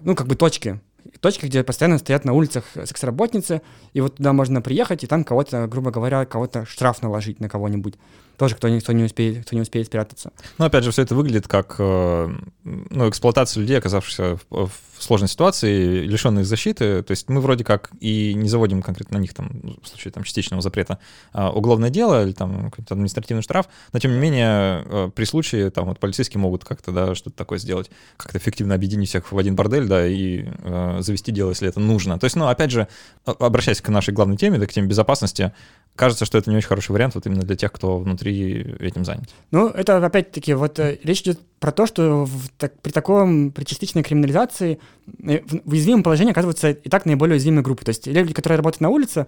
ну, 0.00 0.14
как 0.14 0.26
бы 0.26 0.34
точки, 0.34 0.80
точки, 1.20 1.46
где 1.46 1.62
постоянно 1.62 1.98
стоят 1.98 2.24
на 2.24 2.32
улицах 2.32 2.64
секс-работницы, 2.74 3.62
и 3.92 4.00
вот 4.00 4.16
туда 4.16 4.32
можно 4.32 4.60
приехать, 4.60 5.04
и 5.04 5.06
там 5.06 5.24
кого-то, 5.24 5.66
грубо 5.66 5.90
говоря, 5.90 6.26
кого-то 6.26 6.66
штраф 6.66 7.02
наложить 7.02 7.40
на 7.40 7.48
кого-нибудь 7.48 7.94
тоже 8.38 8.54
кто 8.54 8.68
никто 8.68 8.92
не 8.92 9.04
успеет, 9.04 9.44
кто 9.44 9.56
не 9.56 9.62
успеет 9.62 9.86
спрятаться. 9.86 10.32
Но 10.58 10.66
опять 10.66 10.84
же, 10.84 10.92
все 10.92 11.02
это 11.02 11.14
выглядит 11.14 11.48
как 11.48 11.74
э, 11.78 12.28
ну, 12.64 13.08
эксплуатация 13.08 13.60
людей, 13.60 13.76
оказавшихся 13.76 14.38
в, 14.48 14.70
в 14.98 15.02
сложной 15.02 15.28
ситуации, 15.28 16.02
лишенных 16.06 16.46
защиты. 16.46 17.02
То 17.02 17.10
есть 17.10 17.28
мы 17.28 17.40
вроде 17.40 17.64
как 17.64 17.90
и 18.00 18.34
не 18.34 18.48
заводим 18.48 18.80
конкретно 18.82 19.18
на 19.18 19.22
них 19.22 19.34
там, 19.34 19.76
в 19.82 19.88
случае 19.88 20.12
там, 20.12 20.22
частичного 20.22 20.62
запрета 20.62 20.98
а, 21.32 21.50
уголовное 21.50 21.90
дело 21.90 22.24
или 22.24 22.32
там 22.32 22.70
какой-то 22.70 22.94
административный 22.94 23.42
штраф, 23.42 23.68
но 23.92 23.98
тем 23.98 24.12
не 24.12 24.18
менее 24.18 24.84
э, 24.84 25.10
при 25.14 25.24
случае 25.24 25.70
там 25.70 25.86
вот 25.86 25.98
полицейские 25.98 26.40
могут 26.40 26.64
как-то 26.64 26.92
да, 26.92 27.14
что-то 27.14 27.36
такое 27.36 27.58
сделать, 27.58 27.90
как-то 28.16 28.38
эффективно 28.38 28.74
объединить 28.74 29.08
всех 29.08 29.32
в 29.32 29.38
один 29.38 29.56
бордель, 29.56 29.86
да, 29.86 30.06
и 30.06 30.44
э, 30.46 30.98
завести 31.00 31.32
дело, 31.32 31.50
если 31.50 31.68
это 31.68 31.80
нужно. 31.80 32.18
То 32.18 32.24
есть, 32.24 32.36
ну, 32.36 32.46
опять 32.46 32.70
же, 32.70 32.86
обращаясь 33.24 33.80
к 33.80 33.88
нашей 33.88 34.14
главной 34.14 34.36
теме, 34.36 34.58
да, 34.58 34.66
к 34.66 34.72
теме 34.72 34.86
безопасности, 34.86 35.52
кажется, 35.98 36.24
что 36.24 36.38
это 36.38 36.50
не 36.50 36.56
очень 36.56 36.68
хороший 36.68 36.92
вариант 36.92 37.14
вот 37.14 37.26
именно 37.26 37.42
для 37.42 37.56
тех, 37.56 37.72
кто 37.72 37.98
внутри 37.98 38.76
этим 38.78 39.04
занят. 39.04 39.28
Ну, 39.50 39.68
это 39.68 40.04
опять-таки, 40.04 40.54
вот 40.54 40.78
э, 40.78 40.98
речь 41.02 41.22
идет 41.22 41.40
про 41.58 41.72
то, 41.72 41.86
что 41.86 42.24
в, 42.24 42.48
так, 42.56 42.80
при 42.80 42.92
таком, 42.92 43.50
при 43.50 43.64
частичной 43.64 44.02
криминализации 44.02 44.78
э, 45.22 45.40
в, 45.40 45.68
в 45.68 45.72
уязвимом 45.72 46.02
положении 46.02 46.30
оказываются 46.30 46.70
и 46.70 46.88
так 46.88 47.04
наиболее 47.04 47.34
уязвимые 47.34 47.62
группы. 47.62 47.84
То 47.84 47.90
есть 47.90 48.06
люди, 48.06 48.32
которые 48.32 48.56
работают 48.56 48.80
на 48.80 48.88
улице, 48.88 49.26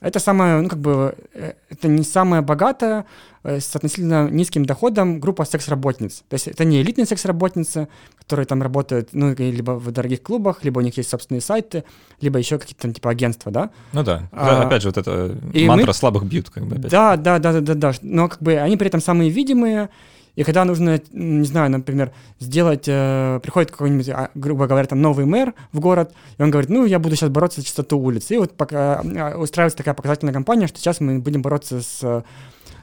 это 0.00 0.20
самое, 0.20 0.60
ну, 0.60 0.68
как 0.68 0.80
бы, 0.80 1.14
э, 1.34 1.52
это 1.70 1.88
не 1.88 2.02
самая 2.02 2.42
богатая, 2.42 3.06
с 3.44 3.74
относительно 3.76 4.28
низким 4.28 4.66
доходом 4.66 5.20
группа 5.20 5.44
секс-работниц. 5.44 6.24
То 6.28 6.34
есть 6.34 6.48
это 6.48 6.64
не 6.64 6.82
элитные 6.82 7.06
секс-работницы, 7.06 7.88
которые 8.28 8.44
там 8.44 8.62
работают, 8.62 9.08
ну, 9.12 9.34
либо 9.38 9.70
в 9.70 9.90
дорогих 9.90 10.22
клубах, 10.22 10.62
либо 10.62 10.80
у 10.80 10.82
них 10.82 10.98
есть 10.98 11.08
собственные 11.08 11.40
сайты, 11.40 11.84
либо 12.20 12.38
еще 12.38 12.58
какие-то 12.58 12.82
там, 12.82 12.92
типа, 12.92 13.08
агентства, 13.08 13.50
да? 13.50 13.70
Ну 13.94 14.02
да. 14.02 14.28
А, 14.32 14.64
опять 14.66 14.82
же, 14.82 14.88
вот 14.88 14.98
это 14.98 15.34
мантра 15.66 15.86
мы... 15.86 15.94
слабых 15.94 16.24
бьют, 16.24 16.50
как 16.50 16.66
бы. 16.66 16.76
Опять. 16.76 16.90
Да, 16.90 17.16
да, 17.16 17.38
да, 17.38 17.52
да, 17.54 17.60
да, 17.62 17.74
да. 17.74 17.92
Но 18.02 18.28
как 18.28 18.42
бы 18.42 18.54
они 18.58 18.76
при 18.76 18.88
этом 18.88 19.00
самые 19.00 19.30
видимые, 19.30 19.88
и 20.36 20.44
когда 20.44 20.66
нужно, 20.66 21.00
не 21.10 21.46
знаю, 21.46 21.70
например, 21.70 22.12
сделать, 22.38 22.84
э, 22.86 23.40
приходит 23.42 23.70
какой-нибудь, 23.70 24.10
а, 24.10 24.28
грубо 24.34 24.66
говоря, 24.66 24.86
там 24.86 25.00
новый 25.00 25.24
мэр 25.24 25.54
в 25.72 25.80
город, 25.80 26.12
и 26.36 26.42
он 26.42 26.50
говорит, 26.50 26.68
ну, 26.68 26.84
я 26.84 26.98
буду 26.98 27.16
сейчас 27.16 27.30
бороться 27.30 27.62
за 27.62 27.66
чистоту 27.66 27.98
улиц. 27.98 28.30
И 28.30 28.36
вот 28.36 28.52
пока 28.52 29.00
а, 29.00 29.38
устраивается 29.38 29.78
такая 29.78 29.94
показательная 29.94 30.34
кампания, 30.34 30.66
что 30.66 30.78
сейчас 30.78 31.00
мы 31.00 31.18
будем 31.18 31.40
бороться 31.40 31.80
с 31.80 32.00
э, 32.02 32.22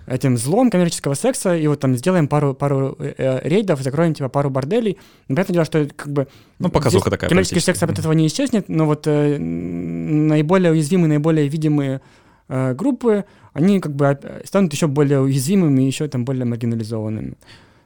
этим 0.08 0.38
злом 0.38 0.70
коммерческого 0.70 1.14
секса, 1.16 1.56
и 1.56 1.68
вот 1.68 1.80
там 1.80 1.96
сделаем 1.96 2.28
пару, 2.28 2.54
пару 2.54 2.96
э, 3.00 3.14
э 3.18 3.48
рейдов, 3.48 3.82
закроем 3.82 4.14
типа 4.14 4.30
пару 4.30 4.50
борделей. 4.50 4.98
Но 5.28 5.36
понятное 5.36 5.54
дело, 5.54 5.66
что 5.66 5.88
как 5.96 6.12
бы... 6.12 6.28
Ну, 6.60 6.70
показуха 6.70 7.10
такая. 7.10 7.30
Коммерческий 7.30 7.60
секс 7.60 7.82
от 7.82 7.98
этого 7.98 8.14
не 8.14 8.28
исчезнет, 8.28 8.70
но 8.70 8.86
вот 8.86 9.08
э, 9.08 9.38
наиболее 9.38 10.72
уязвимые, 10.72 11.10
наиболее 11.10 11.48
видимые 11.48 12.02
э, 12.48 12.74
группы, 12.74 13.26
они 13.54 13.80
как 13.80 13.96
бы 13.96 14.20
станут 14.46 14.74
еще 14.74 14.88
более 14.88 15.22
уязвимыми, 15.22 15.84
еще 15.84 16.08
там 16.08 16.26
более 16.26 16.46
маргинализованными. 16.46 17.36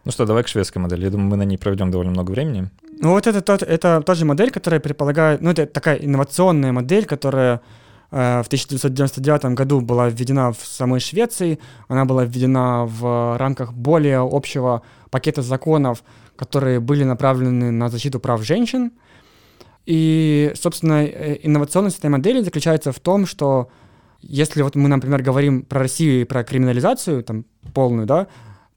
Ну 0.06 0.12
что, 0.12 0.26
давай 0.26 0.44
к 0.44 0.48
шведской 0.48 0.82
модели. 0.82 1.04
Я 1.04 1.12
думаю, 1.12 1.30
мы 1.30 1.38
на 1.38 1.44
ней 1.44 1.58
проведем 1.58 1.92
довольно 1.92 2.12
много 2.12 2.32
времени. 2.32 2.70
Ну 3.02 3.12
вот 3.12 3.28
это, 3.28 3.42
тот, 3.42 3.64
это 3.64 4.02
тоже 4.02 4.26
модель, 4.26 4.52
которая 4.52 4.80
предполагает, 4.80 5.42
ну 5.42 5.52
это 5.52 5.66
такая 5.66 5.98
инновационная 5.98 6.72
модель, 6.72 7.06
которая 7.06 7.56
э, 7.56 7.60
в 8.12 8.46
1999 8.48 9.54
году 9.56 9.82
была 9.82 10.10
введена 10.10 10.52
в 10.52 10.66
самой 10.66 11.00
Швеции. 11.00 11.60
Она 11.88 12.06
была 12.06 12.26
введена 12.26 12.86
в 12.86 13.38
рамках 13.38 13.74
более 13.74 14.20
общего 14.20 14.82
пакета 15.12 15.42
законов, 15.42 16.04
которые 16.36 16.80
были 16.80 17.04
направлены 17.04 17.72
на 17.72 17.90
защиту 17.90 18.20
прав 18.20 18.44
женщин. 18.44 18.92
И, 19.86 20.52
собственно, 20.56 21.04
э, 21.04 21.40
инновационность 21.44 22.00
этой 22.00 22.10
модели 22.10 22.42
заключается 22.42 22.92
в 22.92 23.00
том, 23.00 23.26
что 23.26 23.70
если 24.22 24.62
вот 24.62 24.76
мы, 24.76 24.88
например, 24.88 25.22
говорим 25.22 25.64
про 25.64 25.80
Россию 25.80 26.22
и 26.22 26.26
про 26.26 26.44
криминализацию 26.44 27.24
там 27.24 27.46
полную, 27.74 28.06
да, 28.06 28.28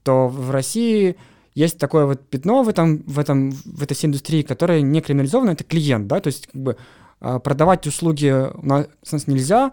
то 0.03 0.27
в 0.27 0.51
России 0.51 1.15
есть 1.55 1.77
такое 1.77 2.05
вот 2.05 2.27
пятно 2.29 2.63
в 2.63 2.69
этом, 2.69 3.03
в 3.05 3.19
этом, 3.19 3.51
в 3.51 3.83
этой 3.83 3.93
всей 3.93 4.07
индустрии, 4.07 4.41
которое 4.41 4.81
не 4.81 5.01
криминализовано, 5.01 5.51
это 5.51 5.63
клиент, 5.63 6.07
да, 6.07 6.19
то 6.19 6.27
есть 6.27 6.47
как 6.47 6.61
бы 6.61 6.77
продавать 7.43 7.87
услуги 7.87 8.49
у 8.53 8.65
нас, 8.65 8.87
у 9.11 9.15
нас 9.15 9.27
нельзя, 9.27 9.71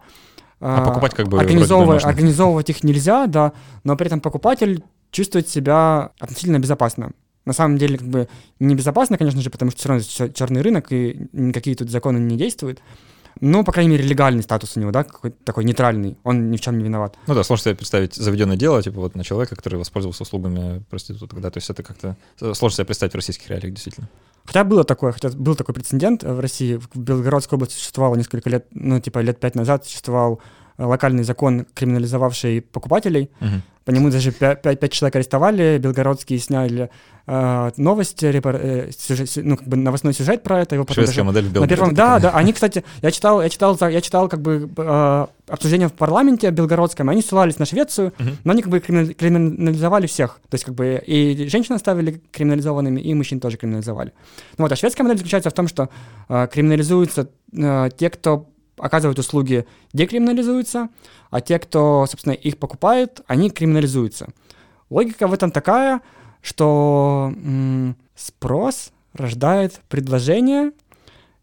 а, 0.60 0.82
а 0.82 0.88
покупать 0.88 1.14
как 1.14 1.28
бы 1.28 1.38
организовывать, 1.38 2.04
организовывать 2.04 2.70
их 2.70 2.84
нельзя, 2.84 3.26
да, 3.26 3.52
но 3.82 3.96
при 3.96 4.06
этом 4.06 4.20
покупатель 4.20 4.84
чувствует 5.10 5.48
себя 5.48 6.10
относительно 6.18 6.58
безопасно. 6.58 7.12
На 7.46 7.54
самом 7.54 7.78
деле, 7.78 7.96
как 7.98 8.06
бы 8.06 8.28
небезопасно, 8.58 9.16
конечно 9.16 9.40
же, 9.40 9.48
потому 9.48 9.70
что 9.70 9.80
все 9.80 9.88
равно 9.88 10.32
черный 10.32 10.60
рынок, 10.60 10.92
и 10.92 11.28
никакие 11.32 11.74
тут 11.74 11.90
законы 11.90 12.18
не 12.18 12.36
действуют. 12.36 12.80
Ну, 13.40 13.64
по 13.64 13.72
крайней 13.72 13.92
мере, 13.92 14.04
легальный 14.04 14.42
статус 14.42 14.76
у 14.76 14.80
него, 14.80 14.90
да, 14.90 15.04
какой-то 15.04 15.36
такой 15.44 15.64
нейтральный, 15.64 16.18
он 16.24 16.50
ни 16.50 16.58
в 16.58 16.60
чем 16.60 16.76
не 16.76 16.84
виноват. 16.84 17.16
Ну 17.26 17.34
да, 17.34 17.42
сложно 17.42 17.64
себе 17.64 17.74
представить 17.76 18.14
заведенное 18.14 18.56
дело, 18.56 18.82
типа 18.82 19.00
вот 19.00 19.14
на 19.14 19.24
человека, 19.24 19.56
который 19.56 19.78
воспользовался 19.78 20.24
услугами 20.24 20.82
проституток, 20.90 21.40
да, 21.40 21.50
то 21.50 21.58
есть 21.58 21.70
это 21.70 21.82
как-то 21.82 22.16
сложно 22.38 22.70
себе 22.70 22.84
представить 22.84 23.12
в 23.12 23.16
российских 23.16 23.48
реалиях, 23.48 23.72
действительно. 23.72 24.08
Хотя 24.44 24.64
было 24.64 24.84
такое, 24.84 25.12
хотя 25.12 25.30
был 25.30 25.54
такой 25.54 25.74
прецедент 25.74 26.22
в 26.22 26.40
России. 26.40 26.76
В 26.76 26.98
Белгородской 26.98 27.56
области 27.56 27.74
существовало 27.74 28.16
несколько 28.16 28.50
лет, 28.50 28.66
ну, 28.72 28.98
типа 29.00 29.20
лет 29.20 29.38
пять 29.38 29.54
назад 29.54 29.84
существовал 29.86 30.34
э, 30.34 30.59
локальный 30.86 31.24
закон, 31.24 31.66
криминализовавший 31.74 32.60
покупателей. 32.62 33.30
Мгм. 33.40 33.62
По 33.84 33.92
нему 33.92 34.10
даже 34.10 34.30
5, 34.30 34.92
человек 34.92 35.16
арестовали, 35.16 35.78
белгородские 35.78 36.38
сняли 36.38 36.90
э, 37.26 37.70
новости, 37.76 38.24
репор- 38.26 38.56
э, 38.60 38.90
сюжет- 38.96 39.30
сю- 39.30 39.42
ну, 39.44 39.56
как 39.56 39.66
бы 39.68 39.76
новостной 39.76 40.12
сюжет 40.12 40.42
про 40.42 40.60
это. 40.60 40.74
Его 40.74 40.84
потом 40.84 41.04
Шведская 41.04 41.22
даже- 41.22 41.26
модель 41.26 41.44
в 41.48 41.60
на 41.60 41.68
первом, 41.68 41.94
да, 41.94 42.18
да, 42.18 42.30
они, 42.30 42.52
кстати, 42.52 42.84
я 43.02 43.10
читал, 43.10 43.40
я 43.40 43.48
читал, 43.48 43.76
я 43.80 44.00
читал 44.00 44.28
как 44.28 44.42
бы 44.42 44.68
э, 44.76 45.26
обсуждение 45.48 45.88
в 45.88 45.92
парламенте 45.92 46.50
белгородском, 46.50 47.08
они 47.08 47.22
ссылались 47.22 47.58
на 47.58 47.66
Швецию, 47.66 48.12
Мгм. 48.18 48.36
но 48.44 48.52
они 48.52 48.62
как 48.62 48.70
бы 48.70 48.80
криминали- 48.80 49.12
криминализовали 49.14 50.06
всех, 50.08 50.40
то 50.48 50.54
есть 50.56 50.64
как 50.64 50.74
бы 50.74 51.00
и 51.06 51.48
женщин 51.48 51.74
оставили 51.74 52.20
криминализованными, 52.32 53.00
и 53.00 53.14
мужчин 53.14 53.38
тоже 53.40 53.56
криминализовали. 53.56 54.12
Ну 54.58 54.64
вот, 54.64 54.72
а 54.72 54.76
шведская 54.76 55.04
модель 55.04 55.18
заключается 55.18 55.50
в 55.50 55.54
том, 55.54 55.68
что 55.68 55.88
э, 56.28 56.48
криминализуются 56.52 57.28
э, 57.56 57.88
те, 57.96 58.10
кто 58.10 58.49
оказывают 58.80 59.18
услуги, 59.18 59.66
декриминализуются, 59.92 60.88
а 61.30 61.40
те, 61.40 61.58
кто, 61.58 62.06
собственно, 62.08 62.32
их 62.32 62.58
покупает, 62.58 63.20
они 63.26 63.50
криминализуются. 63.50 64.28
Логика 64.90 65.28
в 65.28 65.32
этом 65.32 65.50
такая, 65.50 66.00
что 66.42 67.32
м, 67.36 67.96
спрос 68.16 68.92
рождает 69.14 69.80
предложение, 69.88 70.72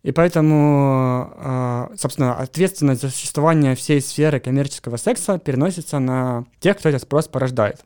и 0.04 0.12
поэтому, 0.12 1.32
э, 1.36 1.96
собственно, 1.98 2.36
ответственность 2.36 3.02
за 3.02 3.10
существование 3.10 3.76
всей 3.76 4.00
сферы 4.02 4.40
коммерческого 4.40 4.98
секса 4.98 5.38
переносится 5.38 6.00
на 6.00 6.46
тех, 6.60 6.78
кто 6.78 6.90
этот 6.90 7.02
спрос 7.02 7.28
порождает. 7.28 7.84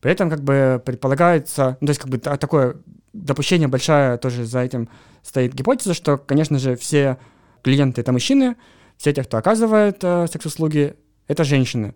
При 0.00 0.10
этом 0.10 0.30
как 0.30 0.42
бы 0.42 0.82
предполагается, 0.84 1.76
ну, 1.80 1.86
то 1.86 1.90
есть 1.90 2.00
как 2.00 2.10
бы 2.10 2.18
та- 2.18 2.36
такое 2.38 2.76
допущение 3.12 3.68
большое 3.68 4.16
тоже 4.16 4.46
за 4.46 4.60
этим 4.60 4.88
стоит 5.22 5.54
гипотеза, 5.54 5.94
что, 5.94 6.16
конечно 6.16 6.58
же, 6.58 6.76
все 6.76 7.18
клиенты— 7.62 8.00
это 8.02 8.12
мужчины, 8.12 8.56
все 9.00 9.14
те, 9.14 9.24
кто 9.24 9.38
оказывает 9.38 9.98
э, 10.02 10.26
секс-услуги, 10.30 10.94
это 11.26 11.42
женщины. 11.42 11.94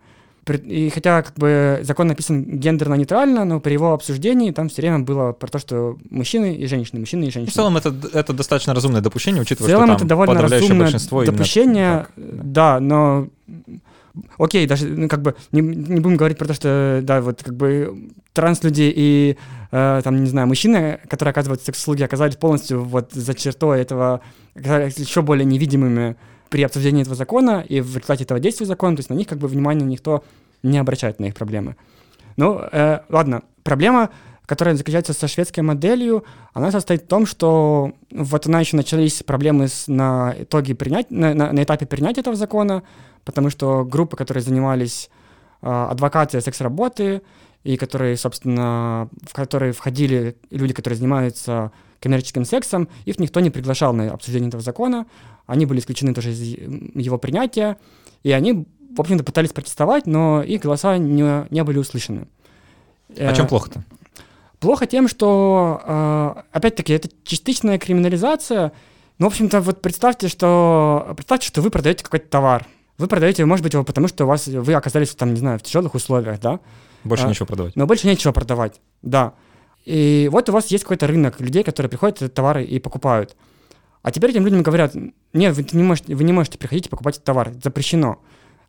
И 0.48 0.90
хотя 0.90 1.22
как 1.22 1.34
бы 1.34 1.80
закон 1.82 2.08
написан 2.08 2.44
гендерно-нейтрально, 2.44 3.44
но 3.44 3.60
при 3.60 3.74
его 3.74 3.92
обсуждении 3.92 4.50
там 4.52 4.70
все 4.70 4.80
время 4.80 5.00
было 5.00 5.32
про 5.32 5.48
то, 5.48 5.58
что 5.58 5.98
мужчины 6.08 6.54
и 6.54 6.66
женщины, 6.66 7.00
мужчины 7.00 7.24
и 7.24 7.30
женщины. 7.30 7.50
В 7.50 7.54
целом 7.54 7.76
это, 7.76 7.94
это 8.14 8.32
достаточно 8.32 8.72
разумное 8.72 9.02
допущение, 9.02 9.42
В 9.42 9.44
учитывая, 9.44 9.70
целом 9.70 9.84
что 9.84 9.92
это 9.92 9.98
там 10.00 10.08
довольно 10.08 10.34
подавляющее 10.34 10.78
большинство 10.78 11.22
именно 11.22 11.32
допущение, 11.32 11.92
так, 11.92 12.10
да. 12.16 12.78
да, 12.78 12.80
но 12.80 13.28
окей, 14.38 14.66
даже 14.66 14.86
ну, 14.86 15.08
как 15.08 15.20
бы 15.20 15.34
не, 15.52 15.60
не 15.60 16.00
будем 16.00 16.16
говорить 16.16 16.38
про 16.38 16.46
то, 16.46 16.54
что 16.54 17.00
да, 17.02 17.20
вот 17.20 17.42
как 17.42 17.54
бы 17.54 18.10
транслюди 18.32 18.92
и 18.94 19.36
э, 19.72 20.00
там 20.02 20.22
не 20.22 20.30
знаю 20.30 20.46
мужчины, 20.46 21.00
которые 21.08 21.32
оказывают 21.32 21.62
секс-услуги, 21.62 22.02
оказались 22.02 22.36
полностью 22.36 22.82
вот 22.82 23.12
за 23.12 23.34
чертой 23.34 23.80
этого 23.80 24.22
оказались 24.54 24.96
еще 24.96 25.20
более 25.20 25.44
невидимыми 25.44 26.16
при 26.54 26.62
обсуждении 26.62 27.02
этого 27.02 27.16
закона 27.16 27.64
и 27.68 27.80
в 27.80 27.88
результате 27.96 28.22
этого 28.22 28.38
действия 28.38 28.64
закона, 28.64 28.94
то 28.94 29.00
есть 29.00 29.10
на 29.10 29.14
них 29.14 29.26
как 29.26 29.38
бы 29.38 29.48
внимание 29.48 29.84
никто 29.84 30.22
не 30.62 30.78
обращает 30.78 31.18
на 31.18 31.24
их 31.24 31.34
проблемы. 31.34 31.74
Ну, 32.36 32.60
э, 32.60 33.00
ладно, 33.08 33.42
проблема, 33.64 34.10
которая 34.46 34.76
заключается 34.76 35.14
со 35.14 35.26
шведской 35.26 35.64
моделью, 35.64 36.22
она 36.52 36.70
состоит 36.70 37.02
в 37.02 37.06
том, 37.08 37.26
что 37.26 37.90
вот 38.12 38.46
она 38.46 38.60
еще 38.60 38.76
начались 38.76 39.24
проблемы 39.24 39.66
с, 39.66 39.88
на 39.88 40.32
итоге 40.38 40.76
принять, 40.76 41.10
на, 41.10 41.34
на- 41.34 41.50
на 41.50 41.60
этапе 41.64 41.86
принятия 41.86 42.20
этого 42.20 42.36
закона, 42.36 42.84
потому 43.24 43.50
что 43.50 43.84
группы, 43.84 44.16
которые 44.16 44.44
занимались 44.44 45.10
э, 45.60 45.66
адвокацией 45.66 46.40
секс-работы, 46.40 47.22
и 47.64 47.76
которые, 47.76 48.16
собственно, 48.16 49.08
в 49.26 49.32
которые 49.32 49.72
входили 49.72 50.36
люди, 50.50 50.72
которые 50.72 50.98
занимаются 50.98 51.72
коммерческим 51.98 52.44
сексом, 52.44 52.88
их 53.06 53.18
никто 53.18 53.40
не 53.40 53.50
приглашал 53.50 53.92
на 53.94 54.12
обсуждение 54.12 54.48
этого 54.48 54.62
закона, 54.62 55.06
они 55.46 55.66
были 55.66 55.80
исключены 55.80 56.14
тоже 56.14 56.32
из 56.32 56.40
его 56.40 57.18
принятия, 57.18 57.76
и 58.22 58.32
они, 58.32 58.66
в 58.96 59.00
общем-то, 59.00 59.24
пытались 59.24 59.52
протестовать, 59.52 60.06
но 60.06 60.42
их 60.42 60.62
голоса 60.62 60.96
не, 60.98 61.46
не 61.52 61.64
были 61.64 61.78
услышаны. 61.78 62.26
А 63.16 63.30
Э, 63.30 63.34
чем 63.34 63.46
плохо-то? 63.46 63.84
Плохо 64.60 64.86
тем, 64.86 65.08
что, 65.08 65.82
э, 65.84 66.42
опять-таки, 66.52 66.92
это 66.92 67.08
частичная 67.24 67.78
криминализация. 67.78 68.72
Ну, 69.18 69.28
в 69.28 69.32
общем-то, 69.32 69.60
вот 69.60 69.82
представьте, 69.82 70.28
что 70.28 71.12
представьте, 71.16 71.48
что 71.48 71.60
вы 71.60 71.70
продаете 71.70 72.02
какой-то 72.02 72.28
товар. 72.28 72.66
Вы 72.96 73.06
продаете, 73.06 73.44
может 73.44 73.62
быть, 73.62 73.74
его 73.74 73.84
потому, 73.84 74.08
что 74.08 74.24
у 74.24 74.28
вас 74.28 74.46
вы 74.46 74.72
оказались 74.74 75.14
там, 75.14 75.34
не 75.34 75.40
знаю, 75.40 75.58
в 75.58 75.62
тяжелых 75.62 75.94
условиях, 75.94 76.40
да, 76.40 76.60
Больше 77.02 77.26
а, 77.26 77.28
ничего 77.28 77.46
продавать. 77.46 77.74
но 77.76 77.86
больше 77.86 78.06
нечего 78.06 78.32
продавать, 78.32 78.80
да. 79.02 79.34
И 79.84 80.28
вот 80.32 80.48
у 80.48 80.52
вас 80.52 80.68
есть 80.68 80.84
какой-то 80.84 81.06
рынок 81.06 81.40
людей, 81.40 81.62
которые 81.62 81.90
приходят 81.90 82.32
товары 82.32 82.64
и 82.64 82.78
покупают. 82.78 83.36
А 84.04 84.10
теперь 84.10 84.30
этим 84.30 84.44
людям 84.44 84.62
говорят, 84.62 84.94
нет, 85.32 85.56
вы 85.56 85.66
не 85.72 85.82
можете, 85.82 86.14
вы 86.14 86.24
не 86.24 86.32
можете 86.32 86.58
приходить 86.58 86.86
и 86.86 86.88
покупать 86.90 87.14
этот 87.14 87.24
товар, 87.24 87.52
запрещено. 87.62 88.20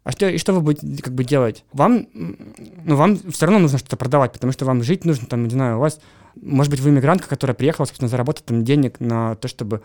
А 0.05 0.11
что, 0.11 0.29
и 0.29 0.37
что 0.37 0.53
вы 0.53 0.61
будете 0.61 1.03
как 1.03 1.13
бы 1.13 1.25
делать? 1.25 1.65
Вам, 1.73 2.07
ну, 2.13 2.95
вам 2.95 3.17
все 3.17 3.45
равно 3.45 3.59
нужно 3.59 3.77
что-то 3.77 3.97
продавать, 3.97 4.31
потому 4.31 4.53
что 4.53 4.63
вам 4.63 4.81
жить 4.81 5.03
нужно, 5.03 5.27
там, 5.27 5.43
не 5.43 5.49
знаю, 5.49 5.75
у 5.77 5.81
вас, 5.81 5.99
может 6.41 6.71
быть, 6.71 6.79
вы 6.79 6.91
иммигрантка, 6.91 7.27
которая 7.27 7.53
приехала, 7.53 7.85
собственно, 7.85 8.07
заработать 8.07 8.45
там 8.45 8.63
денег 8.63 9.01
на 9.01 9.35
то, 9.35 9.49
чтобы 9.49 9.81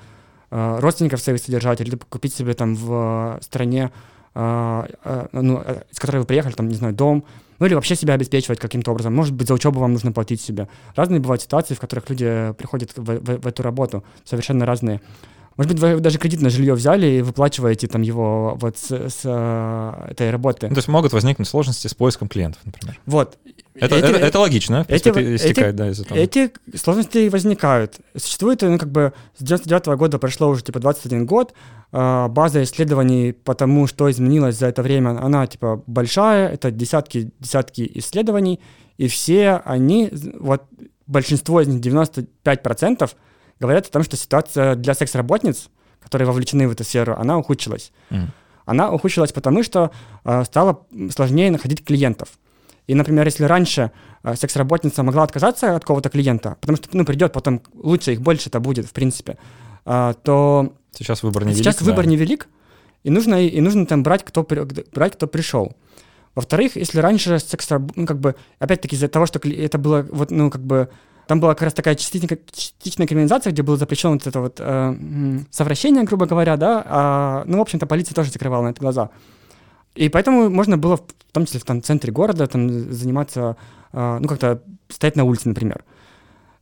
э, 0.53 0.79
родственников 0.79 1.21
своих 1.21 1.41
содержать, 1.41 1.81
или 1.81 1.97
купить 1.97 2.33
себе 2.33 2.55
там 2.55 2.77
в 2.77 3.39
э, 3.41 3.43
стране, 3.43 3.91
э, 4.37 4.87
э, 5.05 5.27
ну, 5.33 5.63
э, 5.65 5.83
из 5.91 5.99
которой 5.99 6.19
вы 6.19 6.27
приехали, 6.27 6.53
там, 6.53 6.69
не 6.69 6.75
знаю, 6.77 6.95
дом, 6.95 7.25
ну 7.59 7.67
или 7.67 7.75
вообще 7.75 7.97
себя 7.97 8.15
обеспечивать 8.15 8.61
каким-то 8.61 8.93
образом. 8.93 9.15
Может 9.15 9.35
быть, 9.35 9.49
за 9.49 9.55
учебу 9.55 9.81
вам 9.81 9.95
нужно 9.95 10.13
платить 10.13 10.41
себе. 10.41 10.69
Разные 10.95 11.19
бывают 11.21 11.43
ситуации, 11.43 11.75
в 11.75 11.81
которых 11.81 12.09
люди 12.09 12.55
приходят 12.57 12.93
в, 12.97 13.03
в- 13.03 13.41
в 13.41 13.47
эту 13.47 13.63
работу, 13.63 14.05
совершенно 14.25 14.65
разные. 14.65 15.01
Может 15.57 15.73
быть, 15.73 15.81
вы 15.83 16.01
даже 16.01 16.19
кредит 16.19 16.41
на 16.41 16.49
жилье 16.51 16.75
взяли 16.75 17.07
и 17.07 17.23
выплачиваете 17.23 17.87
там 17.87 18.03
его 18.03 18.57
вот 18.61 18.79
с, 18.79 18.91
с, 18.91 19.21
э, 19.25 20.11
этой 20.11 20.31
работы. 20.31 20.69
Ну, 20.69 20.75
то 20.75 20.79
есть 20.79 20.89
могут 20.89 21.13
возникнуть 21.13 21.49
сложности 21.49 21.87
с 21.87 21.95
поиском 21.95 22.29
клиентов, 22.29 22.63
например. 22.65 22.99
Вот. 23.07 23.37
Это, 23.75 23.97
Эти- 23.97 24.05
это, 24.05 24.19
это 24.19 24.39
логично, 24.41 24.85
эти- 24.89 25.03
принципе, 25.11 25.35
эти- 25.35 25.37
истекает, 25.37 25.77
да, 25.77 25.89
из 25.91 26.01
этого. 26.01 26.17
Эти 26.19 26.51
сложности 26.75 27.29
возникают. 27.29 27.97
Существует, 28.17 28.63
ну, 28.63 28.79
как 28.79 28.91
бы, 28.91 29.13
с 29.39 29.43
99 29.43 29.97
года 29.97 30.19
прошло 30.19 30.49
уже, 30.49 30.63
типа, 30.63 30.81
21 30.81 31.25
год. 31.27 31.55
А, 31.93 32.29
База 32.29 32.63
исследований 32.63 33.33
по 33.33 33.55
тому, 33.55 33.87
что 33.87 34.11
изменилось 34.11 34.57
за 34.59 34.67
это 34.67 34.83
время, 34.83 35.11
она, 35.23 35.47
типа, 35.47 35.83
большая. 35.87 36.49
Это 36.49 36.71
десятки, 36.71 37.33
десятки 37.39 37.91
исследований. 37.95 38.61
И 38.99 39.09
все 39.09 39.61
они, 39.65 40.11
вот, 40.39 40.63
большинство 41.07 41.61
из 41.61 41.69
них, 41.69 41.81
95%, 41.81 43.11
говорят 43.61 43.87
о 43.87 43.91
том, 43.91 44.03
что 44.03 44.17
ситуация 44.17 44.75
для 44.75 44.95
секс-работниц, 44.95 45.69
которые 46.01 46.27
вовлечены 46.27 46.67
в 46.67 46.73
эту 46.73 46.85
сферу, 46.85 47.15
она 47.17 47.39
ухудшилась. 47.39 47.93
Мгм. 48.11 48.33
Она 48.65 48.91
ухудшилась 48.91 49.33
потому, 49.33 49.63
что 49.63 49.91
э, 50.25 50.45
стало 50.45 50.87
сложнее 51.15 51.51
находить 51.51 51.85
клиентов. 51.85 52.29
И, 52.87 52.95
например, 52.95 53.27
если 53.27 53.45
раньше 53.45 53.93
э, 54.23 54.35
секс-работница 54.35 55.03
могла 55.03 55.25
отказаться 55.25 55.77
от 55.77 55.83
какого-то 55.83 56.09
клиента, 56.09 56.57
потому 56.61 56.77
что, 56.77 56.89
ну, 56.93 57.05
придет 57.05 57.33
потом, 57.33 57.63
лучше 57.75 58.13
их 58.13 58.21
больше 58.21 58.49
это 58.49 58.61
будет, 58.61 58.87
в 58.87 58.93
принципе, 58.93 59.39
э, 59.87 60.15
то 60.23 60.73
Сейчас 60.93 61.23
выбор 61.23 61.45
не 61.45 61.55
сейчас 61.55 61.77
велик, 61.77 61.87
выбор 61.89 62.05
да. 62.05 62.11
невелик, 62.11 62.49
и 63.05 63.11
нужно, 63.11 63.47
и 63.47 63.61
нужно 63.61 63.87
там 63.87 64.03
брать, 64.03 64.25
кто, 64.25 64.47
брать, 64.93 65.15
кто 65.15 65.27
пришел. 65.27 65.77
Во-вторых, 66.35 66.77
если 66.77 67.01
раньше 67.01 67.39
секс, 67.39 67.69
ну, 67.97 68.07
как 68.07 68.19
бы, 68.19 68.37
опять-таки 68.59 68.97
из-за 68.97 69.09
того, 69.09 69.27
что 69.27 69.41
это 69.49 69.79
было, 69.79 70.07
вот, 70.11 70.31
ну, 70.31 70.51
как 70.51 70.63
бы, 70.63 70.89
там 71.31 71.39
была 71.39 71.55
как 71.55 71.63
раз 71.63 71.75
такая 71.75 71.95
частичная, 71.95 72.41
частичная 72.51 73.07
криминализация, 73.07 73.53
где 73.53 73.63
было 73.63 73.77
запрещено 73.77 74.15
вот 74.15 74.27
это 74.27 74.41
вот 74.41 74.57
э, 74.59 75.39
совращение, 75.53 76.03
грубо 76.03 76.27
говоря, 76.27 76.57
да, 76.57 76.85
а, 76.85 77.45
ну, 77.47 77.59
в 77.59 77.61
общем-то, 77.61 77.87
полиция 77.87 78.17
тоже 78.17 78.33
закрывала 78.33 78.65
на 78.65 78.71
это 78.71 78.81
глаза. 78.81 79.11
И 79.95 80.09
поэтому 80.09 80.51
можно 80.51 80.77
было, 80.77 80.97
в 80.97 81.33
том 81.33 81.47
числе 81.47 81.61
в 81.61 81.65
там, 81.65 81.85
центре 81.85 82.13
города, 82.13 82.49
там, 82.49 82.69
заниматься, 82.93 83.57
э, 83.93 84.19
ну, 84.21 84.27
как-то 84.27 84.61
стоять 84.89 85.15
на 85.15 85.23
улице, 85.23 85.49
например. 85.49 85.85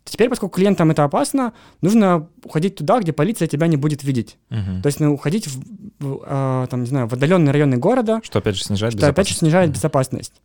Теперь, 0.05 0.29
поскольку 0.29 0.57
клиентам 0.57 0.91
это 0.91 1.03
опасно, 1.03 1.55
нужно 1.81 2.29
уходить 2.45 2.77
туда, 2.77 3.01
где 3.01 3.15
полиция 3.15 3.49
тебя 3.49 3.69
не 3.69 3.79
будет 3.79 4.05
видеть. 4.05 4.37
Мгм. 4.51 4.83
То 4.83 4.89
есть, 4.89 5.01
ну, 5.01 5.15
уходить 5.15 5.47
в, 5.47 5.61
в, 5.99 6.23
а, 6.27 6.67
там, 6.67 6.81
не 6.83 6.89
знаю, 6.89 7.09
в 7.09 7.15
отдаленные 7.15 7.55
районы 7.55 7.79
города, 7.79 8.21
Что 8.23 8.41
опять 8.41 8.57
же 8.57 8.65
снижает 8.65 8.93
что 8.93 9.07
опять 9.07 9.29
же 9.29 9.33
безопасность. 9.33 9.39
снижает 9.39 9.69
Мгм. 9.71 9.75
безопасность. 9.77 10.43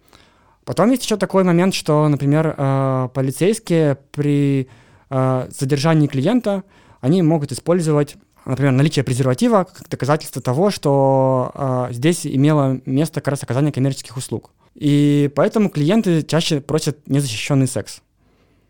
Потом 0.65 0.91
есть 0.91 1.03
еще 1.03 1.17
такой 1.17 1.43
момент, 1.43 1.73
что, 1.73 2.07
например, 2.07 2.55
а, 2.57 3.07
полицейские 3.09 3.97
при 4.11 4.69
а, 5.09 5.47
задержании 5.51 6.07
клиента, 6.07 6.63
они 7.01 7.21
могут 7.21 7.51
использовать, 7.51 8.15
например, 8.45 8.71
наличие 8.71 9.03
презерватива 9.03 9.65
как 9.65 9.89
доказательство 9.89 10.41
того, 10.41 10.69
что 10.69 11.51
а, 11.53 11.89
здесь 11.91 12.25
имело 12.25 12.79
место 12.85 13.21
как 13.21 13.29
раз 13.29 13.43
оказание 13.43 13.71
коммерческих 13.71 14.15
услуг. 14.15 14.51
И 14.75 15.29
поэтому 15.35 15.69
клиенты 15.69 16.23
чаще 16.23 16.61
просят 16.61 16.97
незащищенный 17.07 17.67
секс. 17.67 18.01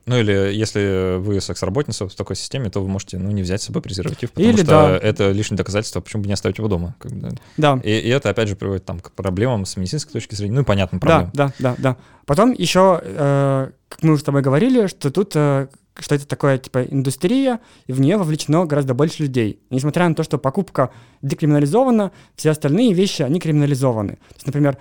Ну 0.05 0.17
или 0.19 0.53
если 0.53 1.17
вы 1.17 1.39
секс-работница 1.39 2.07
в 2.07 2.15
такой 2.15 2.35
системе, 2.35 2.69
то 2.69 2.81
вы 2.81 2.89
можете 2.89 3.17
ну, 3.17 3.31
не 3.31 3.41
взять 3.41 3.61
с 3.61 3.65
собой 3.65 3.81
презерватив, 3.81 4.31
потому 4.31 4.49
Или 4.49 4.57
что 4.57 4.65
да. 4.65 4.97
это 4.97 5.31
лишнее 5.31 5.57
доказательство, 5.57 6.01
почему 6.01 6.23
бы 6.23 6.27
не 6.27 6.33
оставить 6.33 6.57
его 6.57 6.67
дома. 6.67 6.95
как 6.99 7.11
бы, 7.13 7.29
да. 7.29 7.29
Да. 7.57 7.81
И, 7.83 7.89
и 7.91 8.09
это, 8.09 8.29
опять 8.29 8.49
же, 8.49 8.55
приводит 8.55 8.83
там, 8.85 8.99
к 8.99 9.11
проблемам 9.11 9.65
с 9.65 9.77
медицинской 9.77 10.11
точки 10.13 10.35
зрения, 10.35 10.55
ну 10.55 10.61
и 10.61 10.65
понятным 10.65 10.99
Да, 10.99 11.07
проблемам. 11.07 11.31
да, 11.33 11.53
да, 11.59 11.75
да. 11.77 11.97
Потом 12.25 12.51
еще, 12.51 12.99
э, 13.01 13.71
как 13.87 14.03
мы 14.03 14.13
уже 14.13 14.21
с 14.21 14.25
тобой 14.25 14.41
говорили, 14.41 14.87
что 14.87 15.09
тут 15.09 15.31
э, 15.35 15.67
что 15.99 16.15
это 16.15 16.27
такое, 16.27 16.57
типа, 16.57 16.83
индустрия, 16.83 17.59
и 17.85 17.93
в 17.93 18.01
нее 18.01 18.17
вовлечено 18.17 18.65
гораздо 18.65 18.93
больше 18.93 19.23
людей. 19.23 19.59
несмотря 19.69 20.09
на 20.09 20.15
то, 20.15 20.23
что 20.23 20.37
покупка 20.37 20.89
декриминализована, 21.21 22.11
все 22.35 22.49
остальные 22.51 22.93
вещи, 22.93 23.21
они 23.21 23.39
криминализованы. 23.39 24.13
То 24.13 24.35
есть, 24.35 24.45
например, 24.47 24.77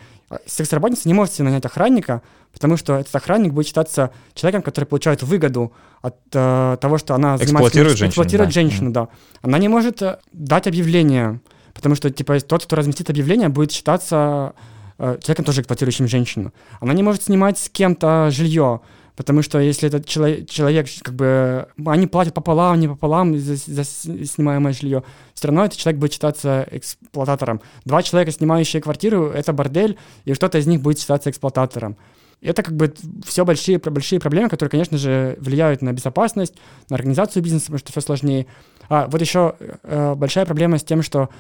секс-работница 0.47 1.09
не 1.09 1.15
может 1.15 1.35
себе 1.35 1.45
нанять 1.45 1.65
охранника, 1.65 2.23
потому 2.53 2.77
что 2.77 2.99
этот 2.99 3.15
охранник 3.15 3.53
будет 3.53 3.67
считаться 3.67 4.11
человеком, 4.35 4.63
который 4.63 4.85
получает 4.85 5.23
выгоду 5.23 5.73
от 6.01 6.17
э, 6.33 6.77
того, 6.81 6.99
что 6.99 7.15
она 7.15 7.37
эксплуатирует 7.37 7.97
женщину. 7.97 8.09
Эксплуатирует 8.09 8.49
да. 8.49 8.53
женщину, 8.53 8.91
да. 8.91 9.09
Она 9.41 9.59
не 9.59 9.69
может 9.69 10.03
э, 10.03 10.19
дать 10.33 10.67
объявление, 10.67 11.41
потому 11.75 11.95
что, 11.95 12.11
типа, 12.11 12.41
тот, 12.41 12.65
кто 12.65 12.77
разместит 12.77 13.11
объявление, 13.11 13.49
будет 13.49 13.73
считаться 13.73 14.55
э, 14.99 15.19
человеком, 15.23 15.45
тоже 15.45 15.61
эксплуатирующим 15.63 16.09
женщину. 16.09 16.53
Она 16.81 16.93
не 16.93 17.03
может 17.03 17.23
снимать 17.23 17.59
с 17.59 17.69
кем-то 17.69 18.31
жилье, 18.31 18.81
Потому 19.15 19.43
что 19.43 19.61
если 19.61 19.89
этот 19.89 20.07
человек, 20.07 20.49
человек 20.49 20.87
как 21.03 21.15
бы, 21.15 21.69
они 21.85 22.07
платят 22.07 22.33
пополам, 22.33 22.81
не 22.81 22.89
пополам 22.89 23.37
за, 23.39 23.57
за 23.57 23.85
снимаемое 23.85 24.73
жилье, 24.73 25.05
все 25.35 25.49
равно 25.49 25.67
этот 25.67 25.79
человек 25.79 26.01
будет 26.01 26.13
считаться 26.15 26.67
эксплуататором. 26.71 27.61
Два 27.85 28.03
человека, 28.03 28.33
снимающие 28.33 28.81
квартиру, 28.81 29.27
это 29.27 29.53
бордель, 29.53 29.99
и 30.25 30.33
кто-то 30.33 30.57
из 30.57 30.67
них 30.67 30.81
будет 30.81 30.99
считаться 30.99 31.29
эксплуататором. 31.29 31.99
Это 32.43 32.63
как 32.63 32.75
бы 32.75 32.93
все 33.25 33.45
большие, 33.45 33.79
большие 33.79 34.21
проблемы, 34.21 34.49
которые, 34.49 34.71
конечно 34.71 34.99
же, 34.99 35.37
влияют 35.41 35.81
на 35.81 35.93
безопасность, 35.93 36.55
на 36.91 36.97
организацию 36.97 37.43
бизнеса, 37.43 37.67
потому 37.67 37.79
что 37.79 37.93
все 37.93 38.01
сложнее. 38.01 38.47
А 38.89 39.07
вот 39.07 39.21
еще 39.21 39.55
э, 39.61 40.15
большая 40.17 40.45
проблема 40.45 40.79
с 40.79 40.83
тем, 40.83 41.03
что 41.03 41.31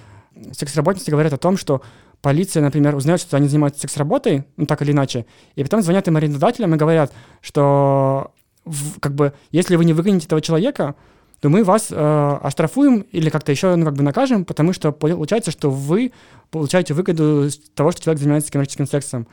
секс-работницы 0.52 1.10
говорят 1.10 1.32
о 1.32 1.38
том, 1.38 1.56
что 1.56 1.82
полиция, 2.20 2.62
например, 2.62 2.94
узнает, 2.94 3.20
что 3.20 3.36
они 3.36 3.48
занимаются 3.48 3.80
секс-работой, 3.80 4.44
ну 4.56 4.66
так 4.66 4.80
или 4.82 4.92
иначе, 4.92 5.26
и 5.56 5.62
потом 5.62 5.82
звонят 5.82 6.06
им 6.06 6.16
арендодателям 6.16 6.74
и 6.74 6.78
говорят, 6.78 7.12
что 7.40 8.30
в, 8.64 9.00
как 9.00 9.14
бы, 9.14 9.32
если 9.50 9.76
вы 9.76 9.84
не 9.84 9.92
выгоните 9.92 10.26
этого 10.26 10.40
человека, 10.40 10.94
то 11.40 11.48
мы 11.48 11.64
вас 11.64 11.88
э, 11.90 12.38
оштрафуем 12.42 13.00
или 13.10 13.28
как-то 13.28 13.50
еще 13.50 13.74
ну, 13.74 13.84
как 13.84 13.94
бы 13.94 14.04
накажем, 14.04 14.44
потому 14.44 14.72
что 14.72 14.92
получается, 14.92 15.50
что 15.50 15.70
вы 15.70 16.12
получаете 16.50 16.94
выгоду 16.94 17.50
с 17.50 17.58
того, 17.74 17.90
что 17.90 18.02
человек 18.02 18.20
занимается 18.20 18.52
коммерческим 18.52 18.86
сексом. 18.86 19.26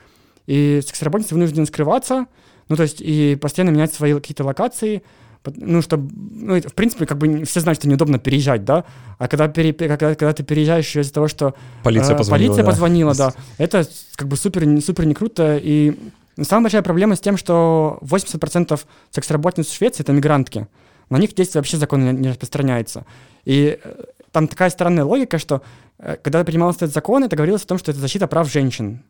И 0.50 0.82
секс-работницы 0.84 1.36
вынуждены 1.36 1.68
скрываться, 1.68 2.26
ну, 2.70 2.76
то 2.76 2.82
есть 2.82 3.02
и 3.02 3.38
постоянно 3.40 3.70
менять 3.70 3.94
свои 3.94 4.16
какие-то 4.16 4.44
локации, 4.44 5.04
ну, 5.46 5.84
чтобы, 5.84 6.12
ну, 6.12 6.60
в 6.60 6.74
принципе, 6.74 7.06
как 7.06 7.20
бы 7.20 7.46
все 7.46 7.60
знают, 7.60 7.78
что 7.78 7.88
неудобно 7.88 8.18
переезжать, 8.18 8.66
да, 8.66 8.84
а 9.20 9.28
когда, 9.28 9.48
пере, 9.48 9.74
когда, 9.74 10.16
когда 10.16 10.34
ты 10.34 10.42
переезжаешь 10.42 10.96
из-за 10.96 11.14
того, 11.14 11.28
что 11.28 11.54
полиция 11.84 12.16
э, 12.16 12.18
позвонила, 12.18 12.48
полиция 12.48 12.64
да. 12.64 12.72
позвонила, 12.72 13.14
да, 13.14 13.34
это 13.60 13.88
как 14.16 14.28
бы 14.28 14.38
супер, 14.38 14.82
супер 14.82 15.06
не 15.06 15.14
круто, 15.14 15.60
и 15.62 15.96
самая 16.42 16.64
большая 16.64 16.82
проблема 16.82 17.16
с 17.16 17.20
тем, 17.20 17.38
что 17.38 18.00
80% 18.02 18.80
секс-работниц 19.12 19.68
в 19.68 19.76
Швеции— 19.76 20.02
это 20.04 20.14
мигрантки, 20.14 20.66
на 21.12 21.18
них 21.18 21.36
действие 21.36 21.60
вообще 21.60 21.78
закон 21.78 22.20
не 22.20 22.30
распространяется, 22.30 23.06
и 23.46 23.80
э, 23.84 24.04
там 24.32 24.48
такая 24.48 24.72
странная 24.72 25.06
логика, 25.06 25.38
что 25.38 25.62
э, 26.00 26.18
когда 26.24 26.44
принимался 26.44 26.86
этот 26.86 26.96
закон, 26.96 27.24
это 27.24 27.36
говорилось 27.36 27.64
о 27.66 27.68
том, 27.68 27.78
что 27.78 27.92
это 27.92 28.00
защита 28.00 28.26
прав 28.26 28.52
женщин, 28.52 29.04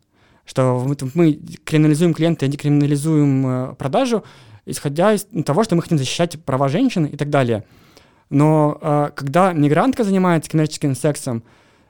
что 0.44 0.86
мы 1.14 1.32
криминализуем 1.64 2.14
клиента 2.14 2.46
и 2.46 2.48
декриминализуем 2.48 3.46
э, 3.46 3.74
продажу, 3.74 4.24
исходя 4.66 5.14
из 5.14 5.26
того, 5.44 5.64
что 5.64 5.76
мы 5.76 5.82
хотим 5.82 5.98
защищать 5.98 6.42
права 6.44 6.68
женщин 6.68 7.04
и 7.04 7.16
так 7.16 7.30
далее. 7.30 7.64
Но 8.30 8.78
э, 8.80 9.10
когда 9.14 9.52
мигрантка 9.52 10.04
занимается 10.04 10.50
коммерческим 10.50 10.94
сексом, 10.94 11.42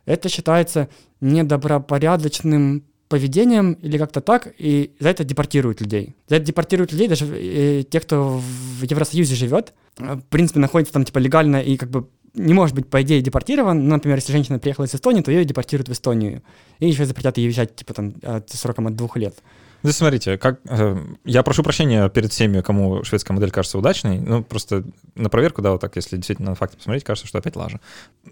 это 0.07 0.29
считается 0.29 0.89
недобропорядочным 1.21 2.85
поведением 3.09 3.73
или 3.75 3.99
как-то 3.99 4.21
так, 4.21 4.55
и 4.57 4.93
за 5.01 5.09
это 5.09 5.25
депортируют 5.25 5.81
людей. 5.81 6.15
За 6.29 6.37
это 6.37 6.47
депортируют 6.47 6.93
людей 6.93 7.09
даже 7.09 7.27
э, 7.27 7.83
тех, 7.83 8.03
кто 8.05 8.41
в 8.41 8.83
Евросоюзе 8.83 9.35
живет, 9.35 9.75
в 9.99 10.23
принципе, 10.31 10.61
находится 10.61 10.93
там 10.93 11.05
типа 11.05 11.19
легально 11.19 11.61
и 11.61 11.77
как 11.77 11.91
бы 11.91 12.09
не 12.35 12.55
может 12.55 12.75
быть, 12.75 12.89
по 12.89 13.03
идее, 13.03 13.21
депортирован. 13.23 13.85
Ну, 13.85 13.91
например, 13.91 14.19
если 14.19 14.33
женщина 14.33 14.59
приехала 14.59 14.85
из 14.85 14.95
Эстонии, 14.95 15.23
то 15.23 15.31
ее 15.31 15.45
депортируют 15.45 15.89
в 15.89 15.93
Эстонию. 15.93 16.43
И 16.79 16.89
еще 16.89 17.05
запретят 17.05 17.39
ей 17.39 17.47
уезжать, 17.47 17.75
типа, 17.77 17.95
там, 17.95 18.15
сроком 18.47 18.87
от 18.87 18.97
двух 18.97 19.17
лет. 19.17 19.35
Ну, 19.83 19.93
смотрите, 19.93 20.37
как, 20.37 20.61
э, 20.69 20.97
я 21.25 21.43
прошу 21.43 21.63
прощения 21.63 22.09
перед 22.11 22.33
всеми, 22.33 22.61
кому 22.61 23.03
шведская 23.03 23.33
модель 23.33 23.51
кажется 23.51 23.79
удачной. 23.79 24.19
Ну, 24.21 24.43
просто 24.43 24.85
на 25.15 25.31
проверку, 25.31 25.63
да, 25.63 25.73
вот 25.73 25.81
так, 25.81 25.97
если 25.97 26.17
действительно 26.17 26.51
на 26.51 26.55
факты 26.55 26.77
посмотреть, 26.77 27.05
кажется, 27.05 27.27
что 27.27 27.39
опять 27.39 27.57
лажа. 27.57 27.81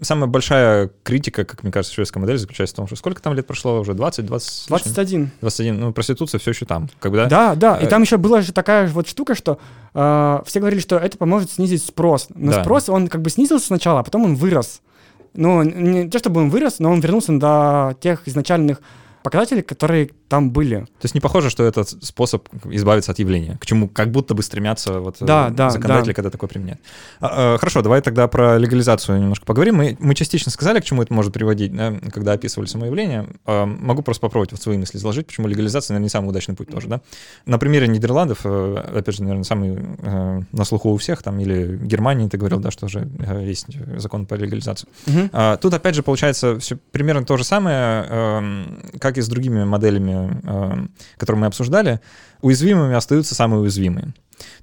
Самая 0.01 0.27
большая 0.27 0.91
критика, 1.03 1.45
как 1.45 1.63
мне 1.63 1.71
кажется, 1.71 1.93
шведской 1.93 2.21
модели 2.21 2.37
заключается 2.37 2.75
в 2.75 2.77
том, 2.77 2.87
что 2.87 2.95
сколько 2.95 3.21
там 3.21 3.33
лет 3.33 3.47
прошло 3.47 3.79
уже? 3.79 3.93
20, 3.93 4.25
20? 4.27 4.67
21. 4.67 5.31
21. 5.41 5.79
Ну, 5.79 5.93
проституция 5.93 6.39
все 6.39 6.51
еще 6.51 6.65
там. 6.65 6.89
Когда... 6.99 7.25
Да, 7.25 7.55
да. 7.55 7.77
И 7.77 7.85
э, 7.85 7.87
там 7.87 8.03
еще 8.03 8.17
была 8.17 8.41
же 8.41 8.53
такая 8.53 8.87
вот 8.87 9.07
штука, 9.07 9.33
что 9.33 9.59
э, 9.95 10.39
все 10.45 10.59
говорили, 10.59 10.79
что 10.79 10.97
это 10.97 11.17
поможет 11.17 11.51
снизить 11.51 11.83
спрос. 11.83 12.27
Но 12.35 12.51
да. 12.51 12.61
спрос, 12.61 12.89
он 12.89 13.07
как 13.07 13.21
бы 13.21 13.29
снизился 13.31 13.67
сначала, 13.67 14.01
а 14.01 14.03
потом 14.03 14.25
он 14.25 14.35
вырос. 14.35 14.81
Ну, 15.33 15.63
не 15.63 16.09
то 16.09 16.19
чтобы 16.19 16.41
он 16.41 16.49
вырос, 16.49 16.79
но 16.79 16.91
он 16.91 16.99
вернулся 16.99 17.37
до 17.37 17.95
тех 17.99 18.27
изначальных 18.27 18.81
показатели, 19.23 19.61
которые 19.61 20.11
там 20.29 20.51
были. 20.51 20.81
То 20.81 21.03
есть 21.03 21.15
не 21.15 21.21
похоже, 21.21 21.49
что 21.49 21.63
это 21.63 21.83
способ 21.83 22.47
избавиться 22.65 23.11
от 23.11 23.19
явления, 23.19 23.57
к 23.59 23.65
чему 23.65 23.89
как 23.89 24.11
будто 24.11 24.35
бы 24.35 24.43
стремятся 24.43 24.99
вот 24.99 25.17
да, 25.19 25.47
э, 25.49 25.51
да, 25.51 25.71
законодатели, 25.71 26.11
да. 26.11 26.13
когда 26.13 26.29
такое 26.29 26.47
применяют. 26.47 26.79
А, 27.19 27.55
а, 27.55 27.57
хорошо, 27.57 27.81
давай 27.81 28.01
тогда 28.01 28.27
про 28.27 28.57
легализацию 28.57 29.19
немножко 29.19 29.45
поговорим. 29.45 29.77
Мы, 29.77 29.97
мы 29.99 30.13
частично 30.13 30.51
сказали, 30.51 30.79
к 30.79 30.85
чему 30.85 31.01
это 31.01 31.13
может 31.13 31.33
приводить, 31.33 31.75
да, 31.75 31.95
когда 32.13 32.33
описывали 32.33 32.67
само 32.67 32.85
явление. 32.85 33.27
А, 33.45 33.65
могу 33.65 34.03
просто 34.03 34.21
попробовать 34.21 34.51
вот 34.51 34.61
свои 34.61 34.77
мысли 34.77 34.97
изложить, 34.97 35.25
почему 35.25 35.47
легализация, 35.47 35.93
наверное, 35.95 36.05
не 36.05 36.09
самый 36.09 36.29
удачный 36.29 36.55
путь 36.55 36.69
тоже. 36.69 36.87
Да? 36.87 37.01
На 37.45 37.57
примере 37.57 37.87
Нидерландов, 37.87 38.41
э, 38.43 38.83
опять 38.97 39.15
же, 39.15 39.23
наверное, 39.23 39.43
самый 39.43 39.79
э, 39.97 40.41
на 40.51 40.63
слуху 40.63 40.91
у 40.91 40.97
всех, 40.97 41.23
там, 41.23 41.39
или 41.39 41.75
Германии, 41.75 42.29
ты 42.29 42.37
говорил, 42.37 42.59
да, 42.59 42.69
что 42.69 42.85
уже 42.85 43.09
есть 43.41 43.65
закон 43.97 44.27
по 44.27 44.35
легализации. 44.35 44.87
Угу. 45.07 45.57
Тут, 45.59 45.73
опять 45.73 45.95
же, 45.95 46.03
получается 46.03 46.59
все 46.59 46.77
примерно 46.91 47.25
то 47.25 47.35
же 47.35 47.43
самое, 47.43 48.65
как 48.99 49.17
и 49.17 49.21
с 49.21 49.27
другими 49.27 49.63
моделями, 49.63 50.18
э, 50.43 50.87
которые 51.17 51.41
мы 51.41 51.47
обсуждали, 51.47 51.99
уязвимыми 52.41 52.95
остаются 52.95 53.35
самые 53.35 53.61
уязвимые. 53.61 54.13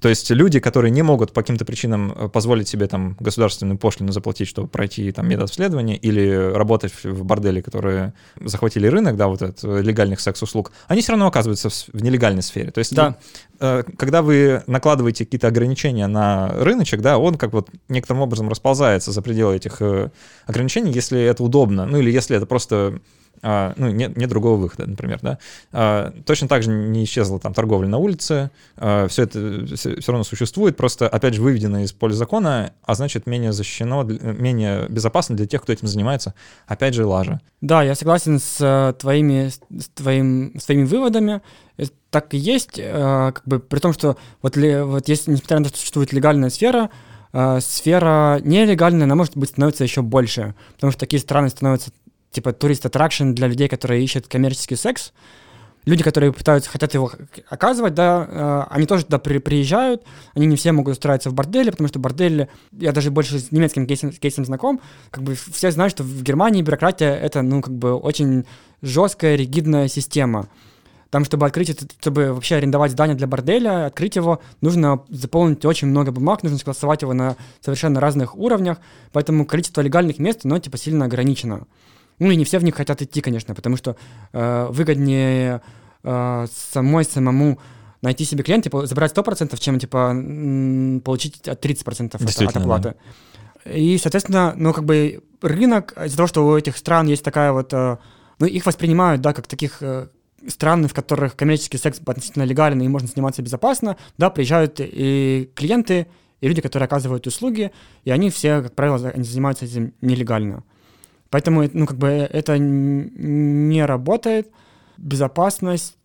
То 0.00 0.08
есть 0.08 0.30
люди, 0.30 0.60
которые 0.60 0.90
не 0.90 1.02
могут 1.02 1.32
по 1.32 1.42
каким-то 1.42 1.64
причинам 1.64 2.12
э, 2.12 2.28
позволить 2.28 2.68
себе 2.68 2.86
там 2.86 3.16
государственную 3.20 3.78
пошлину 3.78 4.12
заплатить, 4.12 4.48
чтобы 4.48 4.68
пройти 4.68 5.10
там 5.12 5.28
метод 5.28 5.44
обследования, 5.44 5.96
или 5.96 6.30
работать 6.30 6.92
в 7.02 7.24
борделе, 7.24 7.62
которые 7.62 8.14
захватили 8.40 8.86
рынок, 8.86 9.16
да, 9.16 9.28
вот 9.28 9.42
этот 9.42 9.64
э, 9.64 9.82
легальных 9.82 10.20
секс-услуг, 10.20 10.72
они 10.88 11.00
все 11.00 11.12
равно 11.12 11.26
оказываются 11.26 11.68
в 11.68 12.02
нелегальной 12.02 12.42
сфере. 12.42 12.70
То 12.70 12.78
есть 12.78 12.94
да. 12.94 13.16
когда 13.58 14.22
вы 14.22 14.62
накладываете 14.66 15.24
какие-то 15.24 15.48
ограничения 15.48 16.06
на 16.06 16.48
рыночек, 16.48 17.00
да, 17.00 17.18
он 17.18 17.36
как 17.36 17.52
вот 17.52 17.70
некоторым 17.88 18.22
образом 18.22 18.48
расползается 18.48 19.12
за 19.12 19.22
пределы 19.22 19.56
этих 19.56 19.80
ограничений, 20.46 20.92
если 20.92 21.20
это 21.20 21.42
удобно, 21.42 21.86
ну 21.86 21.98
или 21.98 22.10
если 22.10 22.36
это 22.36 22.46
просто 22.46 23.00
а, 23.42 23.74
ну, 23.76 23.90
нет, 23.90 24.16
нет 24.16 24.28
другого 24.28 24.56
выхода, 24.56 24.86
например, 24.86 25.18
да. 25.22 25.38
А, 25.72 26.12
точно 26.24 26.48
так 26.48 26.62
же 26.62 26.70
не 26.70 27.04
исчезла 27.04 27.38
там 27.38 27.54
торговля 27.54 27.88
на 27.88 27.98
улице, 27.98 28.50
а, 28.76 29.06
все 29.08 29.24
это 29.24 29.66
все, 29.76 30.00
все 30.00 30.12
равно 30.12 30.24
существует, 30.24 30.76
просто, 30.76 31.08
опять 31.08 31.34
же, 31.34 31.42
выведено 31.42 31.80
из 31.80 31.92
поля 31.92 32.14
закона, 32.14 32.72
а 32.84 32.94
значит, 32.94 33.26
менее 33.26 33.52
защищено, 33.52 34.02
менее 34.02 34.86
безопасно 34.88 35.36
для 35.36 35.46
тех, 35.46 35.62
кто 35.62 35.72
этим 35.72 35.88
занимается, 35.88 36.34
опять 36.66 36.94
же, 36.94 37.04
лажа. 37.04 37.40
Да, 37.60 37.82
я 37.82 37.94
согласен 37.94 38.38
с 38.38 38.58
э, 38.60 38.94
твоими, 38.98 39.48
с, 39.48 39.88
твоим, 39.94 40.58
с 40.58 40.64
твоими 40.66 40.84
выводами, 40.84 41.40
так 42.10 42.32
и 42.32 42.38
есть, 42.38 42.78
э, 42.78 43.32
как 43.34 43.42
бы, 43.46 43.58
при 43.58 43.78
том, 43.78 43.92
что 43.92 44.16
вот, 44.42 44.56
вот 44.56 45.08
если, 45.08 45.30
несмотря 45.30 45.58
на 45.58 45.64
то, 45.64 45.70
что 45.70 45.78
существует 45.78 46.12
легальная 46.12 46.50
сфера, 46.50 46.90
э, 47.32 47.60
сфера 47.60 48.40
нелегальная, 48.42 49.04
она 49.04 49.14
может 49.14 49.36
быть 49.36 49.50
становится 49.50 49.84
еще 49.84 50.02
больше, 50.02 50.54
потому 50.74 50.92
что 50.92 51.00
такие 51.00 51.20
страны 51.20 51.48
становятся 51.48 51.90
типа 52.36 52.52
турист-аттракшн 52.52 53.32
для 53.32 53.48
людей, 53.48 53.66
которые 53.66 54.04
ищут 54.04 54.28
коммерческий 54.28 54.76
секс. 54.76 55.12
Люди, 55.86 56.02
которые 56.02 56.32
пытаются, 56.32 56.68
хотят 56.68 56.92
его 56.94 57.10
оказывать, 57.48 57.94
да, 57.94 58.26
э, 58.28 58.74
они 58.74 58.86
тоже 58.86 59.04
туда 59.04 59.18
при, 59.18 59.38
приезжают, 59.38 60.02
они 60.34 60.46
не 60.46 60.56
все 60.56 60.72
могут 60.72 60.92
устраиваться 60.92 61.30
в 61.30 61.34
борделе, 61.34 61.70
потому 61.70 61.88
что 61.88 61.98
бордель, 61.98 62.48
я 62.72 62.92
даже 62.92 63.10
больше 63.10 63.38
с 63.38 63.52
немецким 63.52 63.86
кейсом, 63.86 64.10
кейсом 64.10 64.44
знаком, 64.44 64.80
как 65.10 65.22
бы 65.22 65.34
все 65.34 65.70
знают, 65.70 65.92
что 65.92 66.02
в 66.02 66.22
Германии 66.22 66.60
бюрократия— 66.60 67.14
это, 67.26 67.40
ну, 67.42 67.62
как 67.62 67.72
бы 67.72 67.94
очень 67.94 68.44
жесткая, 68.82 69.36
ригидная 69.36 69.88
система. 69.88 70.48
Там, 71.10 71.24
чтобы 71.24 71.46
открыть 71.46 71.70
чтобы 72.00 72.32
вообще 72.32 72.56
арендовать 72.56 72.90
здание 72.90 73.16
для 73.16 73.28
борделя, 73.28 73.86
открыть 73.86 74.16
его, 74.16 74.42
нужно 74.60 75.04
заполнить 75.08 75.64
очень 75.64 75.86
много 75.88 76.10
бумаг, 76.10 76.42
нужно 76.42 76.58
согласовать 76.58 77.02
его 77.02 77.14
на 77.14 77.36
совершенно 77.60 78.00
разных 78.00 78.36
уровнях, 78.36 78.78
поэтому 79.12 79.46
количество 79.46 79.80
легальных 79.80 80.18
мест, 80.18 80.40
оно, 80.44 80.58
типа, 80.58 80.76
сильно 80.76 81.04
ограничено. 81.04 81.66
Ну 82.18 82.30
и 82.30 82.36
не 82.36 82.44
все 82.44 82.58
в 82.58 82.64
них 82.64 82.74
хотят 82.74 83.02
идти, 83.02 83.20
конечно, 83.20 83.54
потому 83.54 83.76
что 83.76 83.96
э, 84.32 84.66
выгоднее 84.70 85.60
э, 86.02 86.46
самой 86.50 87.04
самому 87.04 87.58
найти 88.02 88.24
себе 88.24 88.44
клиента, 88.44 88.64
типа, 88.64 88.86
забрать 88.86 89.12
100%, 89.12 89.58
чем, 89.58 89.78
типа, 89.78 90.08
получить 91.04 91.40
30% 91.42 92.14
от, 92.14 92.22
от 92.22 92.56
оплаты. 92.56 92.94
Да. 93.64 93.72
И, 93.72 93.98
соответственно, 93.98 94.54
ну, 94.56 94.72
как 94.72 94.84
бы 94.84 95.22
рынок, 95.42 95.94
из-за 96.04 96.16
того, 96.16 96.26
что 96.26 96.46
у 96.46 96.56
этих 96.56 96.76
стран 96.76 97.06
есть 97.06 97.24
такая 97.24 97.52
вот... 97.52 97.72
Э, 97.72 97.98
ну, 98.38 98.46
их 98.46 98.66
воспринимают, 98.66 99.22
да, 99.22 99.32
как 99.32 99.46
таких 99.46 99.78
э, 99.80 100.08
стран, 100.48 100.86
в 100.86 100.94
которых 100.94 101.36
коммерческий 101.36 101.78
секс 101.78 102.00
относительно 102.04 102.44
легален 102.44 102.80
и 102.80 102.88
можно 102.88 103.08
сниматься 103.08 103.42
безопасно, 103.42 103.96
да, 104.18 104.30
приезжают 104.30 104.76
и 104.78 105.50
клиенты, 105.54 106.06
и 106.40 106.48
люди, 106.48 106.60
которые 106.60 106.84
оказывают 106.86 107.26
услуги, 107.26 107.72
и 108.04 108.10
они 108.10 108.30
все, 108.30 108.62
как 108.62 108.74
правило, 108.74 109.10
они 109.14 109.24
занимаются 109.24 109.64
этим 109.64 109.94
нелегально. 110.00 110.62
Поэтому, 111.30 111.68
ну, 111.72 111.86
как 111.86 111.98
бы 111.98 112.08
это 112.08 112.58
не 112.58 113.84
работает, 113.84 114.48
безопасность 114.96 115.96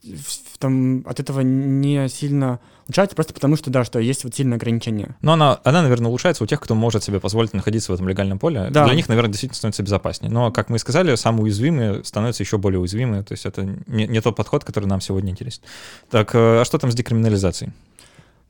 там, 0.60 1.04
от 1.08 1.20
этого 1.20 1.42
не 1.42 2.08
сильно 2.10 2.60
улучшается, 2.88 3.16
просто 3.16 3.34
потому 3.34 3.56
что, 3.56 3.70
да, 3.70 3.86
что 3.86 4.00
есть 4.00 4.24
вот 4.24 4.36
сильное 4.36 4.58
ограничение. 4.58 5.16
Но 5.22 5.34
она, 5.34 5.60
она, 5.64 5.82
наверное, 5.82 6.10
улучшается 6.10 6.44
у 6.44 6.48
тех, 6.48 6.60
кто 6.60 6.76
может 6.76 7.04
себе 7.04 7.20
позволить 7.20 7.54
находиться 7.54 7.92
в 7.92 7.96
этом 7.96 8.08
легальном 8.10 8.38
поле. 8.38 8.68
Да. 8.70 8.86
Для 8.86 8.96
них, 8.96 9.08
наверное, 9.08 9.32
действительно 9.32 9.56
становится 9.56 9.84
безопаснее. 9.84 10.32
Но, 10.32 10.52
как 10.52 10.70
мы 10.70 10.76
и 10.76 10.80
сказали, 10.80 11.16
самые 11.16 11.44
уязвимые 11.44 12.04
становятся 12.04 12.44
еще 12.44 12.58
более 12.58 12.80
уязвимые. 12.80 13.24
То 13.24 13.34
есть 13.34 13.46
это 13.46 13.64
не, 13.88 14.08
не 14.08 14.22
тот 14.22 14.36
подход, 14.36 14.66
который 14.66 14.86
нам 14.86 15.00
сегодня 15.00 15.32
интересен. 15.32 15.62
Так, 16.10 16.36
э, 16.36 16.62
а 16.62 16.66
что 16.66 16.78
там 16.78 16.92
с 16.92 16.96
декриминализацией? 16.96 17.72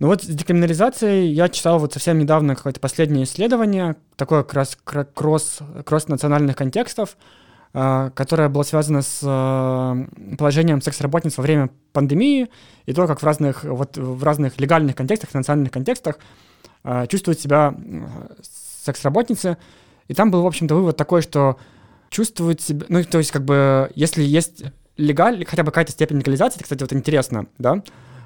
Ну 0.02 0.08
вот 0.08 0.24
с 0.24 0.26
декриминализацией 0.26 1.32
я 1.32 1.48
читал 1.48 1.78
вот 1.78 1.94
совсем 1.94 2.18
недавно 2.18 2.56
какое-то 2.56 2.80
последнее 2.80 3.26
исследование, 3.26 3.98
такое 4.16 4.42
как 4.42 4.56
раз 4.56 4.76
кросс, 5.14 5.60
кросс 5.86 6.08
национальных 6.08 6.56
контекстов, 6.56 7.18
а, 7.72 8.10
которое 8.10 8.50
было 8.50 8.64
связано 8.64 9.04
с 9.04 9.20
а, 9.24 9.96
положением 10.40 10.82
секс-работниц 10.82 11.38
во 11.38 11.44
время 11.44 11.70
пандемии 11.94 12.50
и 12.88 12.94
то, 12.94 13.06
как 13.06 13.22
в 13.22 13.24
разных, 13.24 13.64
вот, 13.64 13.96
в 13.96 14.24
разных 14.24 14.60
легальных 14.60 14.96
контекстах, 14.96 15.36
национальных 15.36 15.72
контекстах 15.72 16.18
а, 16.84 17.06
чувствуют 17.06 17.40
себя 17.40 17.76
секс-работницы. 18.84 19.58
И 20.08 20.16
там 20.16 20.32
был, 20.32 20.42
в 20.42 20.48
общем-то, 20.48 20.74
вывод 20.74 20.98
такой, 20.98 21.22
что 21.22 21.60
чувствуют 22.10 22.60
себя... 22.60 22.88
Ну, 22.90 23.04
то 23.04 23.20
есть, 23.20 23.30
как 23.30 23.46
бы, 23.46 23.92
если 23.94 24.24
есть 24.24 24.64
легаль, 24.98 25.46
хотя 25.46 25.62
бы 25.62 25.70
какая-то 25.70 25.92
степень 25.92 26.18
легализации, 26.18 26.56
это, 26.56 26.64
кстати, 26.64 26.82
вот 26.82 26.92
интересно, 26.92 27.46
да, 27.60 27.84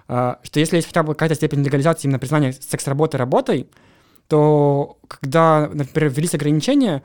что 0.08 0.60
если 0.60 0.78
есть 0.78 0.88
хотя 0.88 1.04
бы 1.04 1.14
какая-то 1.14 1.36
степень 1.36 1.64
легализации 1.64 2.08
именно 2.08 2.20
признания 2.20 2.54
секс-работы 2.54 3.18
работой, 3.18 3.68
то 4.28 4.98
когда, 5.08 5.70
например, 5.72 6.12
ввелись 6.12 6.34
ограничения, 6.34 7.04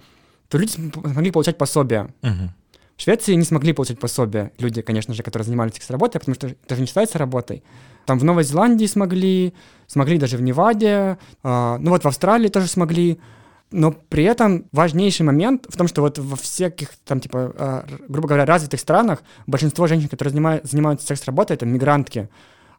то 0.49 0.59
люди 0.59 0.73
смогли 0.73 1.31
получать 1.31 1.59
пособие. 1.59 2.09
Угу. 2.23 2.51
В 2.97 3.03
Швеции 3.03 3.35
не 3.35 3.45
смогли 3.45 3.73
получать 3.73 3.99
пособие 3.99 4.53
люди, 4.59 4.83
конечно 4.83 5.15
же, 5.15 5.23
которые 5.23 5.47
занимались 5.47 5.73
секс-работой, 5.75 6.19
потому 6.19 6.35
что 6.35 6.49
это 6.49 6.75
же 6.75 6.83
не 6.83 6.87
считается 6.87 7.17
работой. 7.17 7.63
Там 8.05 8.19
в 8.19 8.25
Новой 8.25 8.45
Зеландии 8.45 8.85
смогли, 8.85 9.55
смогли 9.87 10.19
даже 10.19 10.37
в 10.37 10.43
Неваде, 10.43 11.17
э, 11.43 11.77
ну 11.81 11.91
вот 11.91 12.05
в 12.05 12.09
Австралии 12.09 12.49
тоже 12.49 12.67
смогли. 12.67 13.19
Но 13.71 13.93
при 13.93 14.25
этом 14.25 14.67
важнейший 14.73 15.25
момент 15.25 15.65
в 15.69 15.77
том, 15.77 15.87
что 15.89 16.03
вот 16.03 16.19
во 16.19 16.37
всяких 16.37 16.91
там, 17.07 17.21
типа, 17.21 17.55
э, 17.57 17.83
грубо 18.09 18.29
говоря, 18.29 18.45
развитых 18.45 18.81
странах 18.81 19.23
большинство 19.47 19.87
женщин, 19.87 20.09
которые 20.09 20.33
занимают, 20.33 20.67
занимаются 20.67 21.07
секс-работой, 21.07 21.55
это 21.55 21.65
мигрантки. 21.67 22.29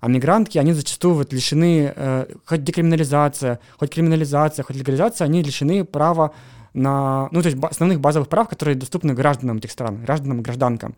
А 0.01 0.07
мигрантки, 0.07 0.57
они 0.57 0.73
зачастую 0.73 1.13
вот 1.13 1.31
лишены, 1.31 1.93
э, 1.95 2.25
хоть 2.45 2.63
декриминализация, 2.63 3.59
хоть 3.77 3.91
криминализация, 3.91 4.63
хоть 4.63 4.75
легализация, 4.75 5.25
они 5.25 5.43
лишены 5.43 5.85
права 5.85 6.31
на, 6.73 7.29
ну, 7.31 7.41
то 7.41 7.49
есть 7.49 7.63
основных 7.63 7.99
базовых 8.01 8.27
прав, 8.27 8.49
которые 8.49 8.75
доступны 8.75 9.13
гражданам 9.13 9.57
этих 9.57 9.71
стран, 9.71 10.03
гражданам 10.03 10.39
и 10.39 10.41
гражданкам. 10.41 10.95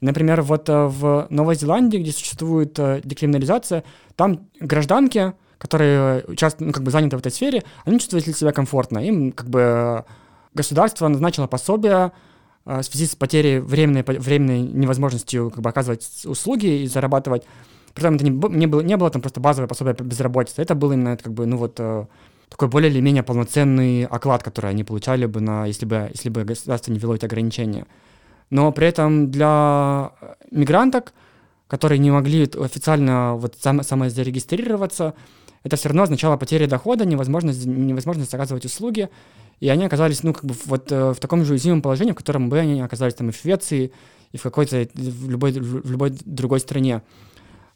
Например, 0.00 0.42
вот 0.42 0.68
э, 0.68 0.86
в 0.86 1.26
Новой 1.28 1.56
Зеландии, 1.56 1.98
где 1.98 2.12
существует 2.12 2.78
э, 2.78 3.00
декриминализация, 3.02 3.82
там 4.14 4.48
гражданки, 4.60 5.32
которые 5.58 6.24
участвуют, 6.28 6.68
ну, 6.68 6.72
как 6.72 6.84
бы 6.84 6.92
заняты 6.92 7.16
в 7.16 7.20
этой 7.20 7.32
сфере, 7.32 7.64
они 7.84 7.98
чувствуют 7.98 8.24
себя 8.24 8.52
комфортно. 8.52 8.98
Им 9.00 9.32
как 9.32 9.50
бы 9.50 10.04
государство 10.54 11.08
назначило 11.08 11.48
пособие 11.48 12.12
э, 12.64 12.78
в 12.78 12.82
связи 12.84 13.06
с 13.06 13.16
потерей 13.16 13.58
временной, 13.58 14.02
временной 14.02 14.60
невозможностью 14.60 15.50
как 15.50 15.62
бы 15.62 15.68
оказывать 15.68 16.08
услуги 16.24 16.82
и 16.82 16.86
зарабатывать. 16.86 17.42
Притом 17.94 18.14
это 18.14 18.24
не, 18.24 18.30
не, 18.30 18.66
было, 18.66 18.80
не 18.80 18.96
было 18.96 19.10
там 19.10 19.22
просто 19.22 19.40
базовое 19.40 19.68
пособие 19.68 19.94
по 19.94 20.02
безработице, 20.02 20.62
это 20.62 20.74
было 20.74 20.92
именно 20.92 21.16
как 21.16 21.32
бы, 21.32 21.46
ну 21.46 21.56
вот, 21.56 21.80
такой 22.50 22.68
более 22.68 22.90
или 22.90 23.00
менее 23.00 23.22
полноценный 23.22 24.04
оклад, 24.04 24.42
который 24.42 24.70
они 24.70 24.84
получали 24.84 25.26
бы, 25.26 25.40
на, 25.40 25.66
если, 25.66 25.86
бы, 25.86 26.10
если 26.12 26.28
бы 26.28 26.44
государство 26.44 26.92
не 26.92 26.98
ввело 26.98 27.14
эти 27.14 27.24
ограничения. 27.24 27.86
Но 28.50 28.72
при 28.72 28.88
этом 28.88 29.30
для 29.30 30.12
мигранток, 30.50 31.12
которые 31.68 31.98
не 32.00 32.10
могли 32.10 32.50
официально 32.60 33.36
вот 33.36 33.54
сам, 33.60 33.82
самозарегистрироваться, 33.82 35.14
это 35.62 35.76
все 35.76 35.88
равно 35.88 36.02
означало 36.02 36.36
потерю 36.36 36.66
дохода, 36.66 37.04
невозможность, 37.04 37.64
невозможность 37.66 38.34
оказывать 38.34 38.64
услуги, 38.64 39.08
и 39.60 39.68
они 39.68 39.84
оказались, 39.84 40.22
ну, 40.22 40.32
как 40.32 40.44
бы 40.44 40.54
вот 40.64 40.90
э, 40.90 41.12
в 41.12 41.20
таком 41.20 41.44
же 41.44 41.52
уязвимом 41.52 41.82
положении, 41.82 42.12
в 42.12 42.16
котором 42.16 42.48
бы 42.48 42.58
они 42.58 42.80
оказались 42.80 43.14
там 43.14 43.28
и 43.28 43.32
в 43.32 43.36
Швеции, 43.36 43.92
и 44.32 44.36
в 44.36 44.42
какой-то, 44.42 44.88
в 44.94 45.30
любой, 45.30 45.52
в 45.52 45.90
любой 45.90 46.12
другой 46.24 46.60
стране. 46.60 47.02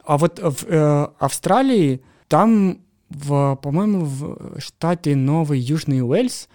А 0.06 0.18
вот 0.18 0.38
в 0.38 0.64
э, 0.66 1.08
Австралии 1.18 2.02
там 2.28 2.80
в, 3.10 3.56
по-моему, 3.62 4.04
в 4.04 4.60
штате 4.60 5.16
Новый 5.16 5.58
Южный 5.58 6.02
Уэльс, 6.02 6.48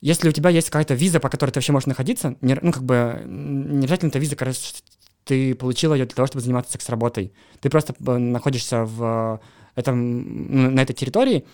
если 0.00 0.28
у 0.28 0.32
тебя 0.32 0.50
есть 0.50 0.68
какая-то 0.68 0.94
виза, 0.94 1.20
по 1.20 1.28
которой 1.28 1.50
ты 1.50 1.58
вообще 1.58 1.72
можешь 1.72 1.86
находиться, 1.86 2.36
не, 2.40 2.58
ну, 2.60 2.72
как 2.72 2.82
бы, 2.82 3.22
не 3.24 3.84
обязательно 3.84 4.08
эта 4.08 4.18
виза, 4.18 4.36
короче, 4.36 4.60
ты 5.24 5.54
получил 5.54 5.94
ее 5.94 6.06
для 6.06 6.14
того, 6.14 6.26
чтобы 6.26 6.42
заниматься 6.42 6.72
секс-работой. 6.72 7.32
Ты 7.60 7.70
просто 7.70 7.94
э, 7.98 8.18
находишься 8.18 8.84
в 8.84 9.40
этом, 9.76 10.62
ну, 10.62 10.70
на 10.70 10.80
этой 10.80 10.94
территории, 10.94 11.44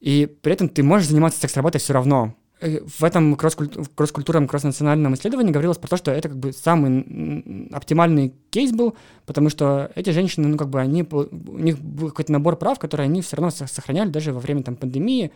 и 0.00 0.26
при 0.26 0.52
этом 0.52 0.68
ты 0.68 0.82
можешь 0.82 1.08
заниматься 1.08 1.40
секс-работой 1.40 1.80
все 1.80 1.94
равно. 1.94 2.34
Э, 2.60 2.80
в 2.86 3.04
этом 3.04 3.36
кросс-культурном, 3.36 4.46
кросс-национальном 4.46 5.14
исследовании 5.14 5.50
говорилось 5.50 5.78
про 5.78 5.88
то, 5.88 5.96
что 5.96 6.10
это 6.10 6.28
как 6.28 6.38
бы 6.38 6.52
самый 6.52 7.68
оптимальный 7.72 8.34
кейс 8.50 8.70
был, 8.72 8.94
потому 9.24 9.48
что 9.48 9.90
эти 9.94 10.10
женщины, 10.10 10.46
ну, 10.46 10.58
как 10.58 10.68
бы 10.68 10.78
они, 10.78 11.06
у 11.10 11.58
них 11.58 11.78
был 11.78 12.10
какой-то 12.10 12.32
набор 12.32 12.56
прав, 12.56 12.78
которые 12.78 13.06
они 13.06 13.22
все 13.22 13.36
равно 13.36 13.50
сохраняли 13.50 14.10
даже 14.10 14.34
во 14.34 14.40
время 14.40 14.62
там 14.62 14.76
пандемии, 14.76 15.32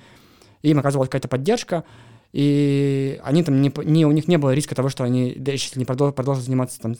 им 0.62 0.78
оказывалась 0.78 1.08
какая-то 1.08 1.28
поддержка, 1.28 1.84
и 2.32 3.18
они 3.24 3.42
там 3.42 3.62
не, 3.62 3.72
не, 3.84 4.04
у 4.04 4.12
них 4.12 4.28
не 4.28 4.36
было 4.36 4.52
риска 4.52 4.74
того, 4.74 4.90
что 4.90 5.04
они, 5.04 5.34
да, 5.38 5.52
если 5.52 5.78
не 5.78 5.86
продолжат, 5.86 6.16
продолжат 6.16 6.44
заниматься 6.44 6.78
там 6.78 6.94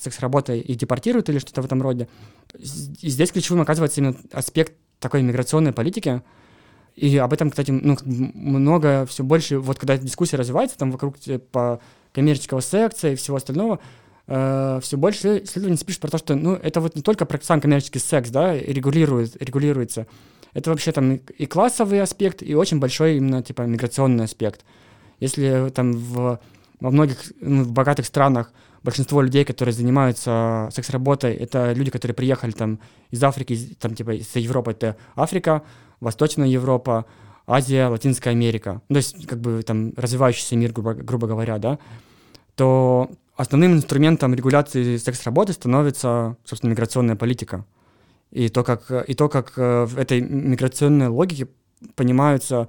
секс-работой 0.00 0.60
и 0.60 0.74
депортируют 0.74 1.28
или 1.28 1.38
что-то 1.38 1.60
в 1.60 1.66
этом 1.66 1.82
роде. 1.82 2.08
И 2.54 3.10
здесь 3.10 3.30
ключевым 3.30 3.60
оказывается 3.60 4.00
именно 4.00 4.16
аспект 4.32 4.72
такой 5.00 5.22
миграционной 5.22 5.72
политики, 5.72 6.22
и 6.96 7.16
об 7.16 7.32
этом, 7.32 7.50
кстати, 7.50 7.70
ну, 7.70 7.96
много, 8.04 9.06
все 9.06 9.24
больше, 9.24 9.58
вот 9.58 9.78
когда 9.78 9.96
дискуссия 9.96 10.36
развивается 10.36 10.76
там 10.76 10.90
вокруг 10.90 11.18
типа, 11.18 11.80
коммерческого 12.12 12.60
секса 12.60 13.10
и 13.10 13.14
всего 13.14 13.36
остального, 13.36 13.80
э, 14.26 14.80
все 14.82 14.96
больше 14.96 15.42
исследований 15.44 15.78
пишут 15.78 16.02
про 16.02 16.10
то, 16.10 16.18
что 16.18 16.34
ну, 16.34 16.54
это 16.54 16.80
вот 16.80 16.96
не 16.96 17.02
только 17.02 17.26
про 17.26 17.40
сам 17.40 17.60
коммерческий 17.60 18.00
секс, 18.00 18.30
да, 18.30 18.54
регулирует, 18.54 19.40
регулируется, 19.42 20.06
это 20.52 20.70
вообще 20.70 20.92
там 20.92 21.16
и, 21.16 21.46
классовый 21.46 22.00
аспект, 22.00 22.42
и 22.42 22.54
очень 22.54 22.80
большой 22.80 23.16
именно 23.16 23.42
типа 23.42 23.62
миграционный 23.62 24.24
аспект. 24.24 24.64
Если 25.20 25.70
там 25.74 25.92
в, 25.92 26.40
во 26.80 26.90
многих 26.90 27.18
ну, 27.40 27.62
в 27.62 27.72
богатых 27.72 28.06
странах 28.06 28.52
большинство 28.82 29.22
людей, 29.22 29.44
которые 29.44 29.72
занимаются 29.72 30.68
секс-работой, 30.72 31.34
это 31.34 31.72
люди, 31.72 31.90
которые 31.90 32.14
приехали 32.14 32.52
там 32.52 32.80
из 33.10 33.22
Африки, 33.22 33.76
там 33.78 33.94
типа 33.94 34.12
из 34.14 34.34
Европы, 34.36 34.72
это 34.72 34.96
Африка, 35.16 35.62
Восточная 36.00 36.48
Европа, 36.48 37.06
Азия, 37.46 37.88
Латинская 37.88 38.30
Америка, 38.30 38.80
ну, 38.88 38.94
то 38.94 38.98
есть 38.98 39.26
как 39.26 39.40
бы 39.40 39.62
там 39.62 39.92
развивающийся 39.96 40.56
мир, 40.56 40.72
грубо, 40.72 40.94
грубо 40.94 41.26
говоря, 41.26 41.58
да, 41.58 41.78
то 42.54 43.10
основным 43.36 43.72
инструментом 43.72 44.34
регуляции 44.34 44.96
секс-работы 44.98 45.52
становится, 45.52 46.36
собственно, 46.44 46.70
миграционная 46.70 47.16
политика. 47.16 47.64
И 48.30 48.48
то, 48.48 48.62
как, 48.62 48.90
и 49.08 49.14
то, 49.14 49.28
как 49.28 49.54
э, 49.56 49.86
в 49.86 49.98
этой 49.98 50.20
миграционной 50.20 51.08
логике 51.08 51.48
понимаются 51.96 52.68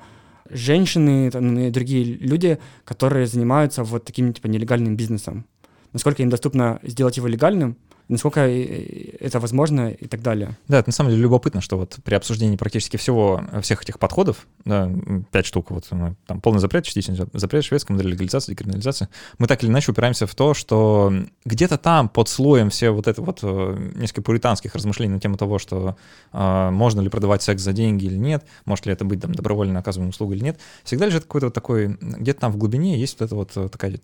женщины 0.49 1.29
там, 1.29 1.57
и 1.59 1.69
другие 1.69 2.03
люди, 2.03 2.57
которые 2.83 3.27
занимаются 3.27 3.83
вот 3.83 4.05
таким 4.05 4.33
типа 4.33 4.47
нелегальным 4.47 4.95
бизнесом. 4.95 5.45
Насколько 5.93 6.23
им 6.23 6.29
доступно 6.29 6.79
сделать 6.83 7.17
его 7.17 7.27
легальным– 7.27 7.77
насколько 8.11 8.41
это 8.41 9.39
возможно 9.39 9.89
и 9.89 10.07
так 10.07 10.21
далее. 10.21 10.57
Да, 10.67 10.79
это 10.79 10.89
на 10.89 10.93
самом 10.93 11.11
деле 11.11 11.23
любопытно, 11.23 11.61
что 11.61 11.77
вот 11.77 11.97
при 12.03 12.13
обсуждении 12.15 12.57
практически 12.57 12.97
всего, 12.97 13.41
всех 13.61 13.83
этих 13.83 13.99
подходов, 13.99 14.47
да, 14.65 14.91
пять 15.31 15.45
штук, 15.45 15.71
вот 15.71 15.87
там 15.89 16.41
полный 16.41 16.59
запрет, 16.59 16.85
частичный 16.85 17.15
запрет, 17.33 17.63
шведская 17.63 17.93
модель 17.93 18.11
легализации, 18.11 18.51
декриминализации, 18.51 19.07
мы 19.37 19.47
так 19.47 19.63
или 19.63 19.69
иначе 19.69 19.91
упираемся 19.91 20.27
в 20.27 20.35
то, 20.35 20.53
что 20.53 21.13
где-то 21.45 21.77
там 21.77 22.09
под 22.09 22.29
слоем 22.29 22.69
все 22.69 22.91
вот 22.91 23.07
это 23.07 23.21
вот 23.21 23.39
э, 23.43 23.91
несколько 23.95 24.21
пуританских 24.21 24.75
размышлений 24.75 25.13
на 25.13 25.19
тему 25.19 25.37
того, 25.37 25.59
что 25.59 25.95
э, 26.33 26.69
можно 26.71 27.01
ли 27.01 27.09
продавать 27.09 27.41
секс 27.41 27.61
за 27.61 27.73
деньги 27.73 28.05
или 28.05 28.17
нет, 28.17 28.45
может 28.65 28.85
ли 28.85 28.93
это 28.93 29.05
быть 29.05 29.21
там 29.21 29.33
добровольно 29.33 29.79
оказываемая 29.79 30.11
услуга 30.11 30.35
или 30.35 30.43
нет, 30.43 30.59
всегда 30.83 31.05
лежит 31.05 31.23
какой-то 31.23 31.47
вот 31.47 31.53
такой, 31.53 31.97
где-то 31.99 32.41
там 32.41 32.51
в 32.51 32.57
глубине 32.57 32.99
есть 32.99 33.19
вот 33.19 33.25
эта 33.25 33.35
вот 33.35 33.51
э, 33.55 33.69
такая 33.69 33.99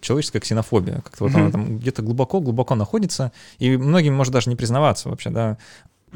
человеческая 0.00 0.40
ксенофобия, 0.40 1.00
как-то 1.00 1.24
вот 1.24 1.32
mm-hmm. 1.32 1.40
она 1.40 1.50
там 1.50 1.78
где-то 1.78 2.02
глубоко-глубоко 2.02 2.74
находится, 2.74 3.15
признаваться, 3.16 3.32
и 3.58 3.76
многим 3.76 4.14
может 4.14 4.32
даже 4.32 4.50
не 4.50 4.56
признаваться 4.56 5.08
вообще, 5.08 5.30
да. 5.30 5.58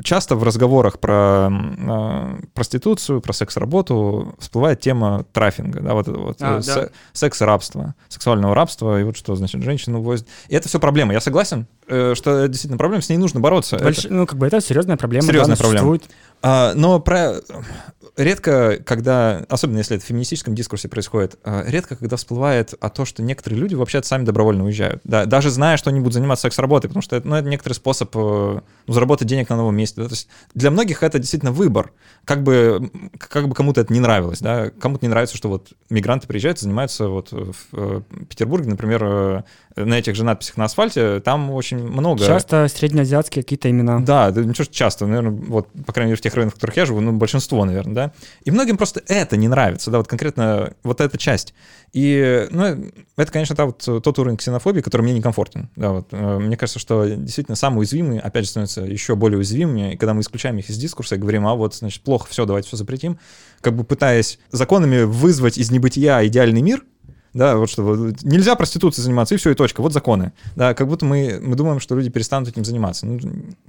Часто 0.03 0.37
в 0.37 0.45
разговорах 0.45 0.99
про 0.99 1.51
э, 1.51 2.41
проституцию, 2.55 3.21
про 3.21 3.33
секс-работу 3.33 4.35
всплывает 4.39 4.81
тема 4.81 5.25
трафинга, 5.33 5.81
да, 5.81 5.95
вот 5.95 6.09
это 6.09 6.19
вот 6.19 6.37
а, 6.41 6.59
э, 6.59 6.63
да. 6.63 6.89
секс-рабство, 7.13 7.95
сексуального 8.09 8.55
рабства, 8.55 9.01
и 9.01 9.03
вот 9.03 9.17
что 9.17 9.35
значит 9.35 9.63
женщину 9.63 10.01
возят. 10.01 10.29
И 10.49 10.55
это 10.55 10.69
все 10.69 10.79
проблема, 10.79 11.13
я 11.13 11.21
согласен, 11.21 11.67
что 12.15 12.39
это 12.39 12.49
действительно 12.49 12.79
проблема, 12.79 13.03
с 13.03 13.09
ней 13.09 13.19
нужно 13.19 13.41
бороться. 13.41 13.79
Больш... 13.79 14.05
Это... 14.05 14.15
Ну, 14.15 14.27
как 14.27 14.39
бы 14.39 14.47
это 14.47 14.61
серьезная 14.61 14.97
проблема. 14.97 15.27
Серьезная 15.27 15.57
да, 15.57 15.63
проблема. 15.63 15.87
существует. 15.87 16.17
А, 16.43 16.73
но 16.75 17.01
про 17.01 17.41
редко, 18.17 18.79
когда, 18.85 19.45
особенно 19.49 19.79
если 19.79 19.97
это 19.97 20.05
в 20.05 20.09
феминистическом 20.09 20.55
дискурсе 20.55 20.89
происходит, 20.89 21.39
э, 21.45 21.65
редко, 21.67 21.97
когда 21.97 22.17
всплывает 22.17 22.75
о 22.81 22.89
том, 22.91 23.07
что 23.07 23.23
некоторые 23.23 23.61
люди 23.61 23.75
вообще 23.75 24.03
сами 24.03 24.25
добровольно 24.25 24.65
уезжают. 24.65 25.01
Да, 25.05 25.25
даже 25.27 25.51
зная, 25.51 25.77
что 25.77 25.91
они 25.91 26.01
будут 26.01 26.15
заниматься 26.15 26.43
секс-работой, 26.43 26.89
потому 26.89 27.03
что 27.03 27.17
это, 27.17 27.27
ну, 27.27 27.37
это 27.37 27.49
некоторый 27.49 27.75
способ 27.75 28.15
э, 28.17 28.61
ну, 28.87 28.93
заработать 28.93 29.29
денег 29.29 29.49
на 29.49 29.57
новом 29.57 29.77
месте. 29.77 30.01
Да? 30.01 30.09
То 30.09 30.15
есть 30.15 30.29
для 30.55 30.71
многих 30.71 31.03
это 31.03 31.19
действительно 31.19 31.53
выбор. 31.53 31.93
Как 32.25 32.43
бы, 32.43 32.91
как 33.19 33.49
бы 33.49 33.55
кому-то 33.55 33.81
это 33.81 33.93
не 33.93 34.01
нравилось. 34.01 34.41
Да? 34.41 34.71
Кому-то 34.71 35.05
не 35.05 35.11
нравится, 35.11 35.37
что 35.37 35.49
вот 35.49 35.69
мигранты 35.89 36.27
приезжают 36.27 36.59
занимаются 36.59 37.09
вот 37.09 37.33
в 37.33 37.55
э, 37.73 38.03
Петербурге, 38.29 38.71
например, 38.71 39.45
на 39.77 39.99
этих 39.99 40.17
же 40.17 40.25
надписях 40.25 40.57
на 40.57 40.65
асфальте, 40.65 41.21
там 41.21 41.51
очень 41.51 41.79
много... 41.79 42.25
Часто 42.25 42.67
среднеазиатские 42.69 43.43
какие-то 43.43 43.71
имена. 43.71 44.01
Да, 44.01 44.31
да 44.31 44.43
ничего 44.43 44.65
часто, 44.65 45.07
наверное, 45.07 45.31
вот, 45.31 45.69
по 45.87 45.93
крайней 45.93 46.11
мере, 46.11 46.19
в 46.19 46.23
тех 46.23 46.35
районах, 46.35 46.55
в 46.55 46.57
которых 46.57 46.77
я 46.77 46.87
живу, 46.87 47.01
ну, 47.01 47.13
большинство, 47.13 47.65
наверное, 47.65 47.95
да. 47.95 48.13
И 48.45 48.51
многим 48.51 48.77
просто 48.77 49.03
это 49.07 49.37
не 49.37 49.49
нравится, 49.49 49.91
да, 49.91 49.99
вот 49.99 50.09
конкретно 50.09 50.75
вот 50.83 51.01
эта 51.01 51.17
часть. 51.19 51.55
И, 51.93 52.47
ну, 52.51 52.91
это, 53.17 53.33
конечно, 53.33 53.57
да, 53.57 53.67
вот 53.67 53.79
тот 53.79 54.19
уровень 54.19 54.37
ксенофобии, 54.37 54.81
который 54.81 55.03
мне 55.03 55.15
некомфортен. 55.15 55.69
Да, 55.77 55.91
вот. 55.91 56.09
Э, 56.13 56.39
мне 56.39 56.57
кажется, 56.57 56.79
что 56.79 57.07
действительно 57.07 57.57
самые 57.57 57.81
уязвимые, 57.81 58.21
опять 58.21 58.45
же, 58.45 58.51
становятся 58.51 58.83
еще 58.83 59.17
более 59.17 59.39
уязвимыми, 59.39 59.95
и 59.95 59.97
когда 59.97 60.15
мы 60.15 60.21
исключаем 60.21 60.59
их 60.59 60.69
из 60.71 60.79
дискурса 60.79 61.17
и 61.17 61.19
говорим, 61.19 61.47
а 61.47 61.55
вот, 61.55 61.75
значит, 61.75 62.03
плохо, 62.03 62.29
все, 62.29 62.45
давайте 62.47 62.69
все 62.69 62.77
запретим, 62.77 63.19
как 63.61 63.75
бы 63.75 63.85
пытаясь 63.85 64.39
законами 64.53 65.03
вызвать 65.03 65.59
из 65.59 65.71
небытия 65.71 66.27
идеальный 66.27 66.63
мир, 66.63 66.85
да, 67.33 67.57
вот 67.57 67.71
что 67.71 67.83
нельзя 68.23 68.57
проституцией 68.57 69.05
заниматься, 69.05 69.35
и 69.35 69.39
все, 69.39 69.51
и 69.51 69.55
точка, 69.55 69.83
вот 69.83 69.93
законы. 69.93 70.33
Да, 70.57 70.75
как 70.75 70.89
будто 70.89 71.05
мы, 71.07 71.39
мы 71.41 71.55
думаем, 71.55 71.81
что 71.81 71.95
люди 71.95 72.11
перестанут 72.11 72.49
этим 72.49 72.65
заниматься. 72.65 73.07
Ну, 73.07 73.19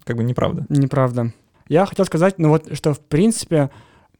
как 0.03 0.18
бы 0.18 0.24
неправда. 0.24 0.66
Неправда. 0.70 1.32
Я 1.68 1.86
хотел 1.86 2.05
сказать, 2.05 2.39
ну 2.39 2.49
вот, 2.49 2.76
что 2.76 2.93
в 2.93 2.99
принципе 2.99 3.70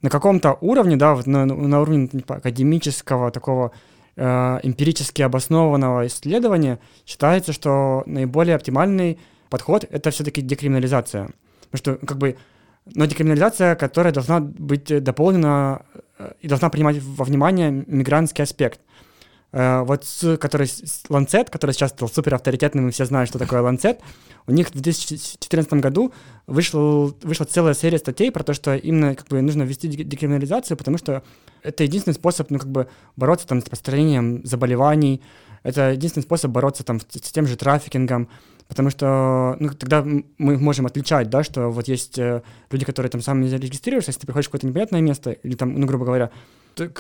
на 0.02 0.10
каком-то 0.10 0.58
уровне, 0.62 0.96
да, 0.96 1.16
вот 1.16 1.28
на, 1.28 1.46
на 1.46 1.82
уровне 1.82 2.08
типа, 2.08 2.36
академического 2.36 3.32
такого 3.32 3.72
э, 4.16 4.60
эмпирически 4.64 5.22
обоснованного 5.22 6.08
исследования 6.08 6.80
считается, 7.06 7.54
что 7.54 8.04
наиболее 8.06 8.56
оптимальный 8.56 9.20
подход— 9.50 9.86
это 9.90 10.12
все-таки 10.12 10.42
декриминализация. 10.42 11.30
Потому 11.70 12.00
что, 12.00 12.06
как 12.06 12.18
бы, 12.18 12.38
но 12.86 13.06
декриминализация, 13.06 13.76
которая 13.76 14.14
должна 14.14 14.40
быть 14.40 15.04
дополнена 15.04 15.84
э, 16.18 16.34
и 16.42 16.48
должна 16.48 16.70
принимать 16.70 16.98
во 17.02 17.26
внимание 17.26 17.72
мигрантский 17.72 18.44
аспект. 18.44 18.80
Э, 19.54 19.82
вот 19.82 20.06
который 20.40 20.66
Lancet, 21.10 21.50
который 21.50 21.72
сейчас 21.72 21.92
стал 21.92 22.10
супер 22.10 22.36
авторитетным, 22.36 22.88
и 22.88 22.92
все 22.92 23.06
знают, 23.06 23.30
что 23.30 23.40
такое 23.40 23.62
Lancet, 23.62 24.00
у 24.48 24.52
них 24.52 24.70
в 24.70 24.72
2014 24.72 25.74
году 25.74 26.14
вышел, 26.48 27.16
вышла 27.22 27.46
целая 27.46 27.74
серия 27.74 27.98
статей 27.98 28.32
про 28.32 28.44
то, 28.44 28.54
что 28.54 28.76
именно 28.76 29.16
как 29.16 29.28
бы 29.28 29.42
нужно 29.42 29.64
ввести 29.64 29.88
декриминализацию, 29.88 30.78
потому 30.78 30.98
что 30.98 31.24
это 31.64 31.84
единственный 31.84 32.14
способ, 32.14 32.50
ну, 32.50 32.60
как 32.60 32.70
бы 32.70 32.88
бороться 33.16 33.48
там 33.48 33.60
с 33.60 33.64
распространением 33.64 34.46
заболеваний, 34.46 35.22
это 35.64 35.92
единственный 35.92 36.24
способ 36.24 36.52
бороться 36.52 36.84
там 36.84 37.00
с 37.00 37.32
тем 37.32 37.46
же 37.46 37.56
трафикингом, 37.56 38.30
потому 38.72 38.90
что 38.90 39.58
ну, 39.60 39.70
тогда 39.72 40.02
мы 40.38 40.58
можем 40.58 40.86
отличать, 40.86 41.30
да, 41.30 41.44
что 41.44 41.68
вот 41.70 41.90
есть 41.90 42.18
э, 42.18 42.42
люди, 42.72 42.86
которые 42.86 43.10
там 43.10 43.22
сами 43.22 43.46
зарегистрируются, 43.48 44.12
если 44.12 44.22
ты 44.22 44.28
приходишь 44.28 44.46
в 44.46 44.48
какое-то 44.48 44.66
непонятное 44.66 45.02
место, 45.02 45.32
или 45.32 45.56
там, 45.56 45.78
ну, 45.78 45.86
грубо 45.86 46.06
говоря, 46.06 46.32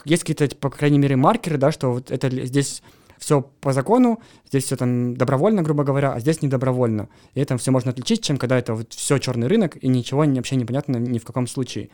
есть 0.04 0.26
какие-то, 0.26 0.54
по 0.58 0.70
крайней 0.70 1.00
мере, 1.00 1.16
маркеры, 1.16 1.58
да, 1.58 1.72
что 1.72 1.94
вот 1.94 2.12
это 2.12 2.30
здесь 2.46 2.84
все 3.20 3.40
по 3.62 3.72
закону, 3.72 4.20
здесь 4.50 4.66
все 4.66 4.76
там 4.76 5.16
добровольно, 5.16 5.62
грубо 5.62 5.86
говоря, 5.86 6.12
а 6.12 6.20
здесь 6.20 6.42
не 6.42 6.50
добровольно. 6.50 7.08
И 7.36 7.40
это 7.40 7.58
все 7.58 7.72
можно 7.72 7.92
отличить, 7.92 8.22
чем 8.22 8.36
когда 8.36 8.60
это 8.60 8.74
вот 8.74 8.92
все 8.92 9.18
черный 9.18 9.48
рынок 9.48 9.82
и 9.82 9.88
ничего 9.88 10.26
вообще 10.26 10.58
непонятно 10.58 10.98
ни 10.98 11.20
в 11.20 11.24
каком 11.24 11.48
случае. 11.48 11.90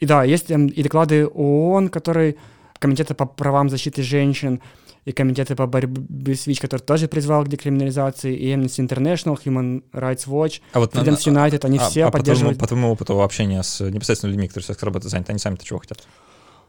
И 0.00 0.06
да, 0.06 0.24
есть 0.24 0.46
там 0.46 0.68
и 0.68 0.82
доклады 0.82 1.26
ООН, 1.26 1.90
которые 1.90 2.36
Комитета 2.78 3.14
по 3.14 3.26
правам 3.26 3.68
защиты 3.68 4.02
женщин, 4.02 4.60
и 5.04 5.12
Комитеты 5.12 5.54
по 5.54 5.66
борьбе 5.66 6.34
с 6.34 6.46
ВИЧ, 6.46 6.60
который 6.60 6.80
тоже 6.80 7.08
призвал 7.08 7.44
к 7.44 7.48
декриминализации, 7.48 8.34
и 8.34 8.54
Amnesty 8.54 8.86
International, 8.86 9.38
Human 9.44 9.82
Rights 9.92 10.26
Watch, 10.26 10.60
а 10.72 10.80
вот 10.80 10.94
Freedoms 10.94 11.26
United, 11.26 11.64
они 11.66 11.78
а, 11.78 11.88
все 11.88 12.04
а 12.06 12.10
поддерживают... 12.10 12.58
По 12.58 12.66
твоему, 12.66 12.90
опыту 12.90 13.20
общения 13.20 13.62
с 13.62 13.80
непосредственно 13.80 14.30
людьми, 14.30 14.48
которые 14.48 14.74
с 14.74 14.82
работой 14.82 15.08
заняты, 15.08 15.32
они 15.32 15.38
сами-то 15.38 15.64
чего 15.64 15.78
хотят? 15.78 16.02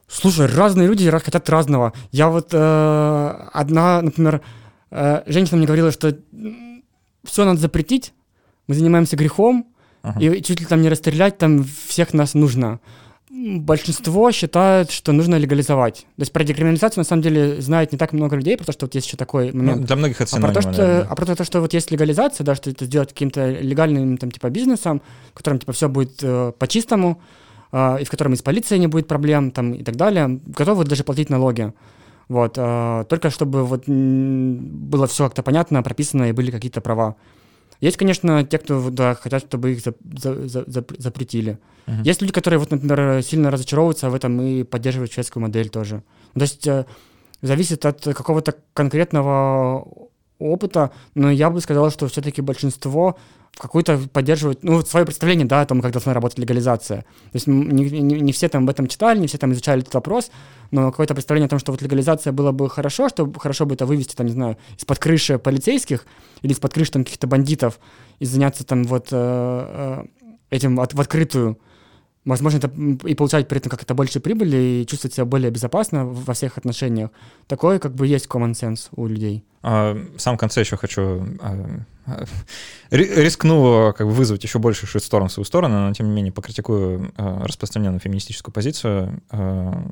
Слушай, 0.07 0.47
разные 0.47 0.87
люди 0.87 1.09
хотят 1.09 1.49
разного. 1.49 1.93
Я 2.11 2.29
вот 2.29 2.49
э, 2.51 3.47
одна, 3.53 4.01
например, 4.01 4.41
э, 4.91 5.23
женщина 5.25 5.57
мне 5.57 5.65
говорила, 5.65 5.91
что 5.91 6.15
все 7.23 7.45
надо 7.45 7.59
запретить, 7.59 8.13
мы 8.67 8.75
занимаемся 8.75 9.15
грехом, 9.15 9.67
ага. 10.03 10.19
и 10.19 10.41
чуть 10.43 10.59
ли 10.59 10.65
там 10.65 10.81
не 10.81 10.89
расстрелять, 10.89 11.37
там 11.37 11.65
всех 11.87 12.13
нас 12.13 12.33
нужно. 12.33 12.79
Большинство 13.37 14.31
считают, 14.31 14.91
что 14.91 15.11
нужно 15.11 15.35
легализовать. 15.35 16.05
То 16.15 16.21
есть 16.21 16.31
про 16.31 16.45
декриминализацию 16.45 17.01
на 17.01 17.05
самом 17.05 17.21
деле 17.21 17.61
знает 17.61 17.91
не 17.91 17.97
так 17.97 18.13
много 18.13 18.37
людей, 18.37 18.55
потому 18.55 18.71
что 18.71 18.85
вот 18.85 18.95
есть 18.95 19.07
еще 19.07 19.17
такой 19.17 19.51
ну, 19.51 19.59
момент. 19.59 19.81
Ну, 19.81 19.87
для 19.87 19.95
многих 19.97 20.21
это 20.21 20.37
а 20.37 20.39
про, 20.39 20.53
то, 20.53 20.61
что, 20.61 21.07
а 21.09 21.15
про 21.15 21.35
то, 21.35 21.43
что 21.43 21.59
вот 21.59 21.73
есть 21.73 21.91
легализация, 21.91 22.45
да, 22.45 22.55
что 22.55 22.69
это 22.69 22.85
сделать 22.85 23.09
каким-то 23.09 23.51
легальным 23.51 24.17
там 24.17 24.31
типа 24.31 24.49
бизнесом, 24.49 25.01
в 25.33 25.37
котором 25.37 25.59
типа 25.59 25.73
все 25.73 25.89
будет 25.89 26.23
э, 26.23 26.53
по-чистому, 26.57 27.21
э, 27.73 27.97
и 28.01 28.05
в 28.05 28.09
котором 28.09 28.33
и 28.33 28.35
с 28.37 28.41
полицией 28.41 28.79
не 28.79 28.87
будет 28.87 29.07
проблем 29.07 29.51
там 29.51 29.73
и 29.73 29.83
так 29.83 29.97
далее, 29.97 30.39
готовы 30.45 30.85
даже 30.85 31.03
платить 31.03 31.29
налоги. 31.29 31.73
Вот, 32.29 32.53
э, 32.57 33.05
только 33.09 33.29
чтобы 33.31 33.65
вот 33.65 33.83
было 33.87 35.07
все 35.07 35.25
как-то 35.25 35.43
понятно, 35.43 35.83
прописано 35.83 36.29
и 36.29 36.31
были 36.31 36.51
какие-то 36.51 36.79
права. 36.79 37.17
Есть, 37.81 37.97
конечно, 37.97 38.43
те, 38.43 38.57
кто 38.57 38.89
да, 38.89 39.15
хотят, 39.15 39.43
чтобы 39.43 39.73
их 39.73 39.81
за, 39.81 39.93
за, 40.17 40.63
за, 40.65 40.85
запретили. 40.97 41.59
Uh-huh. 41.87 42.03
Есть 42.03 42.21
люди, 42.21 42.33
которые, 42.33 42.59
вот, 42.59 42.71
например, 42.71 43.21
сильно 43.21 43.51
разочаровываются 43.51 44.09
в 44.09 44.15
этом 44.15 44.41
и 44.41 44.63
поддерживают 44.63 45.11
шведскую 45.11 45.43
модель 45.43 45.69
тоже. 45.69 46.03
То 46.33 46.41
есть 46.41 46.65
э, 46.67 46.85
зависит 47.41 47.85
от 47.85 48.03
какого-то 48.03 48.55
конкретного 48.73 49.87
опыта, 50.39 50.91
но 51.13 51.31
я 51.31 51.49
бы 51.49 51.61
сказал, 51.61 51.91
что 51.91 52.07
все-таки 52.07 52.41
большинство 52.41 53.17
какую-то 53.57 53.99
поддерживают, 54.11 54.63
ну, 54.63 54.81
свое 54.81 55.05
представление, 55.05 55.45
да, 55.45 55.61
о 55.61 55.65
том, 55.65 55.81
как 55.81 55.91
должна 55.91 56.13
работать 56.13 56.39
легализация. 56.39 57.01
То 57.01 57.35
есть 57.35 57.47
не, 57.47 57.85
не, 58.01 58.21
не 58.21 58.31
все 58.33 58.49
там 58.49 58.63
об 58.63 58.69
этом 58.69 58.87
читали, 58.87 59.19
не 59.19 59.27
все 59.27 59.37
там 59.37 59.53
изучали 59.53 59.81
этот 59.81 59.93
вопрос, 59.93 60.29
но 60.71 60.91
какое-то 60.91 61.13
представление 61.13 61.47
о 61.47 61.49
том, 61.49 61.59
что 61.59 61.71
вот 61.71 61.81
легализация 61.81 62.33
было 62.33 62.51
бы 62.51 62.69
хорошо, 62.69 63.07
что 63.07 63.31
хорошо 63.39 63.65
бы 63.65 63.75
это 63.75 63.85
вывести, 63.85 64.15
там, 64.15 64.25
не 64.25 64.33
знаю, 64.33 64.57
из-под 64.77 64.99
крыши 64.99 65.39
полицейских 65.39 66.05
или 66.41 66.51
из-под 66.51 66.73
крыши 66.73 66.91
там 66.91 67.03
каких-то 67.05 67.27
бандитов 67.27 67.79
и 68.19 68.25
заняться 68.25 68.65
там 68.65 68.83
вот 68.83 69.07
э, 69.11 69.15
э, 69.17 70.03
этим 70.49 70.79
от, 70.79 70.93
в 70.93 70.99
открытую. 70.99 71.57
Возможно, 72.25 72.57
это 72.57 72.71
и 73.07 73.13
получать 73.13 73.47
при 73.47 73.59
этом 73.59 73.69
как-то 73.69 73.93
больше 73.93 74.19
прибыли 74.19 74.57
и 74.57 74.85
чувствовать 74.87 75.13
себя 75.13 75.25
более 75.25 75.51
безопасно 75.51 76.05
во 76.05 76.33
всех 76.33 76.57
отношениях. 76.57 77.11
Такое 77.47 77.77
как 77.77 77.93
бы 77.93 78.07
есть 78.07 78.25
common 78.25 78.53
sense 78.53 78.87
у 78.95 79.05
людей. 79.05 79.43
А, 79.61 79.93
в 79.93 80.19
самом 80.19 80.39
конце 80.39 80.61
еще 80.61 80.75
хочу 80.75 81.23
а, 81.39 81.81
а, 82.05 82.25
рискну 82.89 83.93
как 83.95 84.07
бы 84.07 84.13
вызвать 84.13 84.43
еще 84.43 84.57
больше 84.57 84.87
шит-сторон 84.87 85.29
в 85.29 85.31
свою 85.31 85.45
сторону, 85.45 85.87
но 85.87 85.93
тем 85.93 86.07
не 86.07 86.15
менее 86.15 86.33
покритикую 86.33 87.13
а, 87.15 87.45
распространенную 87.45 87.99
феминистическую 87.99 88.53
позицию, 88.53 89.21
а, 89.29 89.85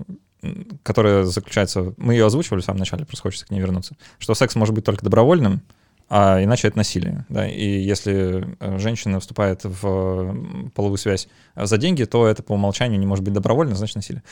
которая 0.82 1.24
заключается, 1.26 1.94
мы 1.98 2.14
ее 2.14 2.26
озвучивали 2.26 2.62
в 2.62 2.66
самом 2.66 2.80
начале, 2.80 3.06
просто 3.06 3.24
хочется 3.24 3.46
к 3.46 3.52
ней 3.52 3.60
вернуться, 3.60 3.96
что 4.18 4.34
секс 4.34 4.56
может 4.56 4.74
быть 4.74 4.86
только 4.86 5.04
добровольным, 5.04 5.62
а 6.10 6.44
иначе 6.44 6.68
это 6.68 6.78
насилие. 6.78 7.26
Да? 7.30 7.48
И 7.48 7.80
если 7.80 8.56
э, 8.60 8.78
женщина 8.78 9.20
вступает 9.20 9.62
в 9.64 10.70
половую 10.76 10.98
связь 10.98 11.28
за 11.56 11.78
деньги, 11.78 12.04
то 12.04 12.28
это 12.28 12.44
по 12.44 12.54
умолчанию 12.54 13.00
не 13.00 13.06
может 13.06 13.24
быть 13.24 13.34
добровольно, 13.34 13.76
значит 13.76 13.96
насилие 13.96 14.24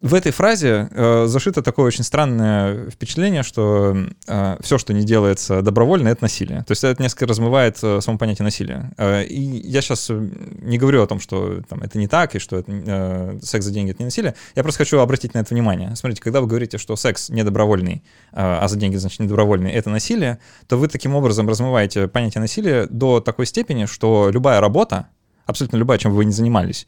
в 0.00 0.12
этой 0.12 0.32
фразе 0.32 0.88
э, 0.90 1.24
зашито 1.26 1.62
такое 1.62 1.86
очень 1.86 2.04
странное 2.04 2.90
впечатление, 2.90 3.42
что 3.42 3.96
э, 4.26 4.56
все, 4.60 4.76
что 4.76 4.92
не 4.92 5.02
делается 5.02 5.62
добровольно, 5.62 6.08
это 6.08 6.24
насилие. 6.24 6.62
То 6.64 6.72
есть 6.72 6.84
это 6.84 7.02
несколько 7.02 7.26
размывает 7.26 7.78
э, 7.82 8.00
само 8.02 8.18
понятие 8.18 8.44
насилия. 8.44 8.92
Э, 8.98 9.24
и 9.24 9.40
я 9.40 9.80
сейчас 9.80 10.10
не 10.10 10.76
говорю 10.76 11.02
о 11.02 11.06
том, 11.06 11.20
что 11.20 11.62
там, 11.68 11.80
это 11.82 11.98
не 11.98 12.06
так, 12.06 12.34
и 12.34 12.38
что 12.38 12.58
это, 12.58 12.70
э, 12.70 13.38
секс 13.42 13.64
за 13.64 13.70
деньги— 13.72 13.90
это 13.92 14.00
не 14.00 14.06
насилие. 14.06 14.34
Я 14.54 14.62
просто 14.62 14.78
хочу 14.78 14.98
обратить 14.98 15.32
на 15.32 15.38
это 15.38 15.54
внимание. 15.54 15.96
Смотрите, 15.96 16.20
когда 16.20 16.42
вы 16.42 16.48
говорите, 16.48 16.76
что 16.76 16.96
секс 16.96 17.30
недобровольный, 17.30 18.02
э, 18.32 18.34
а 18.34 18.68
за 18.68 18.76
деньги, 18.76 18.96
значит, 18.96 19.20
недобровольный— 19.20 19.70
это 19.72 19.88
насилие, 19.88 20.38
то 20.66 20.76
вы 20.76 20.88
таким 20.88 21.14
образом 21.14 21.48
размываете 21.48 22.08
понятие 22.08 22.42
насилия 22.42 22.86
до 22.90 23.20
такой 23.20 23.46
степени, 23.46 23.86
что 23.86 24.28
любая 24.30 24.60
работа, 24.60 25.08
абсолютно 25.46 25.78
любая, 25.78 25.98
чем 25.98 26.10
бы 26.10 26.18
вы 26.18 26.24
ни 26.26 26.30
занимались, 26.30 26.86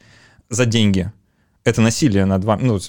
за 0.49 0.65
деньги— 0.65 1.11
это 1.67 1.81
насилие 1.81 2.23
над 2.25 2.45
вами. 2.45 2.63
Ну, 2.63 2.79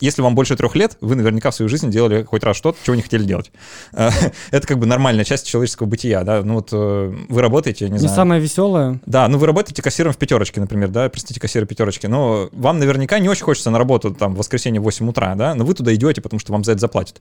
если 0.00 0.20
вам 0.20 0.34
больше 0.34 0.56
трех 0.56 0.74
лет, 0.74 0.98
вы 1.00 1.14
наверняка 1.14 1.50
в 1.50 1.54
своей 1.54 1.70
жизни 1.70 1.90
делали 1.90 2.24
хоть 2.24 2.42
раз 2.42 2.56
что-то, 2.56 2.78
чего 2.84 2.96
не 2.96 3.02
хотели 3.02 3.24
делать. 3.24 3.50
Это 3.92 4.66
как 4.66 4.78
бы 4.78 4.84
нормальная 4.84 5.24
часть 5.24 5.46
человеческого 5.46 5.86
бытия, 5.86 6.22
да. 6.24 6.42
Ну 6.42 6.54
вот 6.54 6.68
э, 6.72 7.14
вы 7.28 7.40
работаете, 7.40 7.86
не, 7.86 7.92
не 7.92 7.98
знаю. 7.98 8.10
Не 8.10 8.16
самое 8.16 8.40
веселое. 8.40 9.00
Да, 9.06 9.28
ну 9.28 9.38
вы 9.38 9.46
работаете 9.46 9.80
кассиром 9.82 10.12
в 10.12 10.18
пятерочке, 10.18 10.60
например, 10.60 10.88
да, 10.88 11.08
простите, 11.08 11.40
кассиры 11.40 11.66
пятерочки, 11.66 12.06
но 12.06 12.48
вам 12.52 12.78
наверняка 12.78 13.18
не 13.20 13.28
очень 13.28 13.44
хочется 13.44 13.70
на 13.70 13.78
работу 13.78 14.12
там 14.12 14.34
в 14.34 14.38
воскресенье 14.38 14.80
в 14.80 14.84
8 14.84 15.08
утра, 15.08 15.34
да, 15.34 15.54
но 15.54 15.64
вы 15.64 15.72
туда 15.72 15.94
идете, 15.94 16.20
потому 16.20 16.40
что 16.40 16.52
вам 16.52 16.64
за 16.64 16.72
это 16.72 16.80
заплатят. 16.80 17.20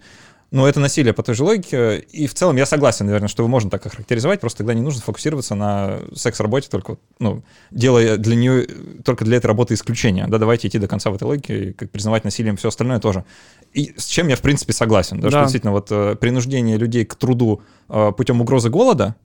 Ну, 0.51 0.65
это 0.65 0.79
насилие 0.79 1.13
по 1.13 1.23
той 1.23 1.35
же 1.35 1.43
логике. 1.43 1.99
И 1.99 2.27
в 2.27 2.33
целом 2.33 2.55
я 2.55 2.65
согласен, 2.65 3.05
наверное, 3.05 3.27
что 3.27 3.41
его 3.41 3.49
можно 3.49 3.69
так 3.69 3.85
охарактеризовать, 3.85 4.39
просто 4.39 4.59
тогда 4.59 4.73
не 4.73 4.81
нужно 4.81 5.01
фокусироваться 5.01 5.55
на 5.55 5.99
секс-работе, 6.13 6.69
только, 6.69 6.97
ну, 7.19 7.43
делая 7.71 8.17
для 8.17 8.35
нее, 8.35 8.67
только 9.03 9.25
для 9.25 9.37
этой 9.37 9.47
работы 9.47 9.73
исключение. 9.73 10.27
Да, 10.27 10.37
давайте 10.37 10.67
идти 10.67 10.79
до 10.79 10.87
конца 10.87 11.09
в 11.09 11.15
этой 11.15 11.23
логике 11.23 11.63
и 11.63 11.73
как 11.73 11.91
признавать 11.91 12.23
насилием 12.23 12.57
все 12.57 12.69
остальное 12.69 12.99
тоже. 12.99 13.25
И 13.73 13.93
с 13.97 14.05
чем 14.05 14.27
я, 14.27 14.35
в 14.35 14.41
принципе, 14.41 14.71
согласен, 14.71 15.19
да, 15.19 15.23
да. 15.23 15.29
что 15.29 15.41
действительно 15.41 15.71
вот 15.73 15.87
э, 15.91 16.15
принуждение 16.15 16.77
людей 16.77 17.05
к 17.05 17.15
труду 17.15 17.61
э, 17.89 18.11
путем 18.15 18.39
угрозы 18.39 18.69
голода, 18.69 19.15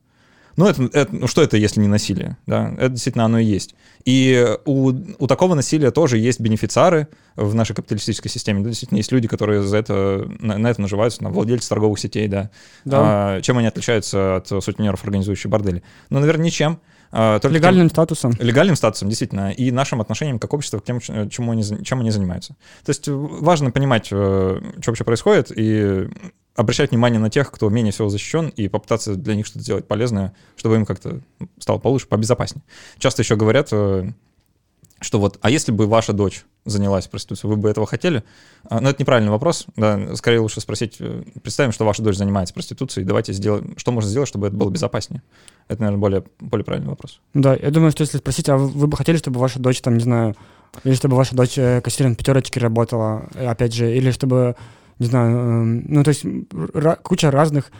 ну, 0.57 0.67
это, 0.67 0.89
это, 0.93 1.15
ну, 1.15 1.27
что 1.27 1.43
это, 1.43 1.57
если 1.57 1.81
не 1.81 1.89
насилие? 1.89 2.37
Да? 2.47 2.75
Это 2.79 2.91
действительно 2.91 3.25
оно 3.25 3.39
и 3.39 3.45
есть. 3.45 3.75
И 4.05 4.57
у, 4.65 4.93
у 5.19 5.27
такого 5.27 5.55
насилия 5.55 5.91
тоже 5.91 6.19
есть 6.19 6.41
бенефициары 6.41 7.09
в 7.37 7.55
нашей 7.55 7.75
капиталистической 7.75 8.29
системе. 8.29 8.63
Да, 8.63 8.69
действительно, 8.69 8.99
есть 8.99 9.13
люди, 9.13 9.29
которые 9.29 9.63
за 9.63 9.77
это, 9.77 10.29
на, 10.41 10.59
на 10.59 10.71
это 10.71 10.81
наживаются, 10.81 11.23
на 11.23 11.31
владельцы 11.31 11.69
торговых 11.69 11.99
сетей, 11.99 12.29
да. 12.29 12.51
да. 12.85 12.99
А, 13.01 13.41
чем 13.41 13.59
они 13.59 13.67
отличаются 13.67 14.37
от 14.37 14.49
сутенеров, 14.49 15.05
организующих 15.05 15.51
бордели? 15.51 15.83
Ну, 16.09 16.21
наверное, 16.21 16.47
ничем. 16.47 16.81
А, 17.13 17.41
только 17.41 17.57
легальным 17.57 17.89
тем, 17.89 17.95
статусом. 17.95 18.33
Легальным 18.39 18.77
статусом, 18.77 19.09
действительно, 19.09 19.51
и 19.51 19.71
нашим 19.71 20.01
отношением 20.01 20.39
как 20.39 20.55
общество 20.55 20.79
к 20.79 20.85
тем, 20.85 21.01
чему 21.01 21.53
они, 21.53 21.65
чем 21.85 22.01
они 22.01 22.11
занимаются. 22.11 22.55
То 22.85 22.91
есть 22.91 23.09
важно 23.09 23.71
понимать, 23.71 24.09
э, 24.13 24.61
что 24.81 24.91
вообще 24.91 25.05
происходит, 25.05 25.51
и 25.55 26.09
обращать 26.61 26.91
внимание 26.91 27.19
на 27.19 27.31
тех, 27.31 27.51
кто 27.51 27.69
менее 27.71 27.93
всего 27.93 28.09
защищен, 28.11 28.49
и 28.49 28.69
попытаться 28.69 29.15
для 29.15 29.35
них 29.35 29.47
что-то 29.47 29.65
сделать 29.65 29.89
полезное, 29.89 30.35
чтобы 30.57 30.77
им 30.77 30.85
как-то 30.85 31.21
стало 31.59 31.79
получше, 31.79 32.07
побезопаснее. 32.07 32.63
Часто 32.99 33.23
еще 33.23 33.37
говорят, 33.37 33.69
э, 33.73 34.13
что 35.01 35.19
вот, 35.19 35.39
а 35.41 35.51
если 35.51 35.73
бы 35.73 35.87
ваша 35.87 36.13
дочь 36.13 36.45
занялась 36.67 37.07
проституцией, 37.07 37.51
вы 37.51 37.57
бы 37.57 37.71
этого 37.71 37.87
хотели? 37.87 38.23
А, 38.69 38.75
Но 38.77 38.83
ну, 38.83 38.89
это 38.91 39.03
неправильный 39.03 39.31
вопрос. 39.31 39.65
Да, 39.75 40.15
скорее 40.17 40.41
лучше 40.41 40.61
спросить, 40.61 40.97
э, 41.01 41.23
представим, 41.43 41.73
что 41.73 41.87
ваша 41.87 42.03
дочь 42.03 42.17
занимается 42.17 42.53
проституцией, 42.53 43.07
давайте 43.07 43.33
сделаем, 43.33 43.75
что 43.79 43.91
можно 43.93 44.11
сделать, 44.11 44.29
чтобы 44.29 44.49
это 44.49 44.57
было 44.57 44.69
безопаснее? 44.69 45.23
Это, 45.69 45.81
наверное, 45.81 46.01
более, 46.01 46.25
более 46.41 46.65
правильный 46.67 46.91
вопрос. 46.91 47.21
Да, 47.33 47.55
я 47.55 47.71
думаю, 47.71 47.91
что 47.93 48.03
если 48.03 48.19
спросить, 48.19 48.51
а 48.51 48.59
вы 48.59 48.87
бы 48.87 48.97
хотели, 48.99 49.17
чтобы 49.17 49.41
ваша 49.41 49.59
дочь, 49.59 49.81
там, 49.81 49.97
не 49.97 50.05
знаю, 50.05 50.37
или 50.85 50.93
чтобы 50.93 51.17
ваша 51.17 51.35
дочь 51.35 51.57
э, 51.57 51.81
кассиром 51.81 52.15
пятерочки 52.15 52.59
работала, 52.59 53.29
опять 53.35 53.73
же, 53.73 53.97
или 53.97 54.11
чтобы 54.11 54.57
не 55.01 55.07
знаю, 55.07 55.37
эм, 55.37 55.85
ну, 55.89 56.05
то 56.05 56.11
есть 56.11 56.25
куча 57.03 57.31
разных 57.31 57.73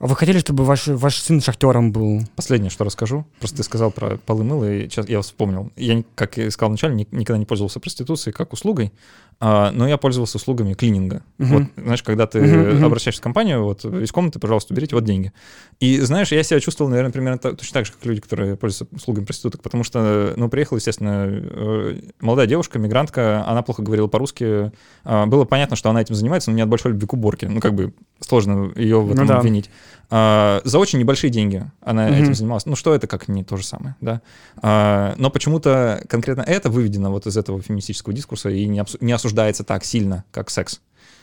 а 0.00 0.06
вы 0.06 0.16
хотели, 0.16 0.38
чтобы 0.38 0.64
ваш, 0.64 0.88
ваш 0.88 1.18
сын 1.18 1.40
шахтером 1.40 1.92
был? 1.92 2.20
Последнее, 2.34 2.70
что 2.70 2.84
расскажу. 2.84 3.24
Просто 3.38 3.58
ты 3.58 3.62
сказал 3.62 3.90
про 3.90 4.18
полы 4.18 4.44
мыла, 4.44 4.70
и 4.70 4.82
сейчас 4.82 5.08
я 5.08 5.20
вспомнил. 5.20 5.70
Я, 5.76 6.02
как 6.14 6.36
и 6.36 6.50
сказал 6.50 6.70
вначале, 6.70 6.94
никогда 6.94 7.38
не 7.38 7.46
пользовался 7.46 7.80
проституцией 7.80 8.34
как 8.34 8.52
услугой, 8.52 8.92
но 9.40 9.88
я 9.88 9.96
пользовался 9.96 10.38
услугами 10.38 10.74
клининга. 10.74 11.22
Uh-huh. 11.38 11.46
Вот, 11.46 11.62
знаешь, 11.76 12.02
когда 12.02 12.26
ты 12.26 12.38
uh-huh, 12.38 12.84
обращаешься 12.84 13.20
в 13.20 13.24
компанию, 13.24 13.64
вот, 13.64 13.84
из 13.84 14.10
комнаты, 14.12 14.38
пожалуйста, 14.38 14.72
уберите 14.72 14.94
вот 14.94 15.04
деньги. 15.04 15.32
И, 15.80 16.00
знаешь, 16.00 16.32
я 16.32 16.42
себя 16.42 16.60
чувствовал, 16.60 16.90
наверное, 16.90 17.12
примерно 17.12 17.38
точно 17.38 17.74
так 17.74 17.86
же, 17.86 17.92
как 17.92 18.04
люди, 18.04 18.20
которые 18.20 18.56
пользуются 18.56 18.94
услугами 18.94 19.24
проституток, 19.24 19.62
потому 19.62 19.84
что, 19.84 20.34
ну, 20.36 20.48
приехала, 20.48 20.78
естественно, 20.78 21.26
э, 21.28 22.00
молодая 22.20 22.46
девушка, 22.46 22.78
мигрантка, 22.78 23.44
она 23.46 23.62
плохо 23.62 23.82
говорила 23.82 24.06
по-русски. 24.06 24.72
А, 25.04 25.26
было 25.26 25.44
понятно, 25.44 25.76
что 25.76 25.90
она 25.90 26.00
этим 26.00 26.14
занимается, 26.14 26.50
но 26.50 26.56
не 26.56 26.62
от 26.62 26.68
большой 26.68 26.92
любви 26.92 27.06
к 27.06 27.12
уборке. 27.12 27.48
Ну, 27.48 27.60
как 27.60 27.74
бы 27.74 27.92
сложно 28.20 28.72
ее 28.76 29.00
в 29.00 29.12
этом 29.12 29.26
ну, 29.26 29.32
да. 29.32 29.38
обвинить. 29.38 29.70
А, 30.10 30.60
за 30.64 30.78
очень 30.78 30.98
небольшие 30.98 31.30
деньги 31.30 31.64
она 31.80 32.08
mm-hmm. 32.08 32.22
этим 32.22 32.34
занималась. 32.34 32.66
Ну, 32.66 32.76
что 32.76 32.94
это, 32.94 33.06
как 33.06 33.28
не 33.28 33.44
то 33.44 33.56
же 33.56 33.64
самое, 33.64 33.96
да? 34.00 34.20
А, 34.62 35.14
но 35.16 35.30
почему-то 35.30 36.02
конкретно 36.08 36.42
это 36.42 36.70
выведено 36.70 37.10
вот 37.10 37.26
из 37.26 37.36
этого 37.36 37.60
феминистического 37.60 38.14
дискурса 38.14 38.50
и 38.50 38.66
не, 38.66 38.80
обсу- 38.80 38.98
не 39.00 39.12
осуждается 39.12 39.64
так 39.64 39.84
сильно, 39.84 40.24
как 40.30 40.50
секс. 40.50 40.80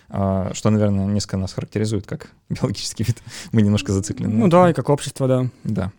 А, 0.10 0.52
что, 0.54 0.70
наверное, 0.70 1.06
несколько 1.06 1.38
нас 1.38 1.54
характеризует 1.54 2.06
как 2.06 2.32
биологический 2.50 3.04
вид. 3.04 3.18
Мы 3.52 3.62
немножко 3.62 3.94
зациклены. 3.94 4.34
Ну 4.34 4.48
да, 4.48 4.70
и 4.70 4.74
как 4.74 4.90
общество, 4.90 5.28
да. 5.28 5.48
Да. 5.64 5.92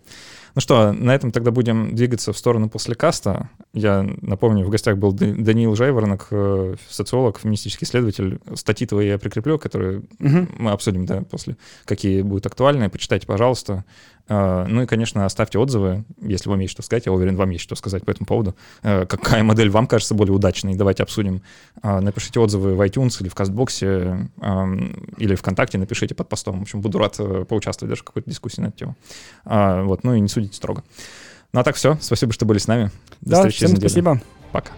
Ну 0.54 0.60
что, 0.60 0.92
на 0.92 1.14
этом 1.14 1.32
тогда 1.32 1.50
будем 1.50 1.94
двигаться 1.94 2.32
в 2.32 2.38
сторону 2.38 2.68
после 2.68 2.94
каста. 2.94 3.48
Я 3.72 4.06
напомню, 4.20 4.66
в 4.66 4.70
гостях 4.70 4.98
был 4.98 5.12
Даниил 5.12 5.74
Жайворонок, 5.74 6.28
э, 6.30 6.74
социолог, 6.90 7.38
феминистический 7.38 7.86
исследователь. 7.86 8.38
Статьи 8.54 8.86
твои 8.86 9.08
я 9.08 9.18
прикреплю, 9.18 9.58
которые 9.58 10.00
угу. 10.20 10.48
мы 10.58 10.72
обсудим 10.72 11.06
да, 11.06 11.22
после, 11.22 11.56
какие 11.84 12.22
будут 12.22 12.46
актуальны. 12.46 12.90
Почитайте, 12.90 13.26
пожалуйста. 13.26 13.84
А, 14.28 14.66
ну 14.66 14.82
и, 14.82 14.86
конечно, 14.86 15.24
оставьте 15.24 15.58
отзывы, 15.58 16.04
если 16.20 16.48
вам 16.48 16.60
есть 16.60 16.72
что 16.72 16.82
сказать. 16.82 17.06
Я 17.06 17.12
уверен, 17.12 17.36
вам 17.36 17.50
есть 17.50 17.64
что 17.64 17.74
сказать 17.74 18.04
по 18.04 18.10
этому 18.10 18.26
поводу. 18.26 18.54
Э, 18.82 19.06
какая 19.06 19.42
модель 19.42 19.70
вам 19.70 19.86
кажется 19.86 20.14
более 20.14 20.34
удачной? 20.34 20.74
Давайте 20.74 21.02
обсудим. 21.02 21.42
А, 21.82 22.00
напишите 22.00 22.40
отзывы 22.40 22.74
в 22.74 22.80
iTunes 22.80 23.20
или 23.20 23.28
в 23.28 23.34
Кастбоксе, 23.34 24.30
или 25.18 25.34
ВКонтакте, 25.34 25.78
напишите 25.78 26.14
под 26.14 26.28
постом. 26.28 26.60
В 26.60 26.62
общем, 26.62 26.80
буду 26.80 26.98
рад 26.98 27.16
э, 27.18 27.44
поучаствовать 27.44 27.90
даже 27.90 28.02
в 28.02 28.04
какой-то 28.04 28.30
дискуссии 28.30 28.60
на 28.60 28.66
эту 28.66 28.78
тему. 28.78 28.96
А, 29.44 29.82
вот, 29.82 30.04
ну 30.04 30.14
и 30.14 30.20
не 30.20 30.28
судите 30.28 30.54
строго. 30.54 30.84
Ну 31.52 31.60
а 31.60 31.64
так 31.64 31.76
все. 31.76 31.98
Спасибо, 32.00 32.32
что 32.32 32.46
были 32.46 32.58
с 32.58 32.66
нами. 32.66 32.90
До 33.20 33.30
да, 33.30 33.36
встречи 33.36 33.56
всем 33.56 33.76
спасибо. 33.76 34.20
Пока. 34.52 34.72